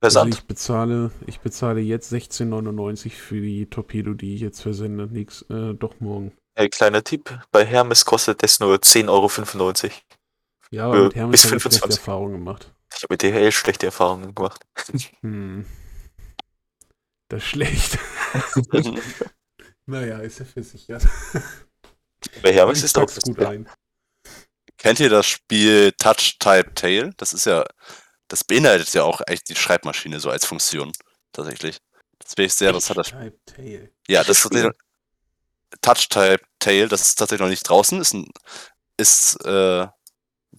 Also 0.00 0.18
Versand. 0.18 0.34
ich 0.34 0.44
bezahle, 0.44 1.12
ich 1.26 1.40
bezahle 1.40 1.80
jetzt 1.80 2.12
16,99 2.12 3.10
für 3.10 3.40
die 3.40 3.66
Torpedo, 3.66 4.14
die 4.14 4.34
ich 4.34 4.40
jetzt 4.40 4.60
versende. 4.60 5.06
Nix, 5.06 5.42
äh, 5.42 5.74
doch 5.74 6.00
morgen. 6.00 6.32
Äh, 6.54 6.68
kleiner 6.68 7.04
Tipp, 7.04 7.38
bei 7.52 7.64
Hermes 7.64 8.04
kostet 8.04 8.42
das 8.42 8.58
nur 8.58 8.74
10,95 8.76 9.08
Euro. 9.84 9.92
Ja, 10.72 10.86
aber 10.86 10.96
Äh, 10.96 11.02
mit 11.04 11.14
Hermes 11.14 11.44
habe 11.44 11.56
ich 11.56 11.62
schlechte 11.62 11.80
25. 11.80 12.00
Erfahrungen 12.00 12.32
gemacht. 12.32 12.74
Ich 12.96 13.02
habe 13.02 13.14
mit 13.14 13.22
DHL 13.22 13.52
schlechte 13.52 13.86
Erfahrungen 13.86 14.34
gemacht. 14.34 14.64
Hm. 15.20 15.66
Das 17.28 17.42
ist 17.42 17.48
schlecht. 17.48 17.98
naja, 19.86 20.18
ist 20.18 20.38
ja 20.38 20.44
versichert. 20.44 21.06
Bei 22.42 22.52
Hermes 22.52 22.78
Ich 22.78 22.84
ist 22.84 22.98
auch 22.98 23.06
pack's 23.06 23.20
gut 23.22 23.38
ein. 23.40 23.68
Kennt 24.78 25.00
ihr 25.00 25.10
das 25.10 25.26
Spiel 25.26 25.92
Touch 25.92 26.38
Type 26.38 26.74
Tail? 26.74 27.12
Das 27.18 27.32
ist 27.32 27.46
ja, 27.46 27.64
das 28.28 28.42
beinhaltet 28.42 28.92
ja 28.94 29.04
auch 29.04 29.20
eigentlich 29.20 29.44
die 29.44 29.54
Schreibmaschine 29.54 30.20
so 30.20 30.30
als 30.30 30.46
Funktion, 30.46 30.92
tatsächlich. 31.32 31.78
Das 32.18 32.36
wäre 32.36 32.46
ich 32.46 32.54
sehr 32.54 32.68
interessant. 32.70 32.98
Das, 32.98 33.08
Type 33.10 33.38
Tail. 33.44 33.92
ja, 34.08 34.24
das, 34.24 34.40
Spiel? 34.40 34.72
Touch-Type 35.82 36.44
Tale, 36.58 36.88
das 36.88 37.02
ist 37.02 37.14
tatsächlich 37.16 37.42
noch 37.42 37.50
nicht 37.50 37.68
draußen, 37.68 38.00
ist, 38.00 38.14
ein, 38.14 38.26
ist 38.96 39.36
äh, 39.44 39.86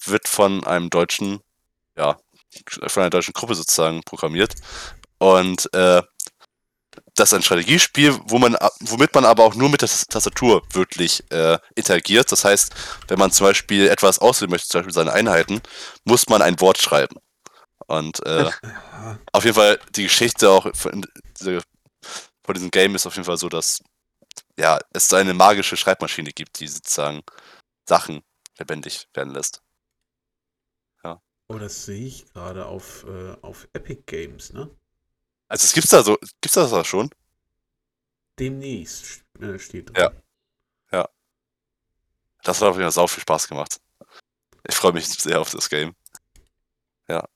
wird 0.06 0.28
von 0.28 0.66
einem 0.66 0.89
deutschen, 0.89 1.41
ja, 1.97 2.18
von 2.88 3.04
einer 3.04 3.10
deutschen 3.10 3.34
Gruppe 3.34 3.56
sozusagen 3.56 4.01
programmiert. 4.04 4.56
Und 5.18 5.74
äh, 5.74 6.01
das 7.16 7.30
ist 7.30 7.34
ein 7.34 7.43
Strategiespiel, 7.43 8.20
wo 8.26 8.39
man, 8.39 8.58
womit 8.82 9.14
man 9.14 9.26
aber 9.26 9.43
auch 9.43 9.56
nur 9.56 9.70
mit 9.70 9.82
der 9.82 9.89
Tastatur 9.89 10.64
wirklich 10.72 11.24
äh, 11.32 11.58
interagiert. 11.76 12.32
Das 12.32 12.43
heißt, 12.45 12.74
wenn 13.08 13.20
man 13.20 13.32
zum 13.32 13.47
Beispiel 13.47 13.88
etwas 13.88 14.20
auswählen 14.20 14.51
möchte, 14.51 14.68
zum 14.68 14.80
Beispiel 14.80 14.93
seine 14.93 15.14
Einheiten, 15.14 15.62
muss 16.06 16.28
man 16.28 16.41
ein 16.41 16.60
Wort 16.60 16.80
schreiben. 16.80 17.16
Und 17.88 18.26
äh, 18.26 18.49
auf 19.32 19.43
jeden 19.43 19.56
Fall 19.56 19.80
die 19.95 20.04
Geschichte 20.04 20.49
auch 20.49 20.68
von, 20.76 21.06
von 22.43 22.54
diesem 22.54 22.72
Game 22.72 22.95
ist 22.95 23.06
auf 23.06 23.16
jeden 23.16 23.26
Fall 23.26 23.38
so, 23.38 23.49
dass 23.49 23.82
ja, 24.58 24.80
es 24.93 25.08
so 25.08 25.16
eine 25.16 25.34
magische 25.34 25.78
Schreibmaschine 25.78 26.32
gibt, 26.32 26.60
die 26.60 26.68
sozusagen 26.68 27.22
Sachen 27.88 28.24
lebendig 28.58 29.08
werden 29.14 29.34
lässt. 29.34 29.62
Oh, 31.48 31.58
das 31.58 31.86
sehe 31.86 32.08
ich 32.08 32.26
gerade 32.34 32.66
auf, 32.66 33.06
äh, 33.06 33.36
auf 33.41 33.68
Epic 33.74 34.04
Games, 34.06 34.54
ne? 34.54 34.70
Also 35.48 35.66
es 35.66 35.74
gibt's 35.74 35.91
da 35.91 36.04
so, 36.04 36.18
gibt's 36.41 36.54
das 36.54 36.72
da 36.72 36.84
schon? 36.84 37.10
Demnächst 38.39 39.24
äh, 39.39 39.60
steht 39.60 39.89
drin. 39.89 39.96
Ja. 39.98 40.12
Ja. 40.91 41.10
Das 42.44 42.62
hat 42.62 42.70
auf 42.70 42.76
jeden 42.76 42.86
Fall 42.86 42.91
sau 42.91 43.08
viel 43.08 43.22
Spaß 43.22 43.48
gemacht. 43.48 43.80
Ich 44.68 44.76
freue 44.76 44.94
mich 44.94 45.08
sehr 45.08 45.39
auf 45.39 45.52
das 45.52 45.70
Game. 45.70 45.96
Ja. 47.08 47.28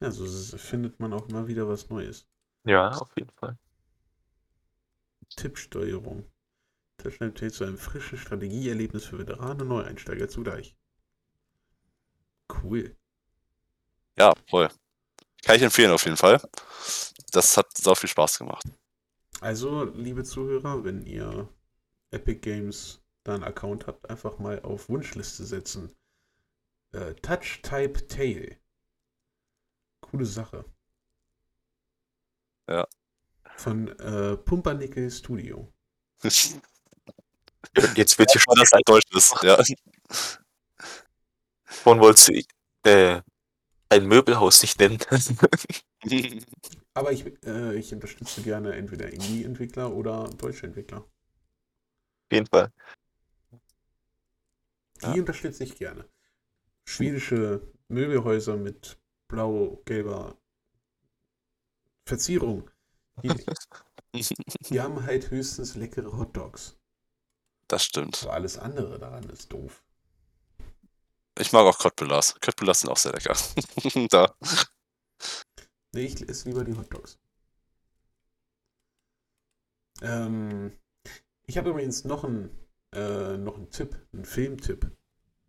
Ja, 0.00 0.10
so 0.10 0.26
findet 0.56 0.98
man 1.00 1.12
auch 1.12 1.28
immer 1.28 1.46
wieder 1.46 1.68
was 1.68 1.90
Neues. 1.90 2.26
Ja, 2.64 2.90
auf 2.90 3.14
jeden 3.16 3.32
Fall. 3.32 3.58
Tippsteuerung. 5.36 6.24
Touchdown 6.96 7.34
zählt 7.34 7.54
zu 7.54 7.64
einem 7.64 7.78
frischen 7.78 8.18
Strategieerlebnis 8.18 9.06
für 9.06 9.18
Veteranen 9.18 9.62
und 9.62 9.68
Neueinsteiger 9.68 10.28
zugleich. 10.28 10.76
Cool. 12.62 12.96
Ja, 14.18 14.32
voll. 14.48 14.68
Kann 15.42 15.56
ich 15.56 15.62
empfehlen 15.62 15.92
auf 15.92 16.04
jeden 16.04 16.16
Fall. 16.16 16.40
Das 17.32 17.56
hat 17.56 17.76
so 17.76 17.94
viel 17.94 18.08
Spaß 18.08 18.38
gemacht. 18.38 18.64
Also, 19.40 19.84
liebe 19.84 20.24
Zuhörer, 20.24 20.84
wenn 20.84 21.06
ihr 21.06 21.48
Epic 22.10 22.40
Games 22.40 23.00
da 23.24 23.34
einen 23.34 23.44
Account 23.44 23.86
habt, 23.86 24.10
einfach 24.10 24.38
mal 24.38 24.60
auf 24.62 24.88
Wunschliste 24.88 25.44
setzen. 25.44 25.94
Äh, 26.92 27.14
Touch 27.14 27.60
Type 27.62 28.06
Tail. 28.08 28.58
Coole 30.00 30.26
Sache. 30.26 30.64
Ja. 32.68 32.86
Von 33.56 33.88
äh, 33.98 34.36
Pumpernickel 34.36 35.10
Studio. 35.10 35.72
Jetzt 37.94 38.18
wird 38.18 38.30
hier 38.32 38.40
schon 38.40 38.56
das 38.56 38.72
ein 38.72 38.82
deutsches, 38.84 39.34
ja. 39.42 39.62
Von 41.70 42.00
wolltest 42.00 42.28
du 42.28 42.90
äh, 42.90 43.22
ein 43.90 44.06
Möbelhaus 44.06 44.62
nicht 44.62 44.78
nennen? 44.80 44.98
Aber 46.94 47.10
ich, 47.10 47.24
äh, 47.44 47.74
ich 47.76 47.92
unterstütze 47.92 48.42
gerne 48.42 48.74
entweder 48.74 49.12
Indie-Entwickler 49.12 49.92
oder 49.92 50.28
deutsche 50.38 50.66
Entwickler. 50.66 50.98
Auf 50.98 52.32
jeden 52.32 52.46
Fall. 52.46 52.72
Die 55.02 55.06
Ja. 55.06 55.14
unterstütze 55.20 55.64
ich 55.64 55.76
gerne. 55.76 56.08
Schwedische 56.84 57.62
Möbelhäuser 57.88 58.56
mit 58.56 58.98
blau-gelber 59.28 60.36
Verzierung. 62.06 62.70
Die, 63.22 63.30
die 64.70 64.80
haben 64.80 65.02
halt 65.04 65.30
höchstens 65.30 65.74
leckere 65.76 66.16
Hotdogs. 66.16 66.76
Das 67.68 67.84
stimmt. 67.84 68.22
Aber 68.24 68.34
alles 68.34 68.58
andere 68.58 68.98
daran 68.98 69.24
ist 69.30 69.52
doof. 69.52 69.82
Ich 71.40 71.52
mag 71.52 71.64
auch 71.64 71.78
Cottbulars. 71.78 72.34
Cottbulars 72.40 72.80
sind 72.80 72.90
auch 72.90 72.98
sehr 72.98 73.12
lecker. 73.12 73.34
da. 74.10 74.34
Nee, 75.92 76.04
ich 76.04 76.28
esse 76.28 76.48
lieber 76.48 76.64
die 76.64 76.76
Hotdogs. 76.76 77.18
Ähm, 80.02 80.72
ich 81.46 81.58
habe 81.58 81.70
übrigens 81.70 82.04
noch 82.04 82.24
einen, 82.24 82.50
äh, 82.92 83.36
noch 83.36 83.56
einen 83.56 83.70
Tipp, 83.70 83.96
einen 84.12 84.24
Filmtipp. 84.24 84.90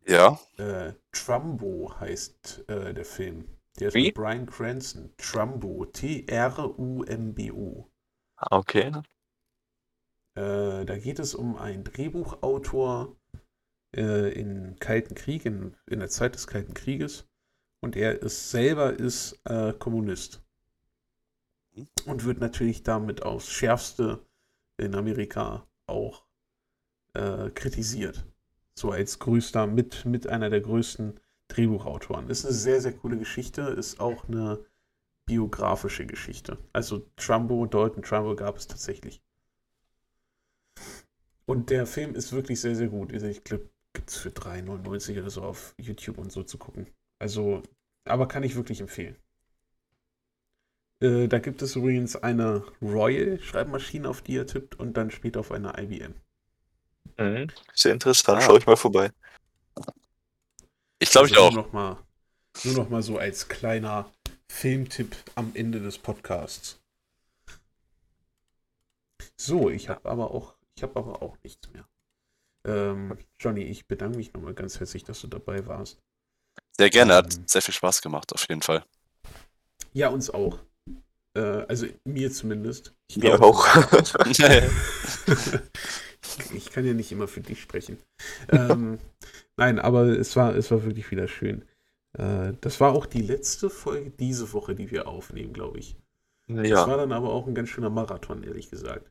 Ja. 0.07 0.39
Äh, 0.57 0.93
Trumbo 1.11 1.93
heißt 1.99 2.69
äh, 2.69 2.93
der 2.93 3.05
Film. 3.05 3.57
Der 3.79 3.89
ist 3.89 3.93
Wie? 3.93 4.07
mit 4.07 4.15
Brian 4.15 4.45
Cranston. 4.45 5.13
Trumbo. 5.17 5.85
T-R-U-M-B-O. 5.85 7.89
Ah, 8.37 8.57
Okay. 8.57 8.91
Äh, 10.33 10.85
da 10.85 10.97
geht 10.97 11.19
es 11.19 11.35
um 11.35 11.57
einen 11.57 11.83
Drehbuchautor 11.83 13.17
äh, 13.95 14.31
im 14.33 14.77
Kalten 14.79 15.15
Krieg, 15.15 15.45
in, 15.45 15.75
in 15.87 15.99
der 15.99 16.09
Zeit 16.09 16.35
des 16.35 16.47
Kalten 16.47 16.73
Krieges. 16.73 17.27
Und 17.81 17.95
er 17.95 18.21
ist 18.21 18.51
selber 18.51 18.93
ist 18.93 19.39
äh, 19.45 19.73
Kommunist. 19.73 20.43
Und 22.05 22.25
wird 22.25 22.39
natürlich 22.39 22.83
damit 22.83 23.23
aufs 23.23 23.49
Schärfste 23.49 24.25
in 24.77 24.93
Amerika 24.93 25.67
auch 25.87 26.25
äh, 27.13 27.49
kritisiert. 27.51 28.25
So 28.75 28.91
als 28.91 29.19
größter, 29.19 29.67
mit, 29.67 30.05
mit 30.05 30.27
einer 30.27 30.49
der 30.49 30.61
größten 30.61 31.19
Drehbuchautoren. 31.47 32.29
Ist 32.29 32.45
eine 32.45 32.53
sehr, 32.53 32.81
sehr 32.81 32.93
coole 32.93 33.17
Geschichte, 33.17 33.61
ist 33.61 33.99
auch 33.99 34.27
eine 34.27 34.63
biografische 35.25 36.05
Geschichte. 36.05 36.57
Also 36.73 37.09
Trumbo, 37.15 37.65
Dalton 37.65 38.03
Trumbo 38.03 38.35
gab 38.35 38.57
es 38.57 38.67
tatsächlich. 38.67 39.21
Und 41.45 41.69
der 41.69 41.85
Film 41.85 42.15
ist 42.15 42.31
wirklich 42.31 42.61
sehr, 42.61 42.75
sehr 42.75 42.87
gut. 42.87 43.11
Ich 43.11 43.43
glaube, 43.43 43.69
gibt 43.93 44.09
es 44.09 44.17
für 44.17 44.29
3,99 44.29 45.19
oder 45.19 45.29
so 45.29 45.41
auf 45.43 45.73
YouTube 45.77 46.17
und 46.17 46.31
so 46.31 46.43
zu 46.43 46.57
gucken. 46.57 46.87
Also, 47.19 47.61
aber 48.05 48.27
kann 48.27 48.43
ich 48.43 48.55
wirklich 48.55 48.81
empfehlen. 48.81 49.17
Äh, 51.01 51.27
da 51.27 51.39
gibt 51.39 51.61
es 51.61 51.75
übrigens 51.75 52.15
eine 52.15 52.63
Royal-Schreibmaschine, 52.81 54.07
auf 54.09 54.21
die 54.21 54.37
er 54.37 54.47
tippt, 54.47 54.79
und 54.79 54.95
dann 54.97 55.11
später 55.11 55.39
auf 55.39 55.51
einer 55.51 55.77
IBM. 55.77 56.13
Mhm. 57.17 57.51
Sehr 57.73 57.93
interessant. 57.93 58.39
Ah. 58.39 58.41
Schau 58.41 58.57
ich 58.57 58.65
mal 58.65 58.77
vorbei. 58.77 59.11
Ich 60.99 61.09
glaube 61.09 61.27
ich 61.27 61.33
Also 61.33 61.47
auch. 61.47 61.51
Nur 61.51 61.63
noch, 61.63 61.73
mal, 61.73 61.97
nur 62.63 62.73
noch 62.75 62.89
mal 62.89 63.01
so 63.01 63.17
als 63.17 63.47
kleiner 63.47 64.11
Filmtipp 64.47 65.15
am 65.35 65.51
Ende 65.55 65.79
des 65.79 65.97
Podcasts. 65.97 66.79
So, 69.35 69.69
ich 69.69 69.89
habe 69.89 70.09
aber 70.09 70.31
auch, 70.31 70.55
ich 70.75 70.83
habe 70.83 70.95
aber 70.97 71.21
auch 71.21 71.37
nichts 71.43 71.71
mehr. 71.73 71.87
Ähm, 72.65 73.17
Johnny, 73.39 73.63
ich 73.63 73.87
bedanke 73.87 74.17
mich 74.17 74.33
nochmal 74.33 74.53
ganz 74.53 74.79
herzlich, 74.79 75.03
dass 75.03 75.21
du 75.21 75.27
dabei 75.27 75.65
warst. 75.67 75.99
Sehr 76.77 76.89
gerne. 76.89 77.15
Hat 77.15 77.33
Ähm. 77.33 77.43
sehr 77.47 77.61
viel 77.61 77.73
Spaß 77.73 78.01
gemacht, 78.01 78.33
auf 78.33 78.47
jeden 78.49 78.61
Fall. 78.61 78.83
Ja, 79.93 80.09
uns 80.09 80.29
auch. 80.29 80.59
Äh, 81.35 81.65
also 81.67 81.87
mir 82.05 82.31
zumindest. 82.31 82.93
Ich 83.09 83.21
Mir 83.21 83.21
glaube, 83.21 83.39
auch. 83.39 83.67
ich 86.53 86.69
kann 86.71 86.85
ja 86.85 86.93
nicht 86.93 87.11
immer 87.11 87.27
für 87.27 87.41
dich 87.41 87.61
sprechen. 87.61 87.97
Ähm, 88.49 88.99
nein, 89.57 89.79
aber 89.79 90.07
es 90.07 90.35
war, 90.35 90.55
es 90.55 90.71
war 90.71 90.83
wirklich 90.83 91.11
wieder 91.11 91.27
schön. 91.27 91.63
Äh, 92.13 92.53
das 92.61 92.79
war 92.79 92.93
auch 92.93 93.05
die 93.05 93.21
letzte 93.21 93.69
Folge 93.69 94.11
diese 94.11 94.53
Woche, 94.53 94.75
die 94.75 94.91
wir 94.91 95.07
aufnehmen, 95.07 95.53
glaube 95.53 95.79
ich. 95.79 95.97
Das 96.47 96.67
ja, 96.67 96.87
war 96.87 96.97
dann 96.97 97.13
aber 97.13 97.31
auch 97.31 97.47
ein 97.47 97.55
ganz 97.55 97.69
schöner 97.69 97.89
Marathon, 97.89 98.43
ehrlich 98.43 98.69
gesagt. 98.69 99.09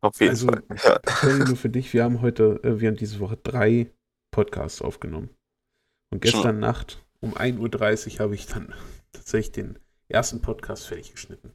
Auf 0.00 0.20
jeden 0.20 0.30
also- 0.30 0.46
Fall. 0.48 0.62
Ja. 0.84 1.44
Nur 1.46 1.56
für 1.56 1.68
dich, 1.70 1.92
wir 1.92 2.04
haben 2.04 2.20
heute, 2.20 2.60
äh, 2.62 2.80
wir 2.80 2.88
haben 2.88 2.96
diese 2.96 3.20
Woche 3.20 3.36
drei 3.36 3.90
Podcasts 4.30 4.82
aufgenommen. 4.82 5.30
Und 6.10 6.22
gestern 6.22 6.42
Schon. 6.42 6.60
Nacht 6.60 7.04
um 7.20 7.34
1.30 7.36 8.14
Uhr 8.14 8.20
habe 8.20 8.34
ich 8.34 8.46
dann 8.46 8.74
tatsächlich 9.12 9.52
den 9.52 9.78
ersten 10.08 10.40
Podcast 10.40 10.86
fertig 10.86 11.12
geschnitten. 11.12 11.52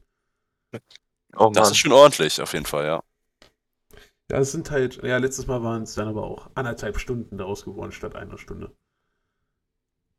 Oh 1.36 1.50
Das 1.52 1.70
ist 1.70 1.78
schon 1.78 1.92
ordentlich, 1.92 2.40
auf 2.40 2.52
jeden 2.52 2.66
Fall, 2.66 2.84
ja. 2.86 3.02
Ja, 4.30 4.38
es 4.38 4.52
sind 4.52 4.70
halt, 4.70 5.02
ja, 5.02 5.18
letztes 5.18 5.46
Mal 5.46 5.62
waren 5.62 5.82
es 5.82 5.94
dann 5.94 6.08
aber 6.08 6.24
auch 6.24 6.48
anderthalb 6.54 6.98
Stunden 6.98 7.36
daraus 7.36 7.64
geworden 7.64 7.92
statt 7.92 8.16
einer 8.16 8.38
Stunde. 8.38 8.72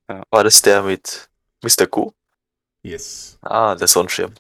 War 0.08 0.44
das 0.44 0.62
der 0.62 0.84
mit 0.84 1.30
Mr. 1.64 1.88
Go? 1.88 2.14
Yes. 2.84 3.40
Ah, 3.42 3.74
der 3.76 3.88
Sonnenschirm. 3.88 4.34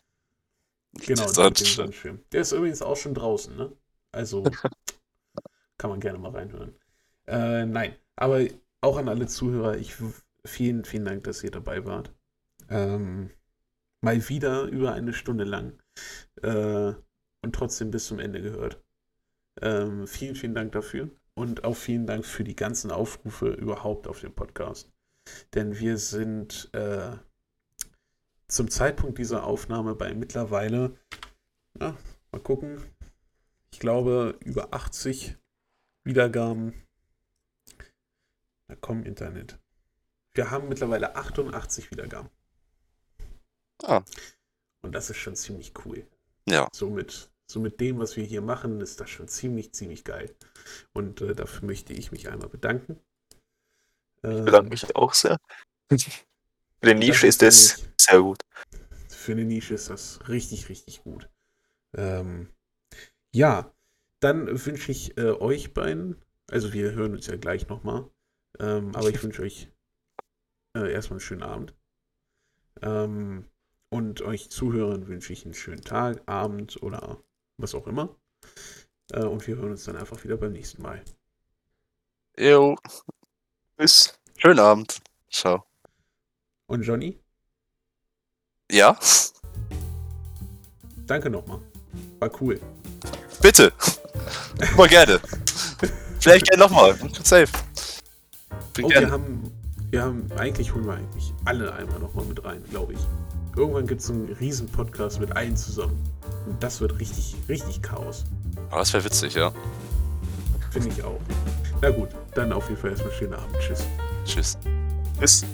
Genau, 0.95 1.21
mit 1.21 1.29
dem 1.29 1.33
Sonnenschirm. 1.33 1.75
Sonnenschirm. 1.75 2.19
Der 2.31 2.41
ist 2.41 2.51
übrigens 2.51 2.81
auch 2.81 2.97
schon 2.97 3.13
draußen, 3.13 3.55
ne? 3.55 3.71
Also 4.11 4.43
kann 5.77 5.89
man 5.89 5.99
gerne 5.99 6.17
mal 6.17 6.31
reinhören. 6.31 6.75
Äh, 7.27 7.65
nein, 7.65 7.95
aber 8.15 8.45
auch 8.81 8.97
an 8.97 9.09
alle 9.09 9.27
Zuhörer, 9.27 9.77
ich 9.77 9.95
vielen, 10.45 10.85
vielen 10.85 11.05
Dank, 11.05 11.23
dass 11.23 11.43
ihr 11.43 11.51
dabei 11.51 11.85
wart. 11.85 12.13
Ähm, 12.69 13.31
mal 14.01 14.29
wieder 14.29 14.63
über 14.63 14.93
eine 14.93 15.13
Stunde 15.13 15.43
lang 15.43 15.79
äh, 16.41 16.93
und 17.41 17.53
trotzdem 17.53 17.91
bis 17.91 18.07
zum 18.07 18.19
Ende 18.19 18.41
gehört. 18.41 18.81
Ähm, 19.61 20.07
vielen, 20.07 20.35
vielen 20.35 20.55
Dank 20.55 20.71
dafür 20.73 21.09
und 21.33 21.63
auch 21.63 21.75
vielen 21.75 22.07
Dank 22.07 22.25
für 22.25 22.43
die 22.43 22.55
ganzen 22.55 22.91
Aufrufe 22.91 23.49
überhaupt 23.49 24.07
auf 24.07 24.21
dem 24.21 24.33
Podcast. 24.33 24.91
Denn 25.53 25.79
wir 25.79 25.97
sind 25.97 26.69
äh, 26.73 27.17
zum 28.47 28.69
Zeitpunkt 28.69 29.17
dieser 29.17 29.43
Aufnahme 29.43 29.95
bei 29.95 30.13
mittlerweile, 30.13 30.97
ja, 31.79 31.97
mal 32.31 32.41
gucken, 32.41 32.83
ich 33.71 33.79
glaube, 33.79 34.37
über 34.41 34.73
80 34.73 35.37
Wiedergaben. 36.03 36.85
Na 38.67 38.75
komm, 38.79 39.03
Internet. 39.03 39.59
Wir 40.33 40.51
haben 40.51 40.69
mittlerweile 40.69 41.15
88 41.15 41.91
Wiedergaben. 41.91 42.29
Ah. 43.83 44.03
Und 44.81 44.93
das 44.93 45.09
ist 45.09 45.17
schon 45.17 45.35
ziemlich 45.35 45.73
cool. 45.85 46.07
Ja. 46.47 46.67
So 46.73 46.89
mit, 46.89 47.31
so 47.47 47.59
mit 47.59 47.79
dem, 47.79 47.99
was 47.99 48.15
wir 48.15 48.23
hier 48.23 48.41
machen, 48.41 48.81
ist 48.81 48.99
das 48.99 49.09
schon 49.09 49.27
ziemlich, 49.27 49.73
ziemlich 49.73 50.03
geil. 50.03 50.33
Und 50.93 51.21
äh, 51.21 51.33
dafür 51.35 51.65
möchte 51.65 51.93
ich 51.93 52.11
mich 52.11 52.29
einmal 52.29 52.49
bedanken. 52.49 52.99
Ich 54.17 54.29
Ähm, 54.29 54.45
bedanke 54.45 54.69
mich 54.69 54.95
auch 54.95 55.13
sehr. 55.13 55.39
Für 55.89 56.93
die 56.93 56.95
Nische 56.95 57.27
ist 57.27 57.41
ist 57.41 57.94
sehr 58.05 58.21
gut. 58.21 58.43
für 59.09 59.31
eine 59.33 59.45
Nische 59.45 59.73
ist 59.73 59.89
das 59.89 60.19
richtig, 60.27 60.69
richtig 60.69 61.03
gut. 61.03 61.29
Ähm, 61.93 62.49
ja, 63.33 63.73
dann 64.19 64.47
wünsche 64.65 64.91
ich 64.91 65.17
äh, 65.17 65.31
euch 65.31 65.73
beiden, 65.73 66.23
also 66.49 66.73
wir 66.73 66.91
hören 66.93 67.13
uns 67.13 67.27
ja 67.27 67.35
gleich 67.35 67.67
nochmal, 67.67 68.09
ähm, 68.59 68.95
aber 68.95 69.09
ich 69.09 69.21
wünsche 69.23 69.41
euch 69.41 69.71
äh, 70.75 70.91
erstmal 70.91 71.15
einen 71.15 71.25
schönen 71.25 71.43
Abend. 71.43 71.73
Ähm, 72.81 73.45
und 73.89 74.21
euch 74.21 74.49
Zuhörern 74.49 75.07
wünsche 75.07 75.33
ich 75.33 75.45
einen 75.45 75.53
schönen 75.53 75.81
Tag, 75.81 76.21
Abend 76.27 76.81
oder 76.83 77.23
was 77.57 77.75
auch 77.75 77.87
immer. 77.87 78.15
Äh, 79.11 79.23
und 79.23 79.45
wir 79.47 79.55
hören 79.55 79.71
uns 79.71 79.85
dann 79.85 79.95
einfach 79.95 80.23
wieder 80.23 80.37
beim 80.37 80.51
nächsten 80.51 80.81
Mal. 80.81 81.03
Jo, 82.37 82.75
Tschüss. 83.77 84.19
schönen 84.37 84.59
Abend. 84.59 84.99
Ciao. 85.29 85.65
Und 86.67 86.81
Johnny, 86.81 87.19
Ja? 88.71 88.97
danke 91.05 91.29
nochmal. 91.29 91.59
War 92.19 92.31
cool. 92.41 92.59
Bitte. 93.41 93.71
Mal 94.77 94.87
gerne. 94.87 95.19
Vielleicht 96.19 96.47
gerne 96.49 96.63
nochmal. 96.63 96.95
Safe. 97.23 97.47
Bin 98.73 98.85
Oh, 98.85 98.89
wir 98.89 99.11
haben, 99.11 99.51
wir 99.91 100.01
haben, 100.01 100.29
eigentlich 100.37 100.73
holen 100.73 100.85
wir 100.85 100.93
eigentlich 100.93 101.33
alle 101.45 101.71
einmal 101.73 101.99
nochmal 101.99 102.25
mit 102.25 102.43
rein, 102.43 102.63
glaube 102.69 102.93
ich. 102.93 102.99
Irgendwann 103.55 103.87
gibt 103.87 104.01
es 104.01 104.09
einen 104.09 104.33
riesen 104.33 104.67
Podcast 104.67 105.19
mit 105.19 105.35
allen 105.35 105.55
zusammen. 105.55 106.01
Und 106.47 106.61
das 106.61 106.81
wird 106.81 106.99
richtig, 106.99 107.35
richtig 107.47 107.81
Chaos. 107.81 108.25
Aber 108.69 108.79
das 108.79 108.91
wäre 108.93 109.05
witzig, 109.05 109.35
ja. 109.35 109.51
Finde 110.71 110.89
ich 110.89 111.03
auch. 111.03 111.21
Na 111.81 111.89
gut, 111.89 112.09
dann 112.33 112.51
auf 112.51 112.67
jeden 112.67 112.81
Fall 112.81 112.91
erstmal 112.91 113.13
schönen 113.13 113.33
Abend. 113.33 113.55
Tschüss. 113.59 113.85
Tschüss. 114.25 114.57
Tschüss. 115.19 115.45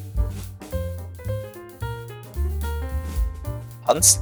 Hans? 3.91 4.21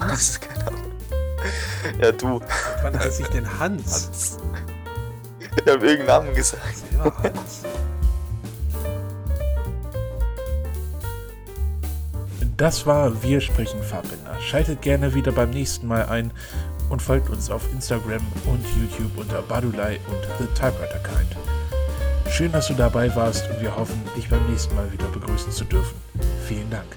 Hans? 0.00 0.40
Keine 0.40 0.66
Ahnung. 0.68 0.80
Ja, 2.00 2.12
du. 2.12 2.40
Wann 2.80 2.98
heiße 2.98 3.22
ich 3.22 3.28
denn 3.28 3.46
Hans? 3.58 4.06
Hans. 4.06 4.38
Ich 5.38 5.70
habe 5.70 5.86
irgendeinen 5.86 6.06
Namen 6.06 6.34
gesagt. 6.34 6.62
Selber 6.90 7.14
Hans. 7.22 7.62
Das 12.56 12.86
war 12.86 13.22
Wir 13.22 13.42
sprechen 13.42 13.82
Farbbänder. 13.82 14.40
Schaltet 14.40 14.80
gerne 14.80 15.14
wieder 15.14 15.32
beim 15.32 15.50
nächsten 15.50 15.86
Mal 15.86 16.06
ein 16.06 16.32
und 16.88 17.02
folgt 17.02 17.28
uns 17.28 17.50
auf 17.50 17.70
Instagram 17.72 18.26
und 18.46 18.64
YouTube 18.80 19.18
unter 19.18 19.42
Badulai 19.42 20.00
und 20.08 20.22
The 20.38 20.46
Typewriter 20.54 21.00
Kind. 21.00 21.36
Schön, 22.30 22.52
dass 22.52 22.68
du 22.68 22.74
dabei 22.74 23.14
warst 23.14 23.46
und 23.50 23.60
wir 23.60 23.76
hoffen, 23.76 24.00
dich 24.16 24.30
beim 24.30 24.46
nächsten 24.50 24.74
Mal 24.74 24.90
wieder 24.90 25.08
begrüßen 25.08 25.52
zu 25.52 25.64
dürfen. 25.64 25.96
Vielen 26.46 26.70
Dank. 26.70 26.96